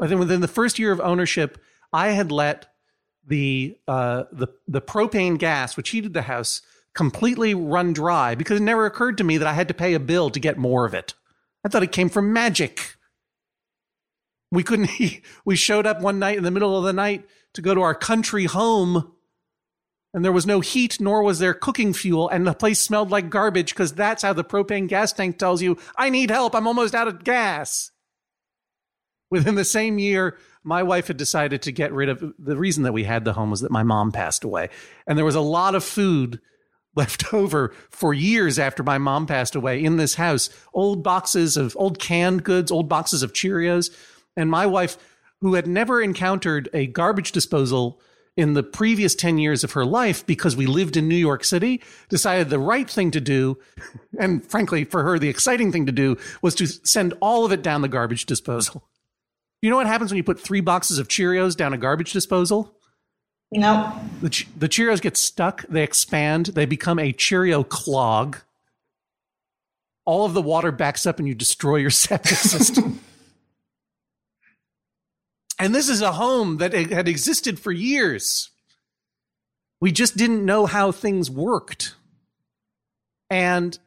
I 0.00 0.06
think 0.06 0.18
within 0.18 0.40
the 0.40 0.48
first 0.48 0.78
year 0.78 0.92
of 0.92 1.00
ownership, 1.00 1.58
I 1.92 2.08
had 2.08 2.30
let 2.30 2.66
the 3.26 3.76
uh, 3.88 4.24
the 4.30 4.48
the 4.68 4.82
propane 4.82 5.38
gas, 5.38 5.76
which 5.76 5.90
heated 5.90 6.12
the 6.12 6.22
house, 6.22 6.62
completely 6.94 7.54
run 7.54 7.92
dry 7.92 8.34
because 8.34 8.58
it 8.58 8.64
never 8.64 8.86
occurred 8.86 9.18
to 9.18 9.24
me 9.24 9.38
that 9.38 9.46
I 9.46 9.52
had 9.52 9.68
to 9.68 9.74
pay 9.74 9.94
a 9.94 10.00
bill 10.00 10.30
to 10.30 10.40
get 10.40 10.58
more 10.58 10.84
of 10.84 10.94
it. 10.94 11.14
I 11.64 11.68
thought 11.68 11.82
it 11.82 11.92
came 11.92 12.08
from 12.08 12.32
magic. 12.32 12.96
We 14.50 14.62
couldn't, 14.62 14.90
we 15.44 15.56
showed 15.56 15.86
up 15.86 16.00
one 16.00 16.18
night 16.18 16.38
in 16.38 16.44
the 16.44 16.50
middle 16.50 16.76
of 16.76 16.84
the 16.84 16.92
night 16.92 17.26
to 17.54 17.62
go 17.62 17.74
to 17.74 17.82
our 17.82 17.94
country 17.94 18.44
home 18.44 19.12
and 20.14 20.24
there 20.24 20.32
was 20.32 20.46
no 20.46 20.60
heat, 20.60 21.00
nor 21.00 21.22
was 21.22 21.38
there 21.38 21.54
cooking 21.54 21.92
fuel, 21.92 22.28
and 22.28 22.46
the 22.46 22.54
place 22.54 22.80
smelled 22.80 23.10
like 23.10 23.30
garbage 23.30 23.74
because 23.74 23.92
that's 23.92 24.22
how 24.22 24.32
the 24.32 24.44
propane 24.44 24.88
gas 24.88 25.12
tank 25.12 25.38
tells 25.38 25.62
you, 25.62 25.78
I 25.96 26.10
need 26.10 26.30
help, 26.30 26.54
I'm 26.54 26.66
almost 26.66 26.94
out 26.94 27.08
of 27.08 27.24
gas. 27.24 27.90
Within 29.30 29.56
the 29.56 29.64
same 29.64 29.98
year, 29.98 30.38
my 30.62 30.82
wife 30.82 31.08
had 31.08 31.16
decided 31.16 31.62
to 31.62 31.72
get 31.72 31.92
rid 31.92 32.08
of 32.08 32.34
the 32.38 32.56
reason 32.56 32.84
that 32.84 32.92
we 32.92 33.04
had 33.04 33.24
the 33.24 33.32
home 33.32 33.50
was 33.50 33.60
that 33.60 33.70
my 33.70 33.82
mom 33.82 34.12
passed 34.12 34.44
away. 34.44 34.68
And 35.06 35.18
there 35.18 35.24
was 35.24 35.34
a 35.34 35.40
lot 35.40 35.74
of 35.74 35.84
food 35.84 36.40
left 36.96 37.34
over 37.34 37.74
for 37.90 38.14
years 38.14 38.58
after 38.58 38.82
my 38.82 38.98
mom 38.98 39.26
passed 39.26 39.54
away 39.54 39.84
in 39.84 39.96
this 39.96 40.14
house 40.14 40.48
old 40.72 41.02
boxes 41.02 41.56
of 41.56 41.76
old 41.76 41.98
canned 41.98 42.42
goods, 42.42 42.72
old 42.72 42.88
boxes 42.88 43.22
of 43.22 43.32
Cheerios. 43.32 43.94
And 44.36 44.50
my 44.50 44.66
wife, 44.66 44.96
who 45.40 45.54
had 45.54 45.66
never 45.66 46.00
encountered 46.00 46.68
a 46.72 46.86
garbage 46.86 47.32
disposal 47.32 48.00
in 48.36 48.52
the 48.52 48.62
previous 48.62 49.14
10 49.14 49.38
years 49.38 49.64
of 49.64 49.72
her 49.72 49.84
life 49.84 50.26
because 50.26 50.56
we 50.56 50.66
lived 50.66 50.96
in 50.96 51.08
New 51.08 51.16
York 51.16 51.42
City, 51.42 51.82
decided 52.08 52.50
the 52.50 52.58
right 52.58 52.88
thing 52.88 53.10
to 53.12 53.20
do, 53.20 53.58
and 54.18 54.44
frankly, 54.44 54.84
for 54.84 55.02
her, 55.02 55.18
the 55.18 55.28
exciting 55.28 55.72
thing 55.72 55.86
to 55.86 55.92
do 55.92 56.16
was 56.42 56.54
to 56.56 56.66
send 56.66 57.14
all 57.20 57.44
of 57.44 57.52
it 57.52 57.62
down 57.62 57.80
the 57.80 57.88
garbage 57.88 58.26
disposal. 58.26 58.84
You 59.62 59.70
know 59.70 59.76
what 59.76 59.86
happens 59.86 60.10
when 60.10 60.18
you 60.18 60.24
put 60.24 60.38
three 60.38 60.60
boxes 60.60 60.98
of 60.98 61.08
Cheerios 61.08 61.56
down 61.56 61.72
a 61.72 61.78
garbage 61.78 62.12
disposal? 62.12 62.74
Nope. 63.50 63.94
The, 64.20 64.30
che- 64.30 64.48
the 64.56 64.68
Cheerios 64.68 65.00
get 65.00 65.16
stuck, 65.16 65.66
they 65.68 65.82
expand, 65.82 66.46
they 66.46 66.66
become 66.66 66.98
a 66.98 67.12
Cheerio 67.12 67.64
clog. 67.64 68.38
All 70.04 70.26
of 70.26 70.34
the 70.34 70.42
water 70.42 70.70
backs 70.70 71.06
up 71.06 71.18
and 71.18 71.26
you 71.26 71.34
destroy 71.34 71.76
your 71.76 71.90
septic 71.90 72.36
system. 72.36 73.00
And 75.58 75.74
this 75.74 75.88
is 75.88 76.02
a 76.02 76.12
home 76.12 76.58
that 76.58 76.72
had 76.72 77.08
existed 77.08 77.58
for 77.58 77.72
years. 77.72 78.50
We 79.80 79.92
just 79.92 80.16
didn't 80.16 80.44
know 80.44 80.66
how 80.66 80.92
things 80.92 81.30
worked. 81.30 81.94
And 83.30 83.78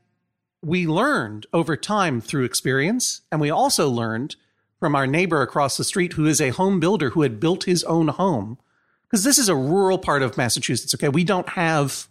we 0.61 0.87
learned 0.87 1.45
over 1.53 1.77
time 1.77 2.21
through 2.21 2.43
experience, 2.43 3.21
and 3.31 3.39
we 3.39 3.49
also 3.49 3.89
learned 3.89 4.35
from 4.79 4.95
our 4.95 5.07
neighbor 5.07 5.41
across 5.41 5.77
the 5.77 5.83
street 5.83 6.13
who 6.13 6.25
is 6.25 6.41
a 6.41 6.49
home 6.49 6.79
builder 6.79 7.11
who 7.11 7.21
had 7.21 7.39
built 7.39 7.65
his 7.65 7.83
own 7.85 8.09
home 8.09 8.57
because 9.03 9.23
this 9.23 9.37
is 9.37 9.49
a 9.49 9.55
rural 9.55 9.97
part 9.97 10.21
of 10.21 10.37
Massachusetts. 10.37 10.93
Okay, 10.95 11.09
we 11.09 11.23
don't 11.23 11.49
have 11.49 12.07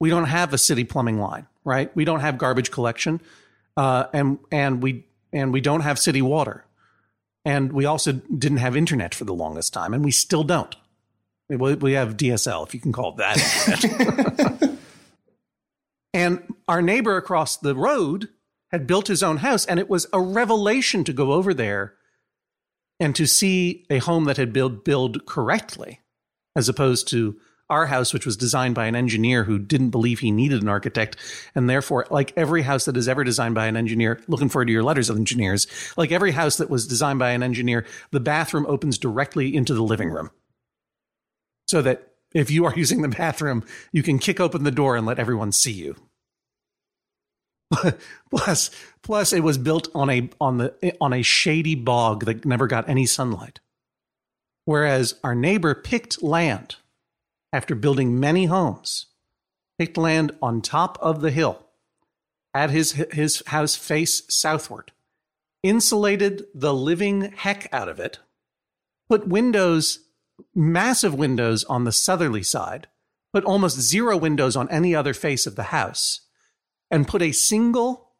we 0.00 0.10
don't 0.10 0.26
have 0.26 0.52
a 0.52 0.58
city 0.58 0.84
plumbing 0.84 1.18
line, 1.18 1.46
right? 1.64 1.94
We 1.96 2.04
don't 2.04 2.20
have 2.20 2.38
garbage 2.38 2.70
collection, 2.70 3.20
uh, 3.76 4.06
and 4.12 4.38
and 4.52 4.82
we 4.82 5.04
and 5.32 5.52
we 5.52 5.60
don't 5.60 5.80
have 5.80 5.98
city 5.98 6.22
water, 6.22 6.64
and 7.44 7.72
we 7.72 7.84
also 7.84 8.12
didn't 8.12 8.58
have 8.58 8.76
internet 8.76 9.14
for 9.14 9.24
the 9.24 9.34
longest 9.34 9.72
time, 9.72 9.94
and 9.94 10.04
we 10.04 10.10
still 10.10 10.44
don't. 10.44 10.74
We, 11.48 11.94
have 11.94 12.18
DSL, 12.18 12.66
if 12.66 12.74
you 12.74 12.80
can 12.80 12.92
call 12.92 13.12
it 13.12 13.16
that. 13.18 14.78
and 16.14 16.54
our 16.66 16.82
neighbor 16.82 17.16
across 17.16 17.56
the 17.56 17.74
road 17.74 18.28
had 18.70 18.86
built 18.86 19.08
his 19.08 19.22
own 19.22 19.38
house, 19.38 19.64
and 19.64 19.80
it 19.80 19.88
was 19.88 20.06
a 20.12 20.20
revelation 20.20 21.04
to 21.04 21.12
go 21.14 21.32
over 21.32 21.54
there 21.54 21.94
and 23.00 23.16
to 23.16 23.26
see 23.26 23.86
a 23.88 23.98
home 23.98 24.24
that 24.24 24.36
had 24.36 24.52
built 24.52 24.84
built 24.84 25.24
correctly 25.24 26.00
as 26.54 26.68
opposed 26.68 27.08
to 27.08 27.40
our 27.70 27.86
house, 27.86 28.12
which 28.12 28.26
was 28.26 28.36
designed 28.36 28.74
by 28.74 28.86
an 28.86 28.96
engineer 28.96 29.44
who 29.44 29.58
didn't 29.58 29.90
believe 29.90 30.20
he 30.20 30.30
needed 30.30 30.62
an 30.62 30.68
architect. 30.68 31.16
And 31.54 31.68
therefore, 31.68 32.06
like 32.10 32.32
every 32.36 32.62
house 32.62 32.84
that 32.86 32.96
is 32.96 33.08
ever 33.08 33.24
designed 33.24 33.54
by 33.54 33.66
an 33.66 33.76
engineer, 33.76 34.20
looking 34.26 34.48
forward 34.48 34.66
to 34.66 34.72
your 34.72 34.82
letters 34.82 35.10
of 35.10 35.16
engineers, 35.16 35.66
like 35.96 36.12
every 36.12 36.32
house 36.32 36.56
that 36.56 36.70
was 36.70 36.86
designed 36.86 37.18
by 37.18 37.30
an 37.30 37.42
engineer, 37.42 37.84
the 38.10 38.20
bathroom 38.20 38.66
opens 38.66 38.98
directly 38.98 39.54
into 39.54 39.74
the 39.74 39.82
living 39.82 40.10
room. 40.10 40.30
So 41.66 41.82
that 41.82 42.12
if 42.32 42.50
you 42.50 42.64
are 42.64 42.74
using 42.76 43.02
the 43.02 43.08
bathroom, 43.08 43.64
you 43.92 44.02
can 44.02 44.18
kick 44.18 44.40
open 44.40 44.64
the 44.64 44.70
door 44.70 44.96
and 44.96 45.06
let 45.06 45.18
everyone 45.18 45.52
see 45.52 45.72
you. 45.72 45.96
plus, 48.30 48.70
plus 49.02 49.32
it 49.34 49.40
was 49.40 49.58
built 49.58 49.88
on 49.94 50.08
a 50.08 50.30
on 50.40 50.56
the 50.56 50.96
on 51.02 51.12
a 51.12 51.20
shady 51.20 51.74
bog 51.74 52.24
that 52.24 52.46
never 52.46 52.66
got 52.66 52.88
any 52.88 53.04
sunlight. 53.04 53.60
Whereas 54.64 55.16
our 55.22 55.34
neighbor 55.34 55.74
picked 55.74 56.22
land 56.22 56.76
after 57.52 57.74
building 57.74 58.18
many 58.18 58.46
homes, 58.46 59.06
picked 59.78 59.96
land 59.96 60.32
on 60.42 60.60
top 60.60 60.98
of 61.00 61.20
the 61.20 61.30
hill, 61.30 61.66
had 62.54 62.70
his, 62.70 62.92
his 63.12 63.42
house 63.46 63.74
face 63.74 64.22
southward, 64.28 64.92
insulated 65.62 66.44
the 66.54 66.74
living 66.74 67.32
heck 67.32 67.68
out 67.72 67.88
of 67.88 68.00
it, 68.00 68.18
put 69.08 69.28
windows, 69.28 70.00
massive 70.54 71.14
windows 71.14 71.64
on 71.64 71.84
the 71.84 71.92
southerly 71.92 72.42
side, 72.42 72.86
put 73.32 73.44
almost 73.44 73.80
zero 73.80 74.16
windows 74.16 74.56
on 74.56 74.70
any 74.70 74.94
other 74.94 75.14
face 75.14 75.46
of 75.46 75.56
the 75.56 75.64
house, 75.64 76.20
and 76.90 77.08
put 77.08 77.22
a 77.22 77.32
single 77.32 78.12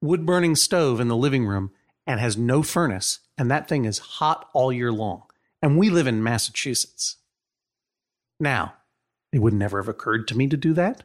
wood 0.00 0.24
burning 0.26 0.54
stove 0.54 1.00
in 1.00 1.08
the 1.08 1.16
living 1.16 1.46
room 1.46 1.70
and 2.06 2.20
has 2.20 2.36
no 2.36 2.62
furnace. 2.62 3.20
And 3.36 3.50
that 3.50 3.68
thing 3.68 3.84
is 3.84 3.98
hot 3.98 4.48
all 4.52 4.72
year 4.72 4.92
long 4.92 5.24
and 5.64 5.78
we 5.78 5.88
live 5.88 6.06
in 6.06 6.22
Massachusetts. 6.22 7.16
Now, 8.40 8.74
it 9.32 9.40
would 9.40 9.54
never 9.54 9.80
have 9.80 9.88
occurred 9.88 10.28
to 10.28 10.36
me 10.36 10.48
to 10.48 10.56
do 10.56 10.72
that. 10.74 11.04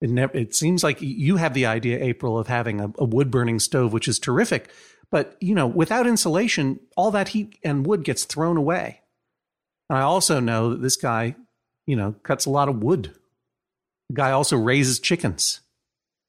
It 0.00 0.10
never. 0.10 0.36
It 0.36 0.54
seems 0.54 0.82
like 0.82 1.00
you 1.00 1.36
have 1.36 1.54
the 1.54 1.66
idea, 1.66 2.02
April, 2.02 2.38
of 2.38 2.46
having 2.46 2.80
a, 2.80 2.92
a 2.98 3.04
wood 3.04 3.30
burning 3.30 3.58
stove, 3.58 3.92
which 3.92 4.08
is 4.08 4.18
terrific. 4.18 4.72
But 5.10 5.36
you 5.40 5.54
know, 5.54 5.66
without 5.66 6.06
insulation, 6.06 6.80
all 6.96 7.10
that 7.10 7.28
heat 7.28 7.58
and 7.62 7.86
wood 7.86 8.04
gets 8.04 8.24
thrown 8.24 8.56
away. 8.56 9.00
And 9.88 9.98
I 9.98 10.02
also 10.02 10.40
know 10.40 10.70
that 10.70 10.82
this 10.82 10.96
guy, 10.96 11.34
you 11.86 11.96
know, 11.96 12.14
cuts 12.22 12.46
a 12.46 12.50
lot 12.50 12.68
of 12.68 12.82
wood. 12.82 13.14
The 14.08 14.14
guy 14.14 14.30
also 14.30 14.56
raises 14.56 15.00
chickens 15.00 15.60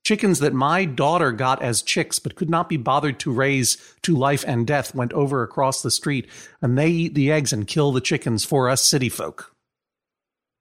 chickens 0.04 0.40
that 0.40 0.54
my 0.54 0.86
daughter 0.86 1.32
got 1.32 1.62
as 1.62 1.82
chicks 1.82 2.20
but 2.20 2.36
could 2.36 2.50
not 2.50 2.70
be 2.70 2.78
bothered 2.78 3.20
to 3.20 3.32
raise 3.32 3.78
to 4.02 4.16
life 4.16 4.44
and 4.48 4.66
death 4.66 4.96
went 4.96 5.14
over 5.14 5.44
across 5.44 5.82
the 5.82 5.92
street 5.92 6.28
and 6.62 6.78
they 6.78 6.90
eat 6.90 7.14
the 7.14 7.32
eggs 7.32 7.54
and 7.54 7.68
kill 7.68 7.92
the 7.92 8.02
chickens 8.02 8.44
for 8.44 8.70
us 8.70 8.84
city 8.84 9.10
folk. 9.10 9.51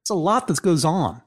It's 0.02 0.10
a 0.10 0.14
lot 0.14 0.48
that 0.48 0.60
goes 0.62 0.84
on, 0.84 1.22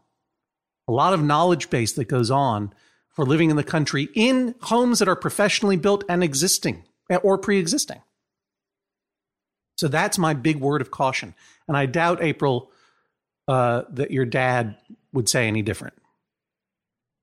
a 0.87 0.91
lot 0.91 1.13
of 1.13 1.21
knowledge 1.21 1.69
base 1.69 1.93
that 1.93 2.05
goes 2.05 2.31
on 2.31 2.73
for 3.09 3.25
living 3.25 3.49
in 3.49 3.55
the 3.55 3.63
country 3.63 4.09
in 4.15 4.55
homes 4.61 4.99
that 4.99 5.07
are 5.07 5.15
professionally 5.15 5.77
built 5.77 6.03
and 6.09 6.23
existing 6.23 6.83
or 7.21 7.37
pre 7.37 7.59
existing. 7.59 8.01
So 9.77 9.87
that's 9.87 10.17
my 10.17 10.33
big 10.33 10.57
word 10.57 10.81
of 10.81 10.91
caution. 10.91 11.33
And 11.67 11.77
I 11.77 11.85
doubt, 11.85 12.21
April, 12.21 12.71
uh, 13.47 13.83
that 13.89 14.11
your 14.11 14.25
dad 14.25 14.75
would 15.11 15.29
say 15.29 15.47
any 15.47 15.61
different. 15.61 15.95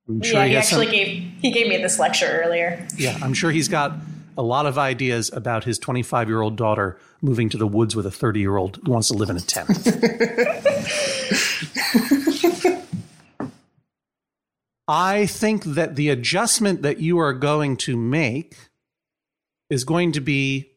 I'm 0.07 0.21
sure 0.21 0.39
yeah, 0.39 0.45
he, 0.45 0.49
he 0.51 0.57
actually 0.57 0.85
some, 0.87 0.95
gave 0.95 1.07
he 1.41 1.51
gave 1.51 1.67
me 1.67 1.77
this 1.77 1.99
lecture 1.99 2.41
earlier. 2.43 2.85
Yeah, 2.97 3.17
I'm 3.21 3.33
sure 3.33 3.51
he's 3.51 3.67
got 3.67 3.93
a 4.37 4.43
lot 4.43 4.65
of 4.65 4.77
ideas 4.77 5.29
about 5.31 5.63
his 5.63 5.77
25 5.77 6.27
year 6.27 6.41
old 6.41 6.55
daughter 6.55 6.97
moving 7.21 7.49
to 7.49 7.57
the 7.57 7.67
woods 7.67 7.95
with 7.95 8.05
a 8.05 8.11
30 8.11 8.39
year 8.39 8.57
old 8.57 8.79
who 8.83 8.91
wants 8.91 9.09
to 9.09 9.13
live 9.13 9.29
in 9.29 9.37
a 9.37 9.41
tent. 9.41 9.69
I 14.87 15.25
think 15.25 15.63
that 15.63 15.95
the 15.95 16.09
adjustment 16.09 16.81
that 16.81 16.99
you 16.99 17.17
are 17.19 17.33
going 17.33 17.77
to 17.77 17.95
make 17.95 18.57
is 19.69 19.85
going 19.85 20.11
to 20.11 20.19
be 20.19 20.71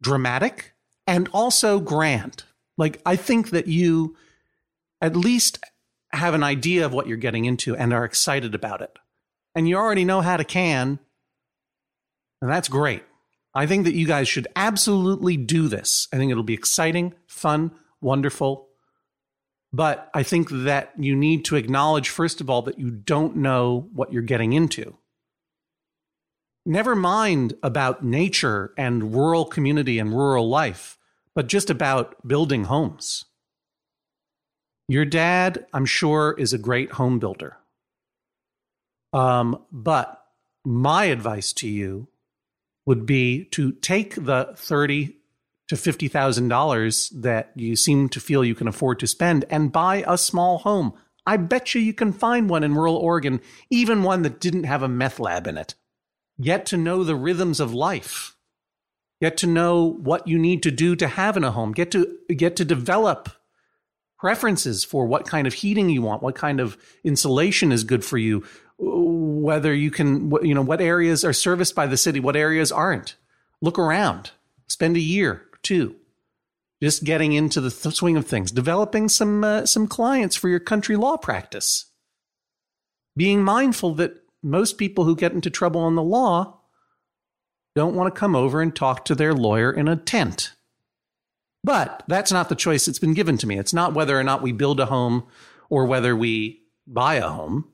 dramatic 0.00 0.74
and 1.06 1.28
also 1.32 1.80
grand. 1.80 2.44
Like, 2.78 3.00
I 3.04 3.16
think 3.16 3.50
that 3.50 3.66
you 3.66 4.16
at 5.00 5.16
least 5.16 5.58
have 6.12 6.34
an 6.34 6.44
idea 6.44 6.86
of 6.86 6.92
what 6.92 7.06
you're 7.08 7.16
getting 7.16 7.44
into 7.44 7.76
and 7.76 7.92
are 7.92 8.04
excited 8.04 8.54
about 8.54 8.80
it. 8.80 8.96
And 9.54 9.68
you 9.68 9.76
already 9.76 10.04
know 10.04 10.20
how 10.20 10.36
to 10.36 10.44
can. 10.44 10.98
And 12.40 12.50
that's 12.50 12.68
great. 12.68 13.02
I 13.54 13.66
think 13.66 13.84
that 13.84 13.94
you 13.94 14.06
guys 14.06 14.28
should 14.28 14.46
absolutely 14.56 15.36
do 15.36 15.68
this. 15.68 16.08
I 16.12 16.16
think 16.16 16.30
it'll 16.30 16.42
be 16.42 16.54
exciting, 16.54 17.14
fun, 17.26 17.72
wonderful. 18.00 18.68
But 19.72 20.10
I 20.12 20.22
think 20.22 20.50
that 20.50 20.92
you 20.98 21.16
need 21.16 21.46
to 21.46 21.56
acknowledge, 21.56 22.10
first 22.10 22.40
of 22.40 22.50
all, 22.50 22.62
that 22.62 22.78
you 22.78 22.90
don't 22.90 23.36
know 23.36 23.88
what 23.94 24.12
you're 24.12 24.22
getting 24.22 24.52
into. 24.52 24.96
Never 26.66 26.94
mind 26.94 27.54
about 27.62 28.04
nature 28.04 28.72
and 28.76 29.14
rural 29.14 29.46
community 29.46 29.98
and 29.98 30.10
rural 30.10 30.48
life, 30.48 30.98
but 31.34 31.46
just 31.46 31.70
about 31.70 32.28
building 32.28 32.64
homes. 32.64 33.24
Your 34.88 35.04
dad, 35.04 35.66
I'm 35.72 35.86
sure, 35.86 36.36
is 36.38 36.52
a 36.52 36.58
great 36.58 36.92
home 36.92 37.18
builder. 37.18 37.56
Um, 39.12 39.58
but 39.72 40.22
my 40.64 41.06
advice 41.06 41.52
to 41.54 41.68
you 41.68 42.08
would 42.86 43.06
be 43.06 43.44
to 43.52 43.72
take 43.72 44.14
the 44.14 44.52
thirty 44.54 45.16
to 45.72 45.76
fifty 45.78 46.06
thousand 46.06 46.48
dollars 46.48 47.08
that 47.14 47.50
you 47.54 47.76
seem 47.76 48.06
to 48.10 48.20
feel 48.20 48.44
you 48.44 48.54
can 48.54 48.68
afford 48.68 49.00
to 49.00 49.06
spend 49.06 49.46
and 49.48 49.72
buy 49.72 50.04
a 50.06 50.18
small 50.18 50.58
home. 50.58 50.92
I 51.26 51.38
bet 51.38 51.74
you 51.74 51.80
you 51.80 51.94
can 51.94 52.12
find 52.12 52.50
one 52.50 52.62
in 52.62 52.74
rural 52.74 52.96
Oregon, 52.96 53.40
even 53.70 54.02
one 54.02 54.20
that 54.20 54.38
didn't 54.38 54.64
have 54.64 54.82
a 54.82 54.88
meth 54.88 55.18
lab 55.18 55.46
in 55.46 55.56
it. 55.56 55.74
Yet 56.36 56.66
to 56.66 56.76
know 56.76 57.04
the 57.04 57.16
rhythms 57.16 57.58
of 57.58 57.72
life. 57.72 58.36
Get 59.22 59.38
to 59.38 59.46
know 59.46 59.84
what 59.84 60.28
you 60.28 60.38
need 60.38 60.62
to 60.64 60.70
do 60.70 60.94
to 60.96 61.08
have 61.08 61.38
in 61.38 61.44
a 61.44 61.52
home. 61.52 61.72
Get 61.72 61.90
to 61.92 62.18
get 62.28 62.54
to 62.56 62.64
develop 62.66 63.30
preferences 64.18 64.84
for 64.84 65.06
what 65.06 65.26
kind 65.26 65.46
of 65.46 65.54
heating 65.54 65.88
you 65.88 66.02
want, 66.02 66.22
what 66.22 66.34
kind 66.34 66.60
of 66.60 66.76
insulation 67.02 67.72
is 67.72 67.82
good 67.82 68.04
for 68.04 68.18
you, 68.18 68.44
whether 68.76 69.72
you 69.72 69.90
can, 69.90 70.30
you 70.42 70.54
know, 70.54 70.60
what 70.60 70.82
areas 70.82 71.24
are 71.24 71.32
serviced 71.32 71.74
by 71.74 71.86
the 71.86 71.96
city, 71.96 72.20
what 72.20 72.36
areas 72.36 72.70
aren't. 72.70 73.16
Look 73.62 73.78
around, 73.78 74.32
Spend 74.72 74.96
a 74.96 75.00
year 75.00 75.42
two 75.62 75.96
just 76.82 77.04
getting 77.04 77.32
into 77.32 77.60
the 77.60 77.70
th- 77.70 77.94
swing 77.94 78.16
of 78.16 78.26
things, 78.26 78.50
developing 78.50 79.08
some 79.08 79.44
uh, 79.44 79.64
some 79.64 79.86
clients 79.86 80.34
for 80.34 80.48
your 80.48 80.58
country 80.58 80.96
law 80.96 81.16
practice. 81.16 81.86
Being 83.16 83.44
mindful 83.44 83.94
that 83.94 84.14
most 84.42 84.78
people 84.78 85.04
who 85.04 85.14
get 85.14 85.32
into 85.32 85.48
trouble 85.48 85.80
on 85.80 85.94
the 85.94 86.02
law 86.02 86.58
don't 87.76 87.94
want 87.94 88.12
to 88.12 88.18
come 88.18 88.34
over 88.34 88.60
and 88.60 88.74
talk 88.74 89.04
to 89.04 89.14
their 89.14 89.32
lawyer 89.32 89.70
in 89.70 89.86
a 89.86 89.94
tent. 89.94 90.54
But 91.62 92.02
that's 92.08 92.32
not 92.32 92.48
the 92.48 92.56
choice 92.56 92.86
that's 92.86 92.98
been 92.98 93.14
given 93.14 93.38
to 93.38 93.46
me. 93.46 93.58
It's 93.58 93.72
not 93.72 93.94
whether 93.94 94.18
or 94.18 94.24
not 94.24 94.42
we 94.42 94.50
build 94.50 94.80
a 94.80 94.86
home 94.86 95.24
or 95.70 95.86
whether 95.86 96.16
we 96.16 96.62
buy 96.86 97.14
a 97.14 97.28
home. 97.28 97.68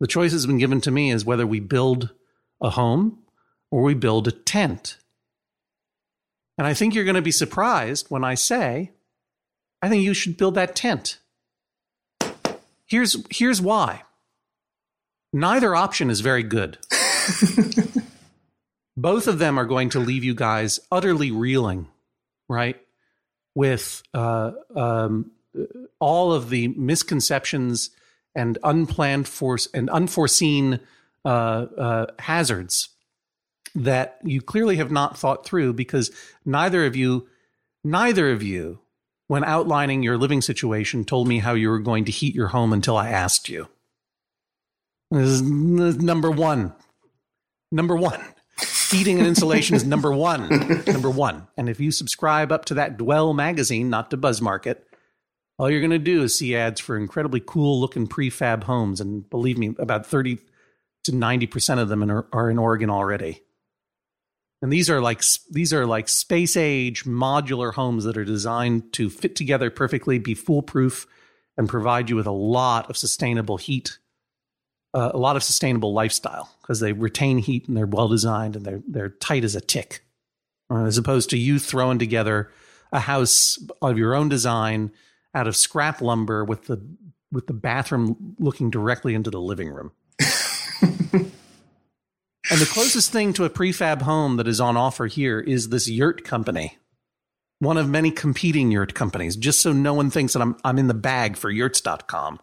The 0.00 0.06
choice 0.06 0.32
has 0.32 0.46
been 0.46 0.58
given 0.58 0.80
to 0.80 0.90
me 0.90 1.10
is 1.10 1.26
whether 1.26 1.46
we 1.46 1.60
build 1.60 2.14
a 2.62 2.70
home 2.70 3.18
or 3.70 3.82
we 3.82 3.92
build 3.92 4.26
a 4.26 4.32
tent. 4.32 4.96
And 6.56 6.66
I 6.66 6.74
think 6.74 6.94
you're 6.94 7.04
going 7.04 7.14
to 7.14 7.22
be 7.22 7.32
surprised 7.32 8.06
when 8.08 8.24
I 8.24 8.34
say, 8.34 8.92
I 9.82 9.88
think 9.88 10.04
you 10.04 10.14
should 10.14 10.36
build 10.36 10.54
that 10.54 10.76
tent. 10.76 11.18
Here's, 12.86 13.16
here's 13.30 13.60
why. 13.60 14.02
Neither 15.32 15.74
option 15.74 16.10
is 16.10 16.20
very 16.20 16.42
good. 16.42 16.78
Both 18.96 19.26
of 19.26 19.38
them 19.38 19.58
are 19.58 19.64
going 19.64 19.90
to 19.90 19.98
leave 19.98 20.22
you 20.22 20.34
guys 20.34 20.78
utterly 20.92 21.32
reeling, 21.32 21.88
right? 22.48 22.80
With 23.54 24.02
uh, 24.14 24.52
um, 24.76 25.32
all 25.98 26.32
of 26.32 26.50
the 26.50 26.68
misconceptions 26.68 27.90
and 28.34 28.58
unplanned 28.62 29.26
force 29.26 29.68
and 29.74 29.90
unforeseen 29.90 30.80
uh, 31.24 31.28
uh, 31.28 32.06
hazards 32.20 32.90
that 33.74 34.18
you 34.22 34.40
clearly 34.40 34.76
have 34.76 34.90
not 34.90 35.18
thought 35.18 35.44
through 35.44 35.72
because 35.72 36.10
neither 36.44 36.86
of 36.86 36.94
you, 36.94 37.28
neither 37.82 38.30
of 38.30 38.42
you, 38.42 38.80
when 39.26 39.44
outlining 39.44 40.02
your 40.02 40.18
living 40.18 40.42
situation, 40.42 41.04
told 41.04 41.26
me 41.26 41.38
how 41.38 41.54
you 41.54 41.70
were 41.70 41.78
going 41.78 42.04
to 42.04 42.12
heat 42.12 42.34
your 42.34 42.48
home 42.48 42.72
until 42.72 42.96
I 42.96 43.08
asked 43.08 43.48
you. 43.48 43.68
This 45.10 45.28
is 45.28 45.42
number 45.42 46.30
one. 46.30 46.74
Number 47.72 47.96
one. 47.96 48.20
Heating 48.90 49.18
and 49.18 49.26
insulation 49.26 49.74
is 49.74 49.84
number 49.84 50.12
one. 50.12 50.84
Number 50.86 51.10
one. 51.10 51.48
And 51.56 51.68
if 51.68 51.80
you 51.80 51.90
subscribe 51.90 52.52
up 52.52 52.66
to 52.66 52.74
that 52.74 52.96
Dwell 52.96 53.32
magazine, 53.32 53.90
not 53.90 54.10
to 54.10 54.16
Buzz 54.16 54.40
Market, 54.40 54.86
all 55.58 55.70
you're 55.70 55.80
going 55.80 55.90
to 55.90 55.98
do 55.98 56.22
is 56.22 56.38
see 56.38 56.54
ads 56.54 56.80
for 56.80 56.96
incredibly 56.96 57.40
cool 57.40 57.80
looking 57.80 58.06
prefab 58.06 58.64
homes. 58.64 59.00
And 59.00 59.28
believe 59.30 59.56
me, 59.58 59.74
about 59.78 60.06
30 60.06 60.38
to 61.04 61.12
90% 61.12 61.78
of 61.78 61.88
them 61.88 62.24
are 62.32 62.50
in 62.50 62.58
Oregon 62.58 62.90
already. 62.90 63.42
And 64.62 64.72
these 64.72 64.88
are 64.88 65.00
like 65.00 65.22
these 65.50 65.72
are 65.72 65.86
like 65.86 66.08
space 66.08 66.56
age 66.56 67.04
modular 67.04 67.74
homes 67.74 68.04
that 68.04 68.16
are 68.16 68.24
designed 68.24 68.92
to 68.94 69.10
fit 69.10 69.36
together 69.36 69.70
perfectly, 69.70 70.18
be 70.18 70.34
foolproof, 70.34 71.06
and 71.56 71.68
provide 71.68 72.08
you 72.08 72.16
with 72.16 72.26
a 72.26 72.32
lot 72.32 72.88
of 72.88 72.96
sustainable 72.96 73.58
heat, 73.58 73.98
uh, 74.94 75.10
a 75.12 75.18
lot 75.18 75.36
of 75.36 75.42
sustainable 75.42 75.92
lifestyle 75.92 76.50
because 76.62 76.80
they 76.80 76.92
retain 76.92 77.38
heat 77.38 77.68
and 77.68 77.76
they're 77.76 77.86
well 77.86 78.08
designed 78.08 78.56
and 78.56 78.64
they're 78.64 78.82
they're 78.88 79.10
tight 79.10 79.44
as 79.44 79.54
a 79.54 79.60
tick, 79.60 80.04
uh, 80.70 80.84
as 80.84 80.96
opposed 80.96 81.30
to 81.30 81.38
you 81.38 81.58
throwing 81.58 81.98
together 81.98 82.50
a 82.92 83.00
house 83.00 83.58
of 83.82 83.98
your 83.98 84.14
own 84.14 84.28
design 84.28 84.92
out 85.34 85.48
of 85.48 85.56
scrap 85.56 86.00
lumber 86.00 86.44
with 86.44 86.66
the 86.66 86.80
with 87.30 87.48
the 87.48 87.52
bathroom 87.52 88.36
looking 88.38 88.70
directly 88.70 89.14
into 89.14 89.30
the 89.30 89.40
living 89.40 89.68
room. 89.68 89.92
And 92.54 92.62
the 92.62 92.66
closest 92.66 93.10
thing 93.10 93.32
to 93.32 93.44
a 93.44 93.50
prefab 93.50 94.02
home 94.02 94.36
that 94.36 94.46
is 94.46 94.60
on 94.60 94.76
offer 94.76 95.08
here 95.08 95.40
is 95.40 95.70
this 95.70 95.88
yurt 95.88 96.22
company, 96.22 96.78
one 97.58 97.76
of 97.76 97.88
many 97.88 98.12
competing 98.12 98.70
yurt 98.70 98.94
companies, 98.94 99.34
just 99.34 99.60
so 99.60 99.72
no 99.72 99.92
one 99.92 100.08
thinks 100.08 100.34
that 100.34 100.40
I'm, 100.40 100.56
I'm 100.62 100.78
in 100.78 100.86
the 100.86 100.94
bag 100.94 101.36
for 101.36 101.50
yurts.com. 101.50 102.38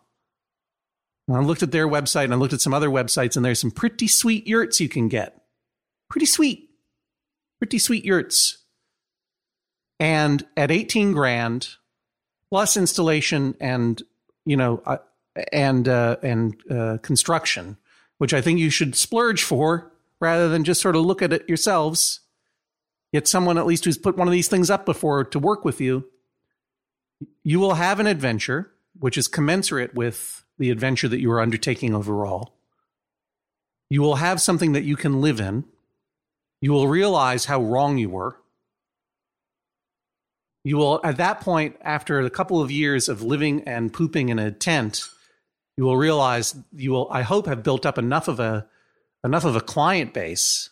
And 1.30 1.38
I 1.38 1.39
looked 1.39 1.64
at 1.64 1.72
their 1.72 1.88
website 1.88 2.26
and 2.26 2.34
I 2.34 2.36
looked 2.36 2.51
at 2.51 2.59
some 2.59 2.74
other 2.74 2.89
websites, 2.89 3.38
and 3.38 3.45
there's 3.45 3.62
some 3.62 3.72
pretty 3.72 4.09
sweet 4.09 4.47
yurts 4.47 4.82
you 4.82 4.89
can 4.89 5.07
get. 5.07 5.45
Pretty 6.09 6.26
sweet. 6.26 6.72
Pretty 7.59 7.80
sweet 7.80 8.03
yurts. 8.03 8.66
And 9.97 10.45
at 10.57 10.72
18 10.72 11.14
grand, 11.14 11.70
plus 12.49 12.76
installation 12.76 13.55
and, 13.62 14.03
you 14.45 14.57
know, 14.57 14.84
uh, 14.86 14.97
and, 15.53 15.88
uh, 15.88 16.18
and 16.22 16.53
uh, 16.70 16.97
construction, 17.01 17.78
which 18.18 18.34
I 18.34 18.41
think 18.41 18.59
you 18.59 18.70
should 18.70 18.93
splurge 18.93 19.43
for 19.43 19.91
rather 20.22 20.48
than 20.48 20.64
just 20.64 20.82
sort 20.82 20.96
of 20.96 21.04
look 21.04 21.22
at 21.22 21.34
it 21.34 21.50
yourselves. 21.50 22.22
Get 23.14 23.28
someone 23.28 23.58
at 23.58 23.66
least 23.66 23.84
who's 23.84 23.98
put 23.98 24.16
one 24.16 24.28
of 24.28 24.32
these 24.32 24.48
things 24.48 24.70
up 24.70 24.86
before 24.86 25.26
to 25.26 25.40
work 25.40 25.66
with 25.66 25.82
you. 25.82 26.06
You 27.44 27.60
will 27.60 27.74
have 27.74 28.00
an 28.00 28.08
adventure 28.08 28.72
which 28.98 29.18
is 29.18 29.28
commensurate 29.28 29.96
with 29.96 30.46
the 30.58 30.70
adventure 30.70 31.08
that 31.08 31.20
you 31.20 31.32
are 31.32 31.42
undertaking 31.42 31.94
overall. 31.94 32.54
You 33.90 34.02
will 34.02 34.16
have 34.16 34.40
something 34.40 34.74
that 34.74 34.84
you 34.84 34.96
can 34.96 35.22
live 35.22 35.40
in. 35.40 35.66
You 36.62 36.72
will 36.72 36.88
realize 36.88 37.46
how 37.46 37.62
wrong 37.62 37.98
you 37.98 38.10
were. 38.10 38.38
You 40.64 40.78
will, 40.78 41.02
at 41.04 41.18
that 41.18 41.42
point, 41.42 41.76
after 41.82 42.20
a 42.20 42.30
couple 42.30 42.62
of 42.62 42.70
years 42.70 43.10
of 43.10 43.24
living 43.24 43.64
and 43.64 43.92
pooping 43.92 44.30
in 44.30 44.38
a 44.38 44.52
tent, 44.52 45.04
you 45.76 45.84
will 45.84 45.98
realize 45.98 46.56
you 46.72 46.92
will, 46.92 47.08
I 47.10 47.24
hope, 47.24 47.48
have 47.48 47.64
built 47.64 47.86
up 47.86 47.98
enough 47.98 48.28
of 48.28 48.40
a 48.40 48.68
enough 49.24 49.46
of 49.46 49.56
a 49.56 49.62
client 49.62 50.14
base 50.14 50.70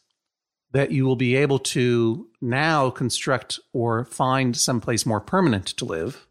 that 0.72 0.92
you 0.92 1.06
will 1.06 1.16
be 1.16 1.36
able 1.36 1.60
to 1.60 2.28
now 2.42 2.90
construct 2.90 3.60
or 3.74 4.06
find 4.06 4.56
someplace 4.56 5.06
more 5.06 5.20
permanent 5.20 5.66
to 5.66 5.86
live. 5.86 6.28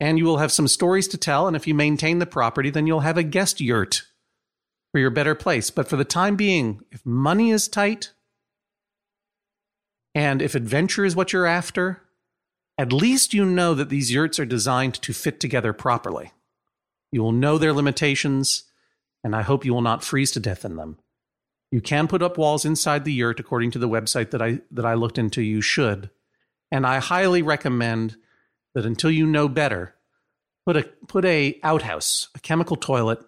And 0.00 0.18
you 0.18 0.24
will 0.24 0.38
have 0.38 0.50
some 0.50 0.66
stories 0.66 1.06
to 1.08 1.18
tell. 1.18 1.46
And 1.46 1.54
if 1.54 1.66
you 1.66 1.74
maintain 1.74 2.18
the 2.18 2.26
property, 2.26 2.70
then 2.70 2.86
you'll 2.86 3.00
have 3.00 3.18
a 3.18 3.22
guest 3.22 3.60
yurt 3.60 4.02
for 4.92 4.98
your 4.98 5.10
better 5.10 5.34
place. 5.34 5.70
But 5.70 5.88
for 5.88 5.96
the 5.96 6.04
time 6.04 6.36
being, 6.36 6.82
if 6.90 7.04
money 7.04 7.50
is 7.50 7.68
tight 7.68 8.12
and 10.14 10.42
if 10.42 10.54
adventure 10.54 11.04
is 11.04 11.14
what 11.14 11.32
you're 11.32 11.46
after, 11.46 12.02
at 12.78 12.92
least 12.92 13.34
you 13.34 13.44
know 13.44 13.74
that 13.74 13.90
these 13.90 14.10
yurts 14.10 14.40
are 14.40 14.46
designed 14.46 14.94
to 15.02 15.12
fit 15.12 15.38
together 15.38 15.72
properly. 15.72 16.32
You 17.12 17.22
will 17.22 17.32
know 17.32 17.58
their 17.58 17.72
limitations 17.72 18.64
and 19.22 19.34
I 19.34 19.42
hope 19.42 19.64
you 19.64 19.74
will 19.74 19.82
not 19.82 20.04
freeze 20.04 20.30
to 20.32 20.40
death 20.40 20.64
in 20.64 20.76
them. 20.76 20.98
You 21.70 21.80
can 21.80 22.08
put 22.08 22.22
up 22.22 22.36
walls 22.36 22.64
inside 22.64 23.04
the 23.04 23.12
yurt 23.12 23.38
according 23.38 23.70
to 23.72 23.78
the 23.78 23.88
website 23.88 24.30
that 24.30 24.42
I 24.42 24.60
that 24.70 24.84
I 24.84 24.94
looked 24.94 25.18
into 25.18 25.42
you 25.42 25.60
should. 25.60 26.10
And 26.72 26.86
I 26.86 26.98
highly 26.98 27.42
recommend 27.42 28.16
that 28.74 28.86
until 28.86 29.10
you 29.10 29.26
know 29.26 29.48
better, 29.48 29.94
put 30.66 30.76
a 30.76 30.82
put 31.06 31.24
a 31.24 31.58
outhouse, 31.62 32.28
a 32.34 32.40
chemical 32.40 32.76
toilet 32.76 33.20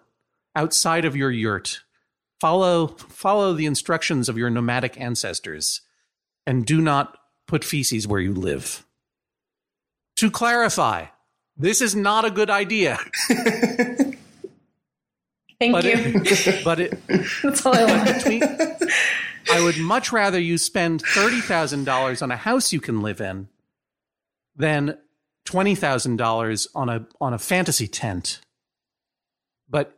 outside 0.55 1.05
of 1.05 1.15
your 1.15 1.31
yurt. 1.31 1.81
Follow 2.41 2.87
follow 2.87 3.53
the 3.53 3.65
instructions 3.65 4.27
of 4.27 4.37
your 4.37 4.49
nomadic 4.49 4.99
ancestors 4.99 5.81
and 6.45 6.65
do 6.65 6.81
not 6.81 7.17
put 7.47 7.63
feces 7.63 8.07
where 8.07 8.19
you 8.19 8.33
live. 8.33 8.85
To 10.17 10.29
clarify, 10.29 11.05
this 11.55 11.81
is 11.81 11.95
not 11.95 12.25
a 12.25 12.31
good 12.31 12.49
idea. 12.49 12.99
Thank 15.71 15.73
but 15.73 15.85
you. 15.85 16.21
It, 16.25 16.63
but 16.65 16.79
it, 16.79 17.07
That's 17.43 17.65
all 17.65 17.75
I 17.75 17.85
want. 17.85 18.05
between, 18.05 18.43
I 19.51 19.61
would 19.61 19.77
much 19.77 20.11
rather 20.11 20.39
you 20.39 20.57
spend 20.57 21.01
thirty 21.01 21.39
thousand 21.39 21.85
dollars 21.85 22.21
on 22.21 22.31
a 22.31 22.35
house 22.35 22.73
you 22.73 22.81
can 22.81 23.01
live 23.01 23.21
in 23.21 23.47
than 24.55 24.97
twenty 25.45 25.75
thousand 25.75 26.17
dollars 26.17 26.67
on 26.75 26.89
a 26.89 27.07
on 27.21 27.33
a 27.33 27.39
fantasy 27.39 27.87
tent. 27.87 28.41
But 29.69 29.97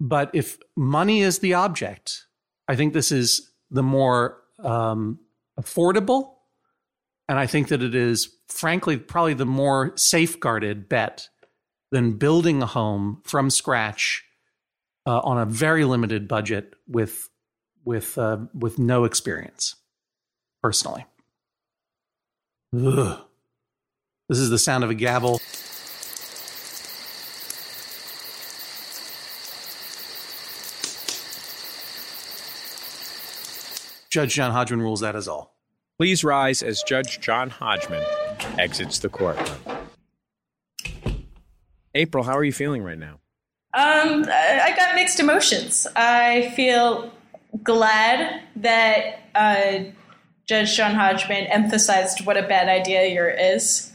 but 0.00 0.30
if 0.34 0.58
money 0.76 1.20
is 1.20 1.38
the 1.38 1.54
object, 1.54 2.26
I 2.66 2.74
think 2.74 2.92
this 2.92 3.12
is 3.12 3.52
the 3.70 3.84
more 3.84 4.38
um, 4.58 5.20
affordable, 5.60 6.34
and 7.28 7.38
I 7.38 7.46
think 7.46 7.68
that 7.68 7.82
it 7.84 7.94
is 7.94 8.34
frankly 8.48 8.96
probably 8.96 9.34
the 9.34 9.46
more 9.46 9.92
safeguarded 9.96 10.88
bet 10.88 11.28
than 11.92 12.14
building 12.14 12.62
a 12.62 12.66
home 12.66 13.20
from 13.24 13.48
scratch 13.48 14.24
uh, 15.06 15.20
on 15.20 15.38
a 15.38 15.44
very 15.44 15.84
limited 15.84 16.28
budget 16.28 16.74
with 16.86 17.28
with 17.84 18.16
uh, 18.18 18.38
with 18.54 18.78
no 18.78 19.04
experience 19.04 19.76
personally. 20.62 21.06
Ugh. 22.74 23.20
This 24.28 24.38
is 24.38 24.50
the 24.50 24.58
sound 24.58 24.84
of 24.84 24.90
a 24.90 24.94
gavel. 24.94 25.38
Judge 34.10 34.34
John 34.34 34.52
Hodgman 34.52 34.80
rules 34.80 35.00
that 35.00 35.16
as 35.16 35.26
all. 35.26 35.56
Please 35.98 36.24
rise 36.24 36.62
as 36.62 36.82
Judge 36.82 37.20
John 37.20 37.50
Hodgman 37.50 38.04
exits 38.58 39.00
the 39.00 39.08
courtroom. 39.08 39.58
April, 41.94 42.24
how 42.24 42.36
are 42.36 42.44
you 42.44 42.52
feeling 42.52 42.82
right 42.82 42.98
now? 42.98 43.20
Um, 43.74 44.24
I 44.30 44.72
got 44.76 44.94
mixed 44.94 45.18
emotions. 45.18 45.86
I 45.96 46.52
feel 46.54 47.10
glad 47.64 48.42
that 48.56 49.20
uh, 49.34 49.90
Judge 50.46 50.76
John 50.76 50.94
Hodgman 50.94 51.46
emphasized 51.46 52.24
what 52.24 52.36
a 52.36 52.42
bad 52.42 52.68
idea 52.68 53.08
yurt 53.08 53.38
is. 53.40 53.90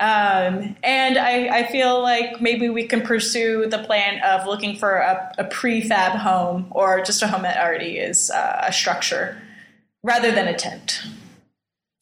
Um, 0.00 0.74
and 0.82 1.16
I, 1.16 1.58
I, 1.58 1.66
feel 1.70 2.02
like 2.02 2.40
maybe 2.40 2.68
we 2.68 2.88
can 2.88 3.02
pursue 3.02 3.68
the 3.68 3.78
plan 3.78 4.20
of 4.24 4.44
looking 4.44 4.76
for 4.76 4.96
a, 4.96 5.32
a 5.38 5.44
prefab 5.44 6.16
home 6.16 6.66
or 6.72 7.00
just 7.02 7.22
a 7.22 7.28
home 7.28 7.42
that 7.42 7.64
already 7.64 7.98
is 7.98 8.28
uh, 8.32 8.64
a 8.66 8.72
structure 8.72 9.40
rather 10.02 10.32
than 10.32 10.48
a 10.48 10.54
tent. 10.56 11.00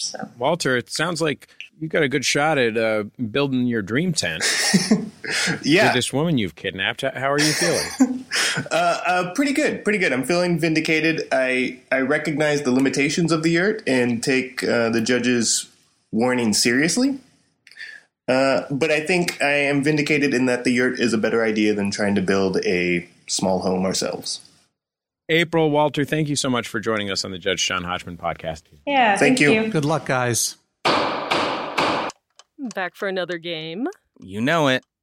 So, 0.00 0.30
Walter, 0.38 0.74
it 0.74 0.88
sounds 0.88 1.20
like 1.20 1.48
you've 1.78 1.90
got 1.90 2.02
a 2.02 2.08
good 2.08 2.24
shot 2.24 2.56
at 2.56 2.78
uh, 2.78 3.04
building 3.30 3.66
your 3.66 3.82
dream 3.82 4.14
tent. 4.14 4.42
yeah. 5.62 5.87
With 5.87 5.95
this 5.95 6.12
woman 6.12 6.39
you've 6.39 6.55
kidnapped. 6.55 7.03
How 7.03 7.31
are 7.33 7.39
you 7.39 7.53
feeling? 7.53 8.25
uh, 8.70 9.01
uh, 9.07 9.35
pretty 9.35 9.53
good. 9.53 9.85
Pretty 9.85 9.99
good. 9.99 10.12
I'm 10.12 10.25
feeling 10.25 10.59
vindicated. 10.59 11.29
I, 11.33 11.81
I 11.91 12.01
recognize 12.01 12.62
the 12.62 12.73
limitations 12.73 13.33
of 13.33 13.43
the 13.43 13.51
yurt 13.51 13.83
and 13.87 14.23
take 14.23 14.62
uh, 14.64 14.91
the 14.91 15.01
judge's 15.01 15.68
warning 16.11 16.53
seriously. 16.53 17.18
Uh, 18.29 18.62
but 18.70 18.91
I 18.91 19.01
think 19.01 19.43
I 19.43 19.53
am 19.53 19.83
vindicated 19.83 20.33
in 20.33 20.47
that 20.47 20.64
the 20.64 20.70
yurt 20.70 21.01
is 21.01 21.12
a 21.12 21.18
better 21.18 21.43
idea 21.43 21.75
than 21.75 21.91
trying 21.91 22.14
to 22.14 22.23
build 22.23 22.59
a 22.64 23.09
small 23.27 23.61
home 23.61 23.85
ourselves. 23.85 24.41
April, 25.29 25.70
Walter, 25.70 26.05
thank 26.05 26.29
you 26.29 26.37
so 26.37 26.51
much 26.51 26.68
for 26.68 26.79
joining 26.79 27.11
us 27.11 27.25
on 27.25 27.31
the 27.31 27.39
Judge 27.39 27.66
John 27.66 27.85
Hodgman 27.85 28.18
podcast. 28.18 28.62
Yeah, 28.87 29.16
thank, 29.16 29.39
thank 29.39 29.41
you. 29.41 29.53
you. 29.53 29.70
Good 29.70 29.85
luck, 29.85 30.07
guys. 30.07 30.57
Back 32.75 32.95
for 32.95 33.09
another 33.09 33.39
game. 33.39 33.89
You 34.20 34.41
know 34.41 34.68
it. 34.68 34.85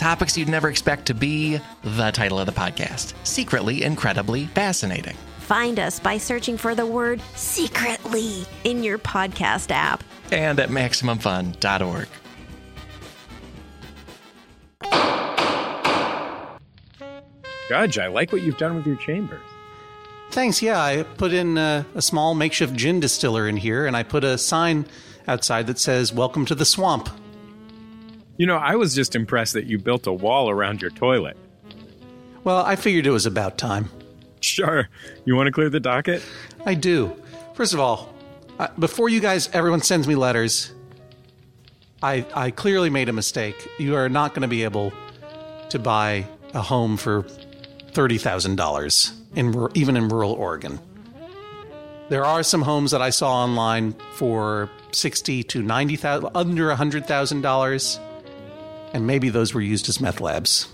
Topics 0.00 0.34
you'd 0.34 0.48
never 0.48 0.70
expect 0.70 1.04
to 1.08 1.14
be 1.14 1.60
the 1.82 2.10
title 2.10 2.40
of 2.40 2.46
the 2.46 2.52
podcast 2.52 3.12
Secretly 3.22 3.82
Incredibly 3.82 4.46
Fascinating. 4.46 5.14
Find 5.40 5.78
us 5.78 6.00
by 6.00 6.16
searching 6.16 6.56
for 6.56 6.74
the 6.74 6.86
word 6.86 7.20
secretly 7.34 8.46
in 8.64 8.82
your 8.82 8.96
podcast 8.96 9.70
app 9.70 10.02
and 10.32 10.58
at 10.58 10.70
MaximumFun.org. 10.70 12.08
Judge, 17.68 17.98
I 17.98 18.06
like 18.06 18.32
what 18.32 18.40
you've 18.40 18.56
done 18.56 18.76
with 18.76 18.86
your 18.86 18.96
chambers. 18.96 19.42
Thanks. 20.30 20.62
Yeah, 20.62 20.82
I 20.82 21.02
put 21.02 21.34
in 21.34 21.58
a, 21.58 21.84
a, 21.94 22.00
small 22.00 22.34
makeshift 22.34 22.72
gin 22.72 23.00
distiller 23.00 23.46
in 23.46 23.58
here, 23.58 23.84
and 23.84 23.94
I 23.94 24.02
put 24.02 24.24
a 24.24 24.38
sign 24.38 24.86
outside 25.28 25.66
that 25.66 25.78
says 25.78 26.10
"Welcome 26.10 26.46
to 26.46 26.54
the 26.54 26.64
Swamp." 26.64 27.10
You 28.40 28.46
know, 28.46 28.56
I 28.56 28.76
was 28.76 28.94
just 28.94 29.14
impressed 29.14 29.52
that 29.52 29.66
you 29.66 29.78
built 29.78 30.06
a 30.06 30.12
wall 30.14 30.48
around 30.48 30.80
your 30.80 30.90
toilet. 30.92 31.36
Well, 32.42 32.64
I 32.64 32.74
figured 32.74 33.06
it 33.06 33.10
was 33.10 33.26
about 33.26 33.58
time. 33.58 33.90
Sure. 34.40 34.88
You 35.26 35.36
want 35.36 35.48
to 35.48 35.52
clear 35.52 35.68
the 35.68 35.78
docket? 35.78 36.22
I 36.64 36.72
do. 36.72 37.14
First 37.52 37.74
of 37.74 37.80
all, 37.80 38.14
uh, 38.58 38.68
before 38.78 39.10
you 39.10 39.20
guys, 39.20 39.50
everyone 39.52 39.82
sends 39.82 40.08
me 40.08 40.14
letters. 40.14 40.72
I 42.02 42.24
I 42.34 42.50
clearly 42.50 42.88
made 42.88 43.10
a 43.10 43.12
mistake. 43.12 43.68
You 43.78 43.94
are 43.96 44.08
not 44.08 44.30
going 44.30 44.40
to 44.40 44.48
be 44.48 44.64
able 44.64 44.94
to 45.68 45.78
buy 45.78 46.26
a 46.54 46.62
home 46.62 46.96
for 46.96 47.24
thirty 47.92 48.16
thousand 48.16 48.56
dollars 48.56 49.12
in 49.34 49.68
even 49.74 49.98
in 49.98 50.08
rural 50.08 50.32
Oregon. 50.32 50.80
There 52.08 52.24
are 52.24 52.42
some 52.42 52.62
homes 52.62 52.92
that 52.92 53.02
I 53.02 53.10
saw 53.10 53.44
online 53.44 53.94
for 54.14 54.70
sixty 54.92 55.42
to 55.42 55.60
ninety 55.62 55.96
thousand, 55.96 56.30
under 56.34 56.70
a 56.70 56.76
hundred 56.76 57.04
thousand 57.04 57.42
dollars, 57.42 58.00
and 58.92 59.06
maybe 59.06 59.28
those 59.28 59.54
were 59.54 59.60
used 59.60 59.88
as 59.88 60.00
meth 60.00 60.20
labs. 60.20 60.68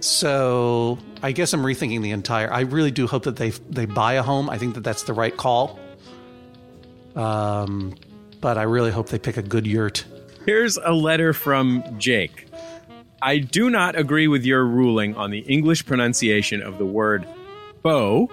So 0.00 0.98
I 1.22 1.32
guess 1.32 1.52
I'm 1.52 1.62
rethinking 1.62 2.02
the 2.02 2.10
entire. 2.10 2.52
I 2.52 2.60
really 2.60 2.90
do 2.90 3.06
hope 3.06 3.24
that 3.24 3.36
they 3.36 3.50
they 3.70 3.86
buy 3.86 4.14
a 4.14 4.22
home. 4.22 4.50
I 4.50 4.58
think 4.58 4.74
that 4.74 4.84
that's 4.84 5.04
the 5.04 5.14
right 5.14 5.36
call. 5.36 5.78
Um, 7.14 7.94
but 8.40 8.58
I 8.58 8.64
really 8.64 8.90
hope 8.90 9.08
they 9.08 9.18
pick 9.18 9.36
a 9.36 9.42
good 9.42 9.66
yurt. 9.66 10.04
Here's 10.44 10.76
a 10.76 10.92
letter 10.92 11.32
from 11.32 11.82
Jake. 11.98 12.46
I 13.22 13.38
do 13.38 13.70
not 13.70 13.98
agree 13.98 14.28
with 14.28 14.44
your 14.44 14.64
ruling 14.64 15.16
on 15.16 15.30
the 15.30 15.40
English 15.40 15.86
pronunciation 15.86 16.62
of 16.62 16.76
the 16.78 16.84
word 16.84 17.26
"bow," 17.82 18.28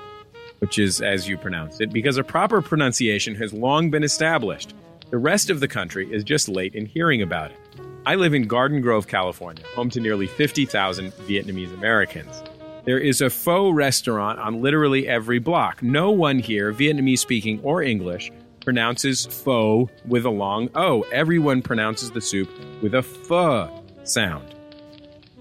which 0.60 0.78
is 0.78 1.02
as 1.02 1.30
you 1.30 1.38
pronounce 1.38 1.80
it, 1.80 1.94
because 1.94 2.18
a 2.18 2.24
proper 2.24 2.62
pronunciation 2.62 3.36
has 3.36 3.54
long 3.54 3.90
been 3.90 4.04
established. 4.04 4.74
The 5.10 5.18
rest 5.18 5.50
of 5.50 5.62
the 5.62 5.68
country 5.68 6.12
is 6.12 6.24
just 6.24 6.50
late 6.50 6.76
in 6.76 6.86
hearing 6.86 7.22
about 7.22 7.52
it. 7.52 7.58
I 8.06 8.16
live 8.16 8.34
in 8.34 8.48
Garden 8.48 8.82
Grove, 8.82 9.08
California, 9.08 9.64
home 9.76 9.90
to 9.92 10.02
nearly 10.02 10.28
50,000 10.28 11.14
Vietnamese 11.26 11.74
Americans. 11.74 12.44
There 12.84 13.00
is 13.00 13.22
a 13.22 13.30
pho 13.30 13.70
restaurant 13.70 14.40
on 14.40 14.62
literally 14.62 15.08
every 15.08 15.40
block. 15.40 15.82
No 15.82 16.12
one 16.12 16.40
here, 16.40 16.74
Vietnamese 16.74 17.20
speaking 17.20 17.62
or 17.64 17.82
English, 17.82 18.30
pronounces 18.60 19.26
pho 19.26 19.90
with 20.06 20.26
a 20.26 20.30
long 20.30 20.70
O. 20.76 21.04
Everyone 21.14 21.62
pronounces 21.62 22.12
the 22.12 22.20
soup 22.20 22.50
with 22.82 22.94
a 22.94 23.02
pho 23.02 23.72
sound. 24.04 24.54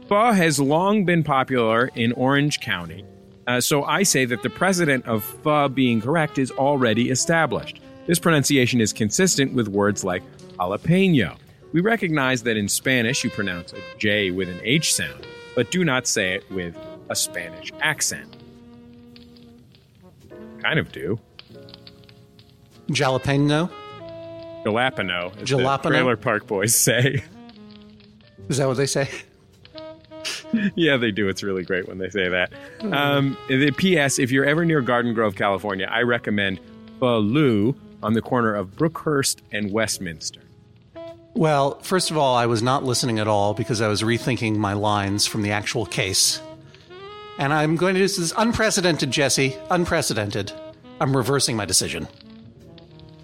Pho 0.08 0.30
has 0.30 0.60
long 0.60 1.04
been 1.04 1.24
popular 1.24 1.90
in 1.96 2.12
Orange 2.12 2.60
County, 2.60 3.04
uh, 3.48 3.60
so 3.60 3.82
I 3.82 4.04
say 4.04 4.24
that 4.24 4.44
the 4.44 4.50
precedent 4.50 5.04
of 5.06 5.24
pho 5.24 5.68
being 5.68 6.00
correct 6.00 6.38
is 6.38 6.52
already 6.52 7.10
established. 7.10 7.80
This 8.06 8.20
pronunciation 8.20 8.80
is 8.80 8.92
consistent 8.92 9.52
with 9.52 9.66
words 9.66 10.04
like 10.04 10.22
jalapeno. 10.60 11.36
We 11.72 11.80
recognize 11.80 12.42
that 12.42 12.56
in 12.56 12.68
Spanish 12.68 13.24
you 13.24 13.30
pronounce 13.30 13.72
a 13.72 13.78
J 13.98 14.30
with 14.30 14.48
an 14.48 14.60
H 14.62 14.94
sound, 14.94 15.26
but 15.54 15.70
do 15.70 15.84
not 15.84 16.06
say 16.06 16.34
it 16.34 16.50
with 16.50 16.76
a 17.08 17.16
Spanish 17.16 17.72
accent. 17.80 18.36
Kind 20.60 20.78
of 20.78 20.92
do. 20.92 21.18
Jalapeno? 22.88 23.70
Jalapeno, 24.64 25.36
as 25.40 25.48
Jalapeno? 25.48 25.82
the 25.82 25.88
Trailer 25.88 26.16
Park 26.16 26.46
Boys 26.46 26.74
say. 26.74 27.24
Is 28.48 28.58
that 28.58 28.68
what 28.68 28.76
they 28.76 28.86
say? 28.86 29.08
yeah, 30.74 30.96
they 30.96 31.10
do. 31.10 31.28
It's 31.28 31.42
really 31.42 31.64
great 31.64 31.88
when 31.88 31.98
they 31.98 32.10
say 32.10 32.28
that. 32.28 32.52
Um, 32.82 33.36
the 33.48 33.70
P.S. 33.70 34.18
If 34.18 34.30
you're 34.30 34.44
ever 34.44 34.64
near 34.64 34.82
Garden 34.82 35.14
Grove, 35.14 35.36
California, 35.36 35.88
I 35.90 36.02
recommend 36.02 36.60
Baloo 36.98 37.74
on 38.02 38.12
the 38.12 38.22
corner 38.22 38.54
of 38.54 38.76
Brookhurst 38.76 39.40
and 39.52 39.72
Westminster. 39.72 40.40
Well, 41.34 41.80
first 41.80 42.10
of 42.10 42.18
all, 42.18 42.36
I 42.36 42.46
was 42.46 42.62
not 42.62 42.84
listening 42.84 43.18
at 43.18 43.26
all 43.26 43.54
because 43.54 43.80
I 43.80 43.88
was 43.88 44.02
rethinking 44.02 44.56
my 44.56 44.74
lines 44.74 45.26
from 45.26 45.42
the 45.42 45.52
actual 45.52 45.86
case. 45.86 46.40
And 47.38 47.54
I'm 47.54 47.76
going 47.76 47.94
to 47.94 48.00
do 48.00 48.06
this 48.06 48.34
unprecedented, 48.36 49.10
Jesse. 49.10 49.56
Unprecedented. 49.70 50.52
I'm 51.00 51.16
reversing 51.16 51.56
my 51.56 51.64
decision. 51.64 52.06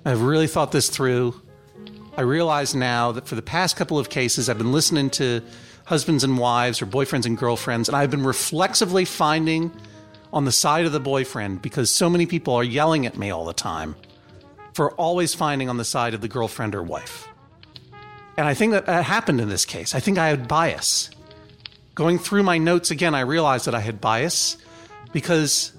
I've 0.06 0.22
really 0.22 0.46
thought 0.46 0.72
this 0.72 0.88
through. 0.88 1.40
I 2.16 2.22
realize 2.22 2.74
now 2.74 3.12
that 3.12 3.28
for 3.28 3.34
the 3.34 3.42
past 3.42 3.76
couple 3.76 3.98
of 3.98 4.08
cases, 4.08 4.48
I've 4.48 4.58
been 4.58 4.72
listening 4.72 5.10
to 5.10 5.42
husbands 5.84 6.24
and 6.24 6.38
wives 6.38 6.80
or 6.80 6.86
boyfriends 6.86 7.26
and 7.26 7.36
girlfriends, 7.36 7.88
and 7.88 7.96
I've 7.96 8.10
been 8.10 8.24
reflexively 8.24 9.04
finding 9.04 9.70
on 10.32 10.46
the 10.46 10.52
side 10.52 10.86
of 10.86 10.92
the 10.92 11.00
boyfriend 11.00 11.60
because 11.60 11.90
so 11.90 12.08
many 12.08 12.24
people 12.24 12.54
are 12.54 12.64
yelling 12.64 13.04
at 13.04 13.18
me 13.18 13.30
all 13.30 13.44
the 13.44 13.52
time 13.52 13.96
for 14.72 14.92
always 14.92 15.34
finding 15.34 15.68
on 15.68 15.76
the 15.76 15.84
side 15.84 16.14
of 16.14 16.22
the 16.22 16.28
girlfriend 16.28 16.74
or 16.74 16.82
wife. 16.82 17.27
And 18.38 18.46
I 18.46 18.54
think 18.54 18.70
that 18.70 18.86
that 18.86 19.04
happened 19.04 19.40
in 19.40 19.48
this 19.48 19.64
case. 19.64 19.96
I 19.96 20.00
think 20.00 20.16
I 20.16 20.28
had 20.28 20.46
bias. 20.46 21.10
Going 21.96 22.20
through 22.20 22.44
my 22.44 22.56
notes 22.56 22.92
again, 22.92 23.12
I 23.12 23.22
realized 23.22 23.66
that 23.66 23.74
I 23.74 23.80
had 23.80 24.00
bias 24.00 24.56
because 25.12 25.72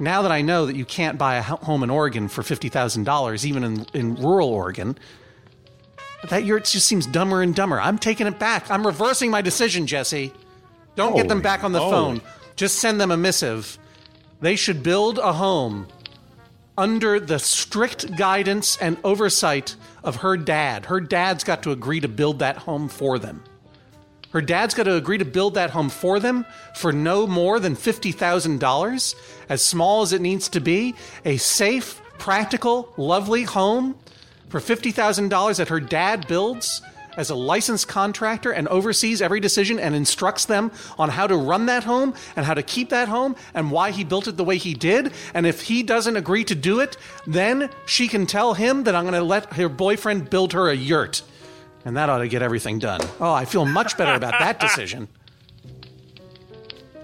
now 0.00 0.22
that 0.22 0.32
I 0.32 0.40
know 0.40 0.64
that 0.64 0.74
you 0.74 0.86
can't 0.86 1.18
buy 1.18 1.36
a 1.36 1.42
home 1.42 1.82
in 1.82 1.90
Oregon 1.90 2.28
for 2.28 2.40
$50,000, 2.40 3.44
even 3.44 3.62
in, 3.62 3.86
in 3.92 4.14
rural 4.14 4.48
Oregon, 4.48 4.98
that 6.30 6.44
year 6.44 6.56
it 6.56 6.64
just 6.64 6.86
seems 6.86 7.04
dumber 7.06 7.42
and 7.42 7.54
dumber. 7.54 7.78
I'm 7.78 7.98
taking 7.98 8.26
it 8.26 8.38
back. 8.38 8.70
I'm 8.70 8.86
reversing 8.86 9.30
my 9.30 9.42
decision, 9.42 9.86
Jesse. 9.86 10.32
Don't 10.96 11.14
get 11.14 11.28
them 11.28 11.42
back 11.42 11.62
on 11.62 11.72
the 11.72 11.78
moly. 11.78 11.90
phone. 11.90 12.22
Just 12.56 12.78
send 12.78 12.98
them 12.98 13.10
a 13.10 13.18
missive. 13.18 13.78
They 14.40 14.56
should 14.56 14.82
build 14.82 15.18
a 15.18 15.34
home 15.34 15.86
under 16.78 17.18
the 17.18 17.40
strict 17.40 18.16
guidance 18.16 18.78
and 18.80 18.96
oversight 19.02 19.74
of 20.04 20.16
her 20.16 20.36
dad. 20.36 20.86
Her 20.86 21.00
dad's 21.00 21.42
got 21.42 21.64
to 21.64 21.72
agree 21.72 21.98
to 22.00 22.08
build 22.08 22.38
that 22.38 22.56
home 22.56 22.88
for 22.88 23.18
them. 23.18 23.42
Her 24.30 24.40
dad's 24.40 24.74
got 24.74 24.84
to 24.84 24.94
agree 24.94 25.18
to 25.18 25.24
build 25.24 25.54
that 25.54 25.70
home 25.70 25.88
for 25.88 26.20
them 26.20 26.46
for 26.76 26.92
no 26.92 27.26
more 27.26 27.58
than 27.58 27.74
$50,000, 27.74 29.14
as 29.48 29.64
small 29.64 30.02
as 30.02 30.12
it 30.12 30.20
needs 30.20 30.48
to 30.50 30.60
be. 30.60 30.94
A 31.24 31.36
safe, 31.38 32.00
practical, 32.18 32.92
lovely 32.96 33.42
home 33.42 33.96
for 34.48 34.60
$50,000 34.60 35.56
that 35.56 35.68
her 35.68 35.80
dad 35.80 36.28
builds 36.28 36.80
as 37.18 37.28
a 37.28 37.34
licensed 37.34 37.88
contractor 37.88 38.52
and 38.52 38.68
oversees 38.68 39.20
every 39.20 39.40
decision 39.40 39.78
and 39.78 39.94
instructs 39.94 40.44
them 40.44 40.70
on 40.98 41.10
how 41.10 41.26
to 41.26 41.36
run 41.36 41.66
that 41.66 41.82
home 41.84 42.14
and 42.36 42.46
how 42.46 42.54
to 42.54 42.62
keep 42.62 42.88
that 42.90 43.08
home 43.08 43.34
and 43.52 43.70
why 43.72 43.90
he 43.90 44.04
built 44.04 44.28
it 44.28 44.36
the 44.36 44.44
way 44.44 44.56
he 44.56 44.72
did. 44.72 45.12
And 45.34 45.44
if 45.44 45.62
he 45.62 45.82
doesn't 45.82 46.16
agree 46.16 46.44
to 46.44 46.54
do 46.54 46.78
it, 46.78 46.96
then 47.26 47.70
she 47.84 48.06
can 48.06 48.24
tell 48.24 48.54
him 48.54 48.84
that 48.84 48.94
I'm 48.94 49.02
going 49.02 49.14
to 49.14 49.22
let 49.22 49.52
her 49.54 49.68
boyfriend 49.68 50.30
build 50.30 50.52
her 50.52 50.70
a 50.70 50.76
yurt. 50.76 51.22
And 51.84 51.96
that 51.96 52.08
ought 52.08 52.18
to 52.18 52.28
get 52.28 52.40
everything 52.40 52.78
done. 52.78 53.00
Oh, 53.20 53.32
I 53.32 53.44
feel 53.44 53.64
much 53.64 53.98
better 53.98 54.14
about 54.14 54.38
that 54.38 54.60
decision. 54.66 55.08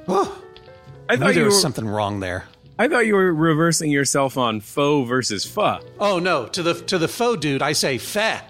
Oh, 0.07 0.41
I 1.09 1.17
thought 1.17 1.29
you 1.29 1.35
there 1.35 1.43
were, 1.45 1.51
was 1.51 1.61
something 1.61 1.87
wrong 1.87 2.21
there. 2.21 2.45
I 2.79 2.87
thought 2.89 3.07
you 3.07 3.15
were 3.15 3.33
reversing 3.33 3.91
yourself 3.91 4.39
on 4.39 4.61
foe 4.61 5.05
versus 5.05 5.45
pho. 5.45 5.81
Oh 5.99 6.19
no, 6.19 6.47
to 6.49 6.63
the 6.63 6.75
to 6.75 6.99
the 6.99 7.09
faux 7.09 7.41
dude, 7.41 7.63
I 7.63 7.73
say 7.73 7.99
feh. 7.99 8.41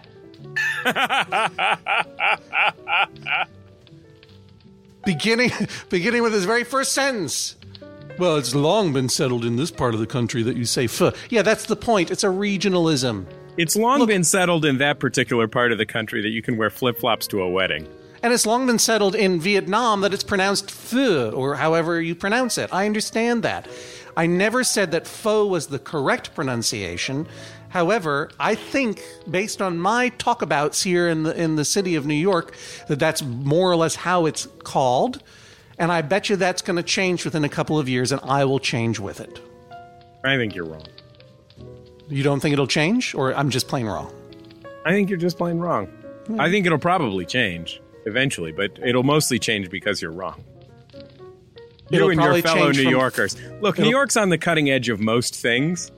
Beginning 5.05 5.51
beginning 5.91 6.23
with 6.23 6.33
his 6.33 6.45
very 6.45 6.65
first 6.65 6.93
sentence. 6.93 7.57
Well, 8.19 8.37
it's 8.37 8.55
long 8.55 8.93
been 8.93 9.09
settled 9.09 9.45
in 9.45 9.57
this 9.57 9.71
part 9.71 9.95
of 9.95 10.01
the 10.01 10.07
country 10.07 10.43
that 10.45 10.57
you 10.57 10.65
say 10.65 10.87
pho. 10.87 11.13
Yeah, 11.31 11.43
that's 11.43 11.65
the 11.67 11.77
point. 11.77 12.11
It's 12.11 12.25
a 12.25 12.29
regionalism. 12.29 13.27
It's 13.57 13.77
long 13.77 14.05
been 14.07 14.25
settled 14.25 14.65
in 14.65 14.79
that 14.79 14.99
particular 14.99 15.47
part 15.49 15.73
of 15.73 15.79
the 15.79 15.87
country 15.87 16.21
that 16.23 16.31
you 16.31 16.43
can 16.43 16.57
wear 16.57 16.71
flip 16.71 16.99
flops 16.99 17.27
to 17.29 17.43
a 17.43 17.49
wedding. 17.49 17.89
And 18.23 18.33
it's 18.33 18.47
long 18.47 18.67
been 18.67 18.79
settled 18.79 19.15
in 19.15 19.39
Vietnam 19.39 20.01
that 20.01 20.15
it's 20.15 20.25
pronounced 20.25 20.71
pho, 20.71 21.31
or 21.31 21.57
however 21.57 22.01
you 22.01 22.15
pronounce 22.15 22.57
it. 22.57 22.73
I 22.73 22.87
understand 22.87 23.43
that. 23.43 23.69
I 24.17 24.27
never 24.27 24.65
said 24.65 24.93
that 24.93 25.07
pho 25.07 25.47
was 25.47 25.67
the 25.67 25.79
correct 25.79 26.35
pronunciation. 26.35 27.29
However, 27.75 28.31
I 28.39 28.55
think, 28.55 29.03
based 29.29 29.61
on 29.61 29.79
my 29.79 30.11
talkabouts 30.11 30.85
here 30.85 31.09
in 31.09 31.25
the 31.25 31.35
in 31.37 31.57
the 31.57 31.65
city 31.65 31.97
of 31.97 32.07
New 32.07 32.15
York, 32.15 32.55
that 32.87 33.01
that's 33.01 33.21
more 33.21 33.69
or 33.69 33.75
less 33.75 33.97
how 33.97 34.27
it's 34.27 34.47
called. 34.63 35.21
And 35.77 35.91
I 35.91 36.01
bet 36.03 36.29
you 36.31 36.37
that's 36.37 36.63
going 36.63 36.77
to 36.77 36.85
change 36.85 37.25
within 37.25 37.43
a 37.43 37.49
couple 37.49 37.77
of 37.77 37.89
years, 37.89 38.13
and 38.13 38.21
I 38.23 38.45
will 38.45 38.61
change 38.61 39.01
with 39.01 39.19
it. 39.19 39.41
I 40.25 40.37
think 40.37 40.55
you're 40.55 40.67
wrong. 40.67 40.87
You 42.09 42.23
don't 42.23 42.39
think 42.39 42.53
it'll 42.53 42.69
change, 42.69 43.13
or 43.13 43.35
I'm 43.35 43.51
just 43.51 43.67
plain 43.67 43.87
wrong? 43.87 44.15
I 44.87 44.93
think 44.93 45.11
you're 45.11 45.19
just 45.19 45.37
plain 45.37 45.59
wrong. 45.59 45.87
Hmm. 46.29 46.41
I 46.41 46.49
think 46.53 46.67
it'll 46.67 46.79
probably 46.79 47.27
change 47.27 47.83
eventually, 48.07 48.53
but 48.53 48.79
it'll 48.85 49.03
mostly 49.03 49.41
change 49.41 49.69
because 49.69 50.01
you're 50.01 50.13
wrong. 50.13 50.45
You 51.91 51.97
It'll 51.97 52.11
and 52.11 52.23
your 52.23 52.41
fellow 52.41 52.71
New 52.71 52.85
from- 52.85 52.93
Yorkers. 52.93 53.37
Look, 53.61 53.81
New 53.81 53.91
York's 53.91 54.17
on 54.17 54.29
the 54.29 54.39
cutting 54.39 54.71
edge 54.71 54.89
of 54.89 55.01
most 55.01 55.35
things. 55.35 55.91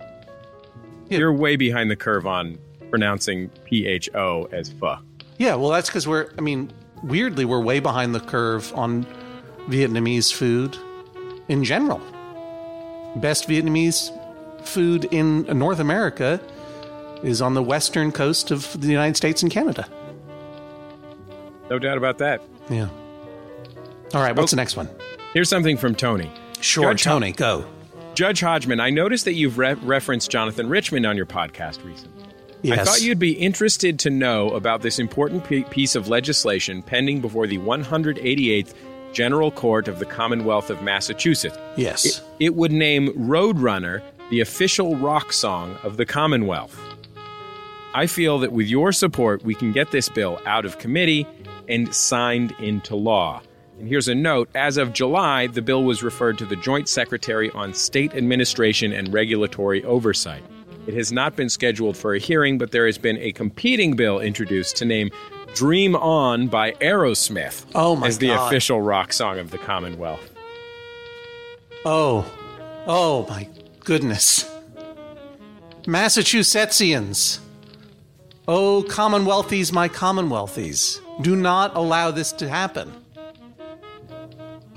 Yeah. 1.09 1.19
You're 1.19 1.33
way 1.33 1.57
behind 1.57 1.91
the 1.91 1.97
curve 1.97 2.27
on 2.27 2.59
pronouncing 2.91 3.49
P 3.65 3.87
H 3.87 4.09
O 4.15 4.45
as 4.53 4.71
pho. 4.73 4.99
Yeah, 5.39 5.55
well, 5.55 5.71
that's 5.71 5.89
because 5.89 6.07
we're, 6.09 6.31
I 6.39 6.41
mean, 6.41 6.73
weirdly, 7.03 7.45
we're 7.45 7.61
way 7.61 7.79
behind 7.81 8.15
the 8.15 8.21
curve 8.21 8.73
on 8.75 9.07
Vietnamese 9.69 10.33
food 10.33 10.77
in 11.49 11.63
general. 11.65 12.01
Best 13.17 13.49
Vietnamese 13.49 14.11
food 14.67 15.05
in 15.07 15.43
North 15.59 15.79
America 15.79 16.41
is 17.23 17.41
on 17.43 17.55
the 17.55 17.63
western 17.63 18.13
coast 18.13 18.51
of 18.51 18.79
the 18.81 18.89
United 18.89 19.17
States 19.17 19.43
and 19.43 19.51
Canada. 19.53 19.87
No 21.71 21.79
doubt 21.79 21.99
about 21.99 22.19
that. 22.19 22.43
Yeah. 22.71 22.89
All 24.15 24.23
right, 24.23 24.35
what's 24.35 24.53
Oh. 24.53 24.57
the 24.57 24.61
next 24.61 24.77
one? 24.77 24.89
Here's 25.35 25.49
something 25.49 25.77
from 25.77 25.95
Tony. 25.95 26.31
Sure, 26.61 26.85
Judge 26.85 27.05
Tony, 27.05 27.33
go. 27.33 27.67
Judge 28.17 28.41
Hodgman, 28.41 28.81
I 28.81 28.89
noticed 28.89 29.27
that 29.27 29.35
you've 29.35 29.59
re- 29.59 29.75
referenced 29.75 30.31
Jonathan 30.31 30.71
Richman 30.71 31.05
on 31.05 31.19
your 31.19 31.27
podcast 31.27 31.85
recently. 31.85 32.25
Yes. 32.63 32.79
I 32.79 32.85
thought 32.85 33.03
you'd 33.03 33.19
be 33.19 33.33
interested 33.33 33.99
to 33.99 34.11
know 34.11 34.49
about 34.53 34.81
this 34.81 34.99
important 34.99 35.45
p- 35.45 35.65
piece 35.65 35.95
of 35.95 36.09
legislation 36.09 36.83
pending 36.83 37.21
before 37.21 37.47
the 37.47 37.59
188th 37.59 38.73
General 39.13 39.51
Court 39.51 39.87
of 39.87 39.99
the 39.99 40.07
Commonwealth 40.07 40.71
of 40.71 40.83
Massachusetts. 40.83 41.59
Yes. 41.77 42.07
It, 42.07 42.23
it 42.41 42.55
would 42.55 42.73
name 42.73 43.09
Roadrunner 43.13 44.03
the 44.31 44.41
official 44.41 44.97
rock 44.97 45.31
song 45.35 45.77
of 45.83 45.99
the 45.99 46.07
Commonwealth. 46.07 46.75
I 47.93 48.07
feel 48.07 48.39
that 48.39 48.51
with 48.53 48.67
your 48.67 48.93
support, 48.93 49.43
we 49.45 49.55
can 49.55 49.73
get 49.73 49.91
this 49.91 50.09
bill 50.09 50.41
out 50.47 50.65
of 50.65 50.79
committee 50.79 51.27
and 51.69 51.95
signed 51.95 52.55
into 52.61 52.97
law. 52.97 53.43
And 53.79 53.89
here's 53.89 54.09
a 54.09 54.15
note 54.15 54.49
as 54.55 54.77
of 54.79 54.93
July, 54.93 55.49
the 55.49 55.61
bill 55.63 55.85
was 55.85 56.03
referred 56.03 56.39
to 56.39 56.47
the 56.47 56.57
Joint 56.57 56.89
Secretary 56.89 57.51
on 57.51 57.75
State 57.75 58.15
Administration 58.15 58.93
and 58.93 59.13
Regulatory 59.13 59.85
Oversight. 59.85 60.43
It 60.87 60.95
has 60.95 61.13
not 61.13 61.37
been 61.37 61.49
scheduled 61.49 61.97
for 61.97 62.15
a 62.15 62.19
hearing, 62.19 62.59
but 62.59 62.71
there 62.71 62.87
has 62.87 62.97
been 62.97 63.19
a 63.19 63.33
competing 63.33 63.97
bill 63.97 64.21
introduced 64.21 64.77
to 64.77 64.85
name 64.85 65.11
Dream 65.55 65.97
On 65.97 66.49
by 66.49 66.73
Aerosmith 66.73 67.67
Oh 67.75 68.03
as 68.05 68.19
the 68.19 68.29
God. 68.29 68.47
official 68.47 68.81
rock 68.81 69.13
song 69.13 69.39
of 69.39 69.51
the 69.51 69.59
Commonwealth. 69.59 70.31
Oh, 71.85 72.31
oh 72.87 73.27
my 73.29 73.49
goodness. 73.81 74.51
Massachusettsians. 75.85 77.41
Oh, 78.49 78.85
Commonwealthies, 78.89 79.73
my 79.73 79.89
Commonwealthies. 79.89 81.01
Do 81.23 81.37
not 81.37 81.75
allow 81.75 82.11
this 82.11 82.33
to 82.33 82.49
happen. 82.49 82.93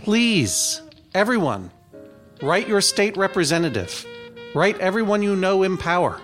Please, 0.03 0.81
everyone, 1.13 1.71
write 2.41 2.67
your 2.67 2.81
state 2.81 3.17
representative. 3.17 4.05
Write 4.55 4.79
everyone 4.79 5.21
you 5.21 5.35
know 5.35 5.63
in 5.63 5.77
power. 5.77 6.19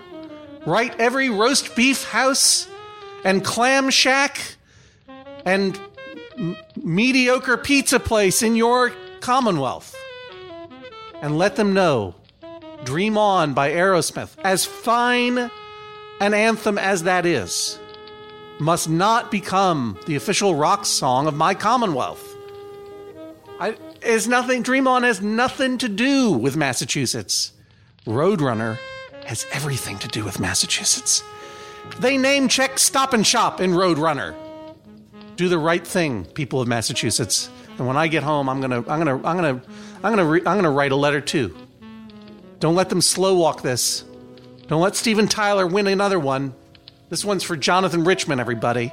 Write 0.66 0.98
every 0.98 1.30
roast 1.30 1.76
beef 1.76 2.04
house 2.04 2.66
and 3.24 3.44
clam 3.44 3.90
shack 3.90 4.40
and 5.44 5.78
m- 6.36 6.56
mediocre 6.76 7.56
pizza 7.56 8.00
place 8.00 8.42
in 8.42 8.56
your 8.56 8.92
Commonwealth 9.20 9.94
and 11.20 11.36
let 11.38 11.56
them 11.56 11.72
know 11.72 12.14
Dream 12.84 13.18
On 13.18 13.54
by 13.54 13.70
Aerosmith, 13.70 14.30
as 14.44 14.64
fine 14.64 15.50
an 16.20 16.34
anthem 16.34 16.78
as 16.78 17.02
that 17.02 17.26
is, 17.26 17.78
must 18.58 18.88
not 18.88 19.30
become 19.30 19.98
the 20.06 20.16
official 20.16 20.54
rock 20.54 20.86
song 20.86 21.26
of 21.26 21.34
my 21.34 21.54
Commonwealth. 21.54 22.25
I, 24.06 24.10
it's 24.10 24.26
nothing, 24.26 24.62
Dream 24.62 24.86
On 24.86 25.02
has 25.02 25.20
nothing 25.20 25.78
to 25.78 25.88
do 25.88 26.32
with 26.32 26.56
Massachusetts. 26.56 27.52
Roadrunner 28.06 28.78
has 29.24 29.46
everything 29.52 29.98
to 29.98 30.08
do 30.08 30.24
with 30.24 30.38
Massachusetts. 30.38 31.22
They 31.98 32.16
name 32.16 32.48
check 32.48 32.78
Stop 32.78 33.12
and 33.12 33.26
Shop 33.26 33.60
in 33.60 33.72
Roadrunner. 33.72 34.34
Do 35.36 35.48
the 35.48 35.58
right 35.58 35.86
thing, 35.86 36.24
people 36.24 36.60
of 36.60 36.68
Massachusetts. 36.68 37.50
And 37.78 37.86
when 37.86 37.96
I 37.96 38.08
get 38.08 38.22
home, 38.22 38.48
I'm 38.48 38.60
gonna, 38.60 38.78
I'm 38.88 38.98
gonna, 38.98 39.16
I'm 39.16 39.36
gonna, 39.36 39.62
I'm 40.02 40.12
gonna, 40.12 40.24
re- 40.24 40.40
I'm 40.40 40.56
gonna 40.56 40.70
write 40.70 40.92
a 40.92 40.96
letter 40.96 41.20
too. 41.20 41.54
Don't 42.58 42.74
let 42.74 42.88
them 42.88 43.02
slow 43.02 43.34
walk 43.36 43.62
this. 43.62 44.04
Don't 44.68 44.80
let 44.80 44.96
Steven 44.96 45.28
Tyler 45.28 45.66
win 45.66 45.86
another 45.86 46.18
one. 46.18 46.54
This 47.10 47.24
one's 47.24 47.44
for 47.44 47.56
Jonathan 47.56 48.04
Richman, 48.04 48.40
everybody. 48.40 48.92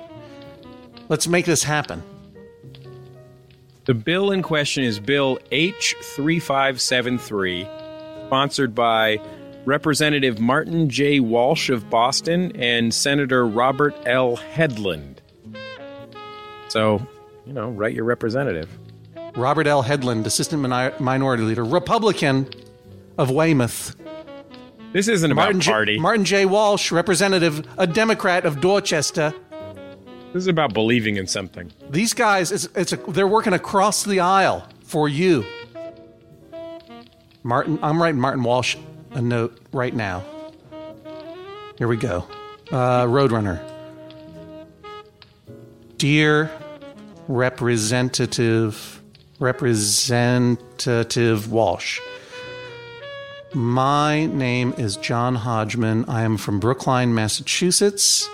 Let's 1.07 1.27
make 1.27 1.45
this 1.45 1.63
happen. 1.63 2.03
The 3.85 3.93
bill 3.93 4.31
in 4.31 4.41
question 4.43 4.83
is 4.85 4.97
Bill 4.99 5.37
H3573, 5.51 8.27
sponsored 8.27 8.73
by 8.73 9.19
Representative 9.65 10.39
Martin 10.39 10.89
J. 10.89 11.19
Walsh 11.19 11.69
of 11.69 11.89
Boston 11.89 12.53
and 12.55 12.93
Senator 12.93 13.45
Robert 13.45 13.93
L. 14.05 14.37
Hedlund. 14.37 15.17
So, 16.69 17.05
you 17.45 17.51
know, 17.53 17.69
write 17.69 17.93
your 17.93 18.05
representative. 18.05 18.69
Robert 19.35 19.67
L. 19.67 19.83
Hedlund, 19.83 20.25
Assistant 20.25 20.61
Minority 21.01 21.43
Leader, 21.43 21.65
Republican 21.65 22.47
of 23.17 23.31
Weymouth. 23.31 23.95
This 24.93 25.07
isn't 25.07 25.31
about 25.31 25.45
Martin 25.45 25.61
J- 25.61 25.71
party. 25.71 25.99
Martin 25.99 26.23
J. 26.23 26.45
Walsh, 26.45 26.91
Representative, 26.91 27.67
a 27.77 27.87
Democrat 27.87 28.45
of 28.45 28.61
Dorchester. 28.61 29.33
This 30.33 30.41
is 30.41 30.47
about 30.47 30.73
believing 30.73 31.17
in 31.17 31.27
something. 31.27 31.71
These 31.91 32.15
guys, 32.15 32.51
it's, 32.51 32.67
it's 32.75 32.91
a, 32.91 32.97
they're 32.97 33.27
working 33.27 33.53
across 33.53 34.03
the 34.03 34.19
aisle 34.19 34.67
for 34.83 35.07
you. 35.07 35.45
Martin, 37.43 37.77
I'm 37.83 38.01
writing 38.01 38.19
Martin 38.19 38.43
Walsh 38.43 38.75
a 39.11 39.21
note 39.21 39.55
right 39.71 39.93
now. 39.93 40.23
Here 41.77 41.87
we 41.87 41.97
go. 41.97 42.25
Uh, 42.71 43.05
Roadrunner. 43.05 43.61
Dear 45.97 46.49
Representative 47.27 49.03
Representative 49.39 51.51
Walsh. 51.51 51.99
My 53.53 54.25
name 54.25 54.73
is 54.79 54.97
John 54.97 55.35
Hodgman. 55.35 56.05
I 56.07 56.23
am 56.23 56.37
from 56.37 56.59
Brookline, 56.59 57.13
Massachusetts, 57.13 58.27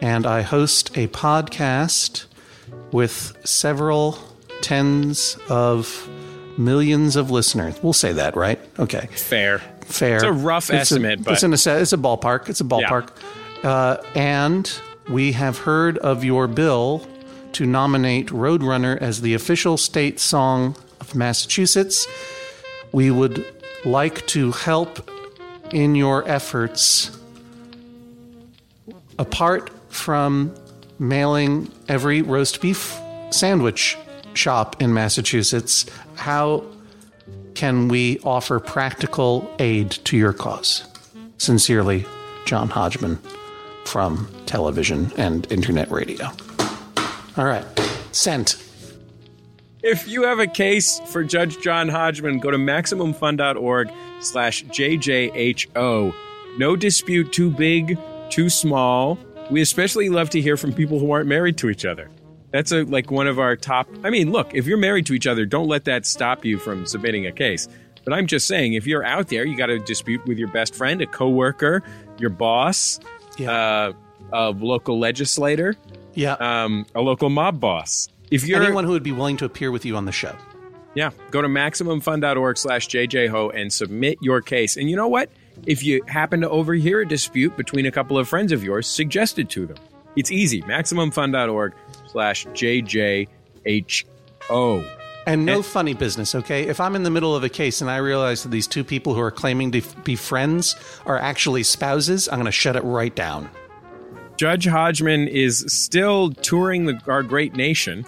and 0.00 0.26
I 0.26 0.42
host 0.42 0.96
a 0.96 1.08
podcast 1.08 2.26
with 2.92 3.36
several 3.44 4.18
tens 4.60 5.38
of 5.48 6.08
millions 6.56 7.16
of 7.16 7.30
listeners. 7.30 7.78
We'll 7.82 7.92
say 7.92 8.12
that, 8.12 8.36
right? 8.36 8.60
Okay. 8.78 9.08
Fair. 9.12 9.60
Fair. 9.82 10.16
It's 10.16 10.24
a 10.24 10.32
rough 10.32 10.70
estimate, 10.70 11.20
a, 11.20 11.22
but 11.22 11.32
it's, 11.34 11.42
in 11.42 11.52
a, 11.52 11.80
it's 11.80 11.92
a 11.92 11.96
ballpark. 11.96 12.48
It's 12.48 12.60
a 12.60 12.64
ballpark. 12.64 13.10
Uh, 13.62 13.98
and 14.14 14.80
we 15.08 15.32
have 15.32 15.58
heard 15.58 15.98
of 15.98 16.24
your 16.24 16.46
bill 16.46 17.06
to 17.52 17.66
nominate 17.66 18.28
Roadrunner 18.28 18.98
as 18.98 19.20
the 19.20 19.34
official 19.34 19.76
state 19.76 20.20
song 20.20 20.76
of 21.00 21.14
Massachusetts. 21.14 22.06
We 22.92 23.10
would 23.10 23.44
like 23.84 24.26
to 24.28 24.52
help 24.52 25.10
in 25.72 25.94
your 25.94 26.28
efforts. 26.28 27.16
Apart 29.18 29.70
from 29.88 30.54
mailing 30.98 31.70
every 31.88 32.22
roast 32.22 32.60
beef 32.60 32.98
sandwich 33.30 33.96
shop 34.34 34.80
in 34.80 34.94
Massachusetts, 34.94 35.86
how 36.14 36.64
can 37.54 37.88
we 37.88 38.20
offer 38.20 38.60
practical 38.60 39.50
aid 39.58 39.90
to 39.90 40.16
your 40.16 40.32
cause? 40.32 40.84
Sincerely, 41.38 42.04
John 42.44 42.68
Hodgman 42.68 43.18
from 43.84 44.28
television 44.46 45.12
and 45.16 45.50
internet 45.50 45.90
radio. 45.90 46.30
All 47.36 47.44
right, 47.44 47.64
sent. 48.12 48.62
If 49.82 50.08
you 50.08 50.24
have 50.24 50.40
a 50.40 50.46
case 50.46 51.00
for 51.06 51.22
Judge 51.22 51.60
John 51.60 51.88
Hodgman, 51.88 52.40
go 52.40 52.50
to 52.50 52.58
MaximumFun.org 52.58 53.90
slash 54.20 54.64
JJHO. 54.64 56.14
No 56.58 56.76
dispute 56.76 57.32
too 57.32 57.50
big, 57.50 57.98
too 58.28 58.50
small. 58.50 59.18
We 59.50 59.60
especially 59.62 60.08
love 60.10 60.30
to 60.30 60.40
hear 60.40 60.56
from 60.56 60.72
people 60.72 60.98
who 60.98 61.10
aren't 61.10 61.26
married 61.28 61.56
to 61.58 61.70
each 61.70 61.84
other. 61.86 62.10
That's 62.50 62.72
a, 62.72 62.82
like 62.84 63.10
one 63.10 63.26
of 63.26 63.38
our 63.38 63.56
top. 63.56 63.88
I 64.04 64.10
mean, 64.10 64.30
look, 64.30 64.54
if 64.54 64.66
you're 64.66 64.78
married 64.78 65.06
to 65.06 65.14
each 65.14 65.26
other, 65.26 65.44
don't 65.46 65.68
let 65.68 65.84
that 65.84 66.06
stop 66.06 66.44
you 66.44 66.58
from 66.58 66.86
submitting 66.86 67.26
a 67.26 67.32
case. 67.32 67.68
But 68.04 68.12
I'm 68.14 68.26
just 68.26 68.46
saying, 68.46 68.72
if 68.74 68.86
you're 68.86 69.04
out 69.04 69.28
there, 69.28 69.44
you 69.46 69.56
got 69.56 69.68
a 69.70 69.78
dispute 69.78 70.24
with 70.26 70.38
your 70.38 70.48
best 70.48 70.74
friend, 70.74 71.00
a 71.02 71.06
coworker, 71.06 71.82
your 72.18 72.30
boss, 72.30 73.00
uh, 73.40 73.92
a 74.32 74.50
local 74.50 74.98
legislator, 74.98 75.76
Yeah. 76.14 76.32
um, 76.40 76.86
a 76.94 77.00
local 77.02 77.28
mob 77.28 77.60
boss. 77.60 78.08
If 78.30 78.46
you're 78.46 78.62
Anyone 78.62 78.84
who 78.84 78.92
would 78.92 79.02
be 79.02 79.12
willing 79.12 79.36
to 79.38 79.44
appear 79.44 79.70
with 79.70 79.84
you 79.84 79.96
on 79.96 80.04
the 80.06 80.12
show. 80.12 80.34
yeah, 80.94 81.10
go 81.30 81.40
to 81.42 81.48
MaximumFun.org 81.48 82.56
slash 82.58 82.88
JJHo 82.88 83.54
and 83.54 83.70
submit 83.72 84.18
your 84.22 84.40
case. 84.40 84.76
And 84.76 84.88
you 84.90 84.96
know 84.96 85.08
what? 85.08 85.30
If 85.66 85.82
you 85.82 86.02
happen 86.06 86.40
to 86.40 86.50
overhear 86.50 87.00
a 87.00 87.08
dispute 87.08 87.56
between 87.56 87.86
a 87.86 87.90
couple 87.90 88.18
of 88.18 88.28
friends 88.28 88.52
of 88.52 88.64
yours, 88.64 88.86
suggest 88.86 89.38
it 89.38 89.50
to 89.50 89.66
them. 89.66 89.76
It's 90.16 90.30
easy. 90.30 90.62
MaximumFun.org 90.62 91.74
slash 92.06 92.46
JJHO. 92.46 93.28
And 95.26 95.44
no 95.44 95.62
funny 95.62 95.92
business, 95.92 96.34
okay? 96.34 96.66
If 96.68 96.80
I'm 96.80 96.96
in 96.96 97.02
the 97.02 97.10
middle 97.10 97.36
of 97.36 97.44
a 97.44 97.50
case 97.50 97.82
and 97.82 97.90
I 97.90 97.98
realize 97.98 98.44
that 98.44 98.48
these 98.48 98.66
two 98.66 98.82
people 98.82 99.12
who 99.12 99.20
are 99.20 99.30
claiming 99.30 99.70
to 99.72 99.82
be 100.02 100.16
friends 100.16 100.74
are 101.04 101.18
actually 101.18 101.64
spouses, 101.64 102.28
I'm 102.28 102.36
going 102.36 102.46
to 102.46 102.52
shut 102.52 102.76
it 102.76 102.82
right 102.82 103.14
down. 103.14 103.50
Judge 104.38 104.66
Hodgman 104.66 105.28
is 105.28 105.66
still 105.68 106.30
touring 106.30 106.86
the, 106.86 106.98
our 107.08 107.22
great 107.22 107.54
nation. 107.56 108.06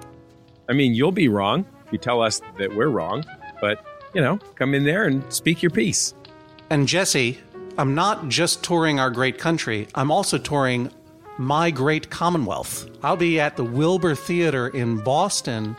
I 0.68 0.72
mean, 0.72 0.94
you'll 0.94 1.12
be 1.12 1.28
wrong 1.28 1.64
if 1.86 1.92
you 1.92 1.98
tell 1.98 2.20
us 2.20 2.42
that 2.58 2.74
we're 2.74 2.88
wrong, 2.88 3.24
but 3.60 3.84
you 4.14 4.20
know, 4.20 4.38
come 4.56 4.74
in 4.74 4.84
there 4.84 5.04
and 5.04 5.24
speak 5.32 5.62
your 5.62 5.70
piece. 5.70 6.14
And 6.68 6.86
Jesse, 6.86 7.38
I'm 7.78 7.94
not 7.94 8.28
just 8.28 8.62
touring 8.62 9.00
our 9.00 9.10
great 9.10 9.38
country, 9.38 9.88
I'm 9.94 10.10
also 10.10 10.36
touring 10.38 10.90
my 11.38 11.70
great 11.70 12.10
Commonwealth. 12.10 12.86
I'll 13.02 13.16
be 13.16 13.40
at 13.40 13.56
the 13.56 13.64
Wilbur 13.64 14.14
Theater 14.14 14.68
in 14.68 14.98
Boston 14.98 15.74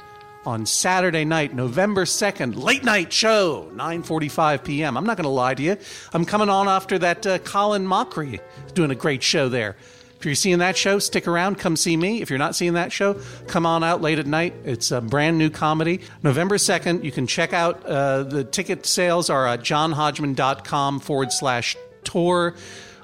on 0.45 0.65
Saturday 0.65 1.25
night, 1.25 1.53
November 1.53 2.05
2nd, 2.05 2.61
late 2.61 2.83
night 2.83 3.13
show, 3.13 3.69
9:45 3.75 4.63
p.m. 4.63 4.97
I'm 4.97 5.05
not 5.05 5.17
going 5.17 5.25
to 5.25 5.29
lie 5.29 5.53
to 5.53 5.61
you. 5.61 5.77
I'm 6.13 6.25
coming 6.25 6.49
on 6.49 6.67
after 6.67 6.97
that 6.99 7.25
uh, 7.25 7.39
Colin 7.39 7.85
Mochrie 7.85 8.39
doing 8.73 8.91
a 8.91 8.95
great 8.95 9.23
show 9.23 9.49
there. 9.49 9.75
If 10.21 10.25
you're 10.25 10.35
seeing 10.35 10.59
that 10.59 10.77
show, 10.77 10.99
stick 10.99 11.27
around, 11.27 11.57
come 11.57 11.75
see 11.75 11.97
me. 11.97 12.21
If 12.21 12.29
you're 12.29 12.37
not 12.37 12.55
seeing 12.55 12.73
that 12.73 12.91
show, 12.91 13.19
come 13.47 13.65
on 13.65 13.83
out 13.83 14.03
late 14.03 14.19
at 14.19 14.27
night. 14.27 14.53
It's 14.63 14.91
a 14.91 15.01
brand 15.01 15.39
new 15.39 15.49
comedy. 15.49 16.01
November 16.21 16.57
2nd, 16.57 17.03
you 17.03 17.11
can 17.11 17.25
check 17.25 17.53
out 17.53 17.83
uh, 17.87 18.21
the 18.21 18.43
ticket 18.43 18.85
sales 18.85 19.31
are 19.31 19.47
at 19.47 19.61
johnhodgman.com 19.61 20.99
forward 20.99 21.31
slash 21.31 21.75
tour, 22.03 22.53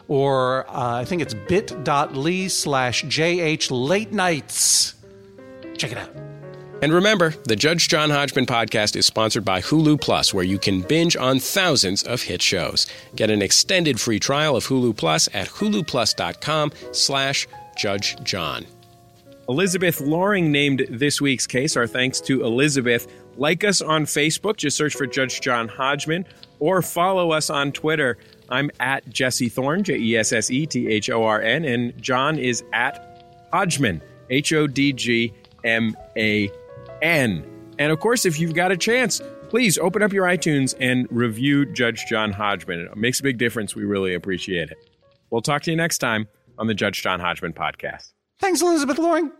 or 0.08 0.70
uh, 0.70 0.98
I 0.98 1.06
think 1.06 1.24
it's 1.24 1.34
bit.ly 1.34 2.48
slash 2.50 3.04
jh 3.06 3.68
late 3.72 4.12
nights. 4.14 4.94
Check 5.76 5.92
it 5.92 5.98
out. 5.98 6.37
And 6.82 6.94
remember, 6.94 7.32
the 7.46 7.56
Judge 7.56 7.88
John 7.88 8.12
Hodgman 8.12 8.46
podcast 8.46 8.96
is 8.96 9.08
sponsored 9.08 9.44
by 9.44 9.62
Hulu 9.62 10.00
Plus, 10.00 10.32
where 10.32 10.44
you 10.44 10.60
can 10.60 10.82
binge 10.82 11.16
on 11.16 11.40
thousands 11.40 12.04
of 12.04 12.22
hit 12.22 12.40
shows. 12.42 12.86
Get 13.16 13.32
an 13.32 13.42
extended 13.42 14.00
free 14.00 14.20
trial 14.20 14.56
of 14.56 14.68
Hulu 14.68 14.96
Plus 14.96 15.28
at 15.34 15.48
huluplus.com 15.48 16.72
slash 16.92 17.48
Judge 17.76 18.22
John. 18.24 18.66
Elizabeth 19.50 20.02
Loring 20.02 20.52
named 20.52 20.86
this 20.90 21.20
week's 21.20 21.48
case. 21.48 21.76
Our 21.76 21.88
thanks 21.88 22.22
to 22.22 22.44
Elizabeth. 22.44 23.08
Like 23.38 23.64
us 23.64 23.82
on 23.82 24.06
Facebook, 24.06 24.58
just 24.58 24.78
search 24.78 24.94
for 24.94 25.08
Judge 25.08 25.42
John 25.42 25.68
Hodgman, 25.68 26.26
or 26.60 26.84
follow 26.84 27.32
us 27.32 27.50
on 27.50 27.72
Twitter. 27.72 28.18
I'm 28.50 28.70
at 28.80 29.08
Jesse 29.10 29.50
Thorn, 29.50 29.84
J 29.84 29.98
E 29.98 30.18
S 30.18 30.32
S 30.32 30.52
E 30.52 30.66
T 30.68 30.88
H 30.88 31.10
O 31.10 31.24
R 31.24 31.42
N, 31.42 31.66
and 31.66 32.00
John 32.02 32.38
is 32.38 32.64
at 32.74 33.24
Hodgman, 33.52 34.02
H 34.30 34.54
O 34.54 34.68
D 34.68 34.94
G 34.94 35.34
M 35.64 35.96
A 36.18 36.52
N. 37.02 37.46
And 37.80 37.92
of 37.92 38.00
course, 38.00 38.26
if 38.26 38.40
you've 38.40 38.54
got 38.54 38.72
a 38.72 38.78
chance, 38.78 39.22
please 39.50 39.78
open 39.78 40.02
up 40.02 40.14
your 40.14 40.26
iTunes 40.26 40.76
and 40.80 41.08
review 41.12 41.66
Judge 41.66 42.06
John 42.08 42.32
Hodgman. 42.32 42.82
It 42.92 42.98
makes 42.98 43.20
a 43.20 43.24
big 43.24 43.38
difference. 43.38 43.76
We 43.76 43.84
really 43.84 44.14
appreciate 44.14 44.70
it. 44.72 44.78
We'll 45.30 45.42
talk 45.42 45.62
to 45.64 45.72
you 45.72 45.78
next 45.78 46.00
time 46.00 46.28
on 46.58 46.68
the 46.68 46.74
Judge 46.74 47.02
John 47.02 47.20
Hodgman 47.20 47.54
podcast. 47.54 48.14
Thanks, 48.40 48.62
Elizabeth 48.62 48.98
Loring. 48.98 49.32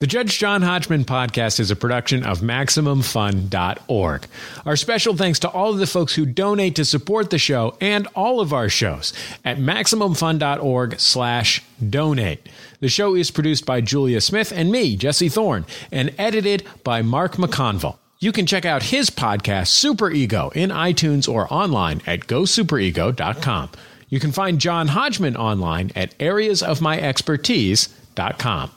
The 0.00 0.06
Judge 0.06 0.38
John 0.38 0.62
Hodgman 0.62 1.04
podcast 1.04 1.58
is 1.58 1.72
a 1.72 1.76
production 1.76 2.22
of 2.22 2.38
MaximumFun.org. 2.38 4.26
Our 4.64 4.76
special 4.76 5.16
thanks 5.16 5.40
to 5.40 5.48
all 5.48 5.72
of 5.72 5.78
the 5.78 5.88
folks 5.88 6.14
who 6.14 6.24
donate 6.24 6.76
to 6.76 6.84
support 6.84 7.30
the 7.30 7.38
show 7.38 7.76
and 7.80 8.06
all 8.14 8.38
of 8.40 8.52
our 8.52 8.68
shows 8.68 9.12
at 9.44 9.58
MaximumFun.org 9.58 11.00
slash 11.00 11.64
donate. 11.90 12.48
The 12.80 12.88
show 12.88 13.14
is 13.14 13.30
produced 13.30 13.66
by 13.66 13.80
Julia 13.80 14.20
Smith 14.20 14.52
and 14.54 14.70
me, 14.70 14.96
Jesse 14.96 15.28
Thorn, 15.28 15.66
and 15.90 16.14
edited 16.18 16.64
by 16.84 17.02
Mark 17.02 17.36
McConville. 17.36 17.98
You 18.20 18.32
can 18.32 18.46
check 18.46 18.64
out 18.64 18.82
his 18.84 19.10
podcast, 19.10 19.68
Super 19.68 20.10
Ego, 20.10 20.50
in 20.54 20.70
iTunes 20.70 21.28
or 21.28 21.52
online 21.52 22.00
at 22.06 22.26
gosuperego.com. 22.26 23.70
You 24.08 24.20
can 24.20 24.32
find 24.32 24.58
John 24.60 24.88
Hodgman 24.88 25.36
online 25.36 25.92
at 25.94 26.18
areasofmyexpertise.com. 26.18 28.70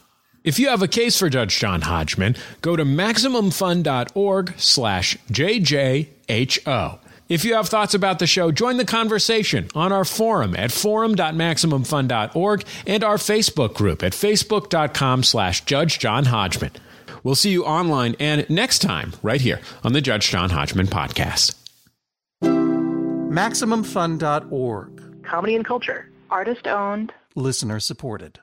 If 0.43 0.59
you 0.59 0.69
have 0.69 0.81
a 0.81 0.87
case 0.87 1.19
for 1.19 1.29
Judge 1.29 1.59
John 1.59 1.81
Hodgman, 1.81 2.35
go 2.61 2.75
to 2.75 2.83
MaximumFun.org 2.83 4.53
slash 4.57 5.15
JJHO. 5.31 6.97
If 7.31 7.43
you 7.45 7.53
have 7.53 7.69
thoughts 7.69 7.93
about 7.93 8.19
the 8.19 8.27
show, 8.27 8.51
join 8.51 8.75
the 8.75 8.83
conversation 8.83 9.69
on 9.73 9.93
our 9.93 10.03
forum 10.03 10.53
at 10.53 10.69
forum.maximumfun.org 10.69 12.65
and 12.85 13.05
our 13.05 13.15
Facebook 13.15 13.73
group 13.73 14.03
at 14.03 14.11
facebook.com 14.11 15.23
slash 15.23 15.63
Judge 15.63 15.97
John 15.97 16.25
Hodgman. 16.25 16.73
We'll 17.23 17.35
see 17.35 17.51
you 17.51 17.63
online 17.63 18.17
and 18.19 18.45
next 18.49 18.79
time 18.79 19.13
right 19.23 19.39
here 19.39 19.61
on 19.81 19.93
the 19.93 20.01
Judge 20.01 20.29
John 20.29 20.49
Hodgman 20.49 20.87
podcast. 20.87 21.55
MaximumFun.org. 22.43 25.23
Comedy 25.23 25.55
and 25.55 25.63
culture. 25.63 26.11
Artist 26.29 26.67
owned. 26.67 27.13
Listener 27.35 27.79
supported. 27.79 28.41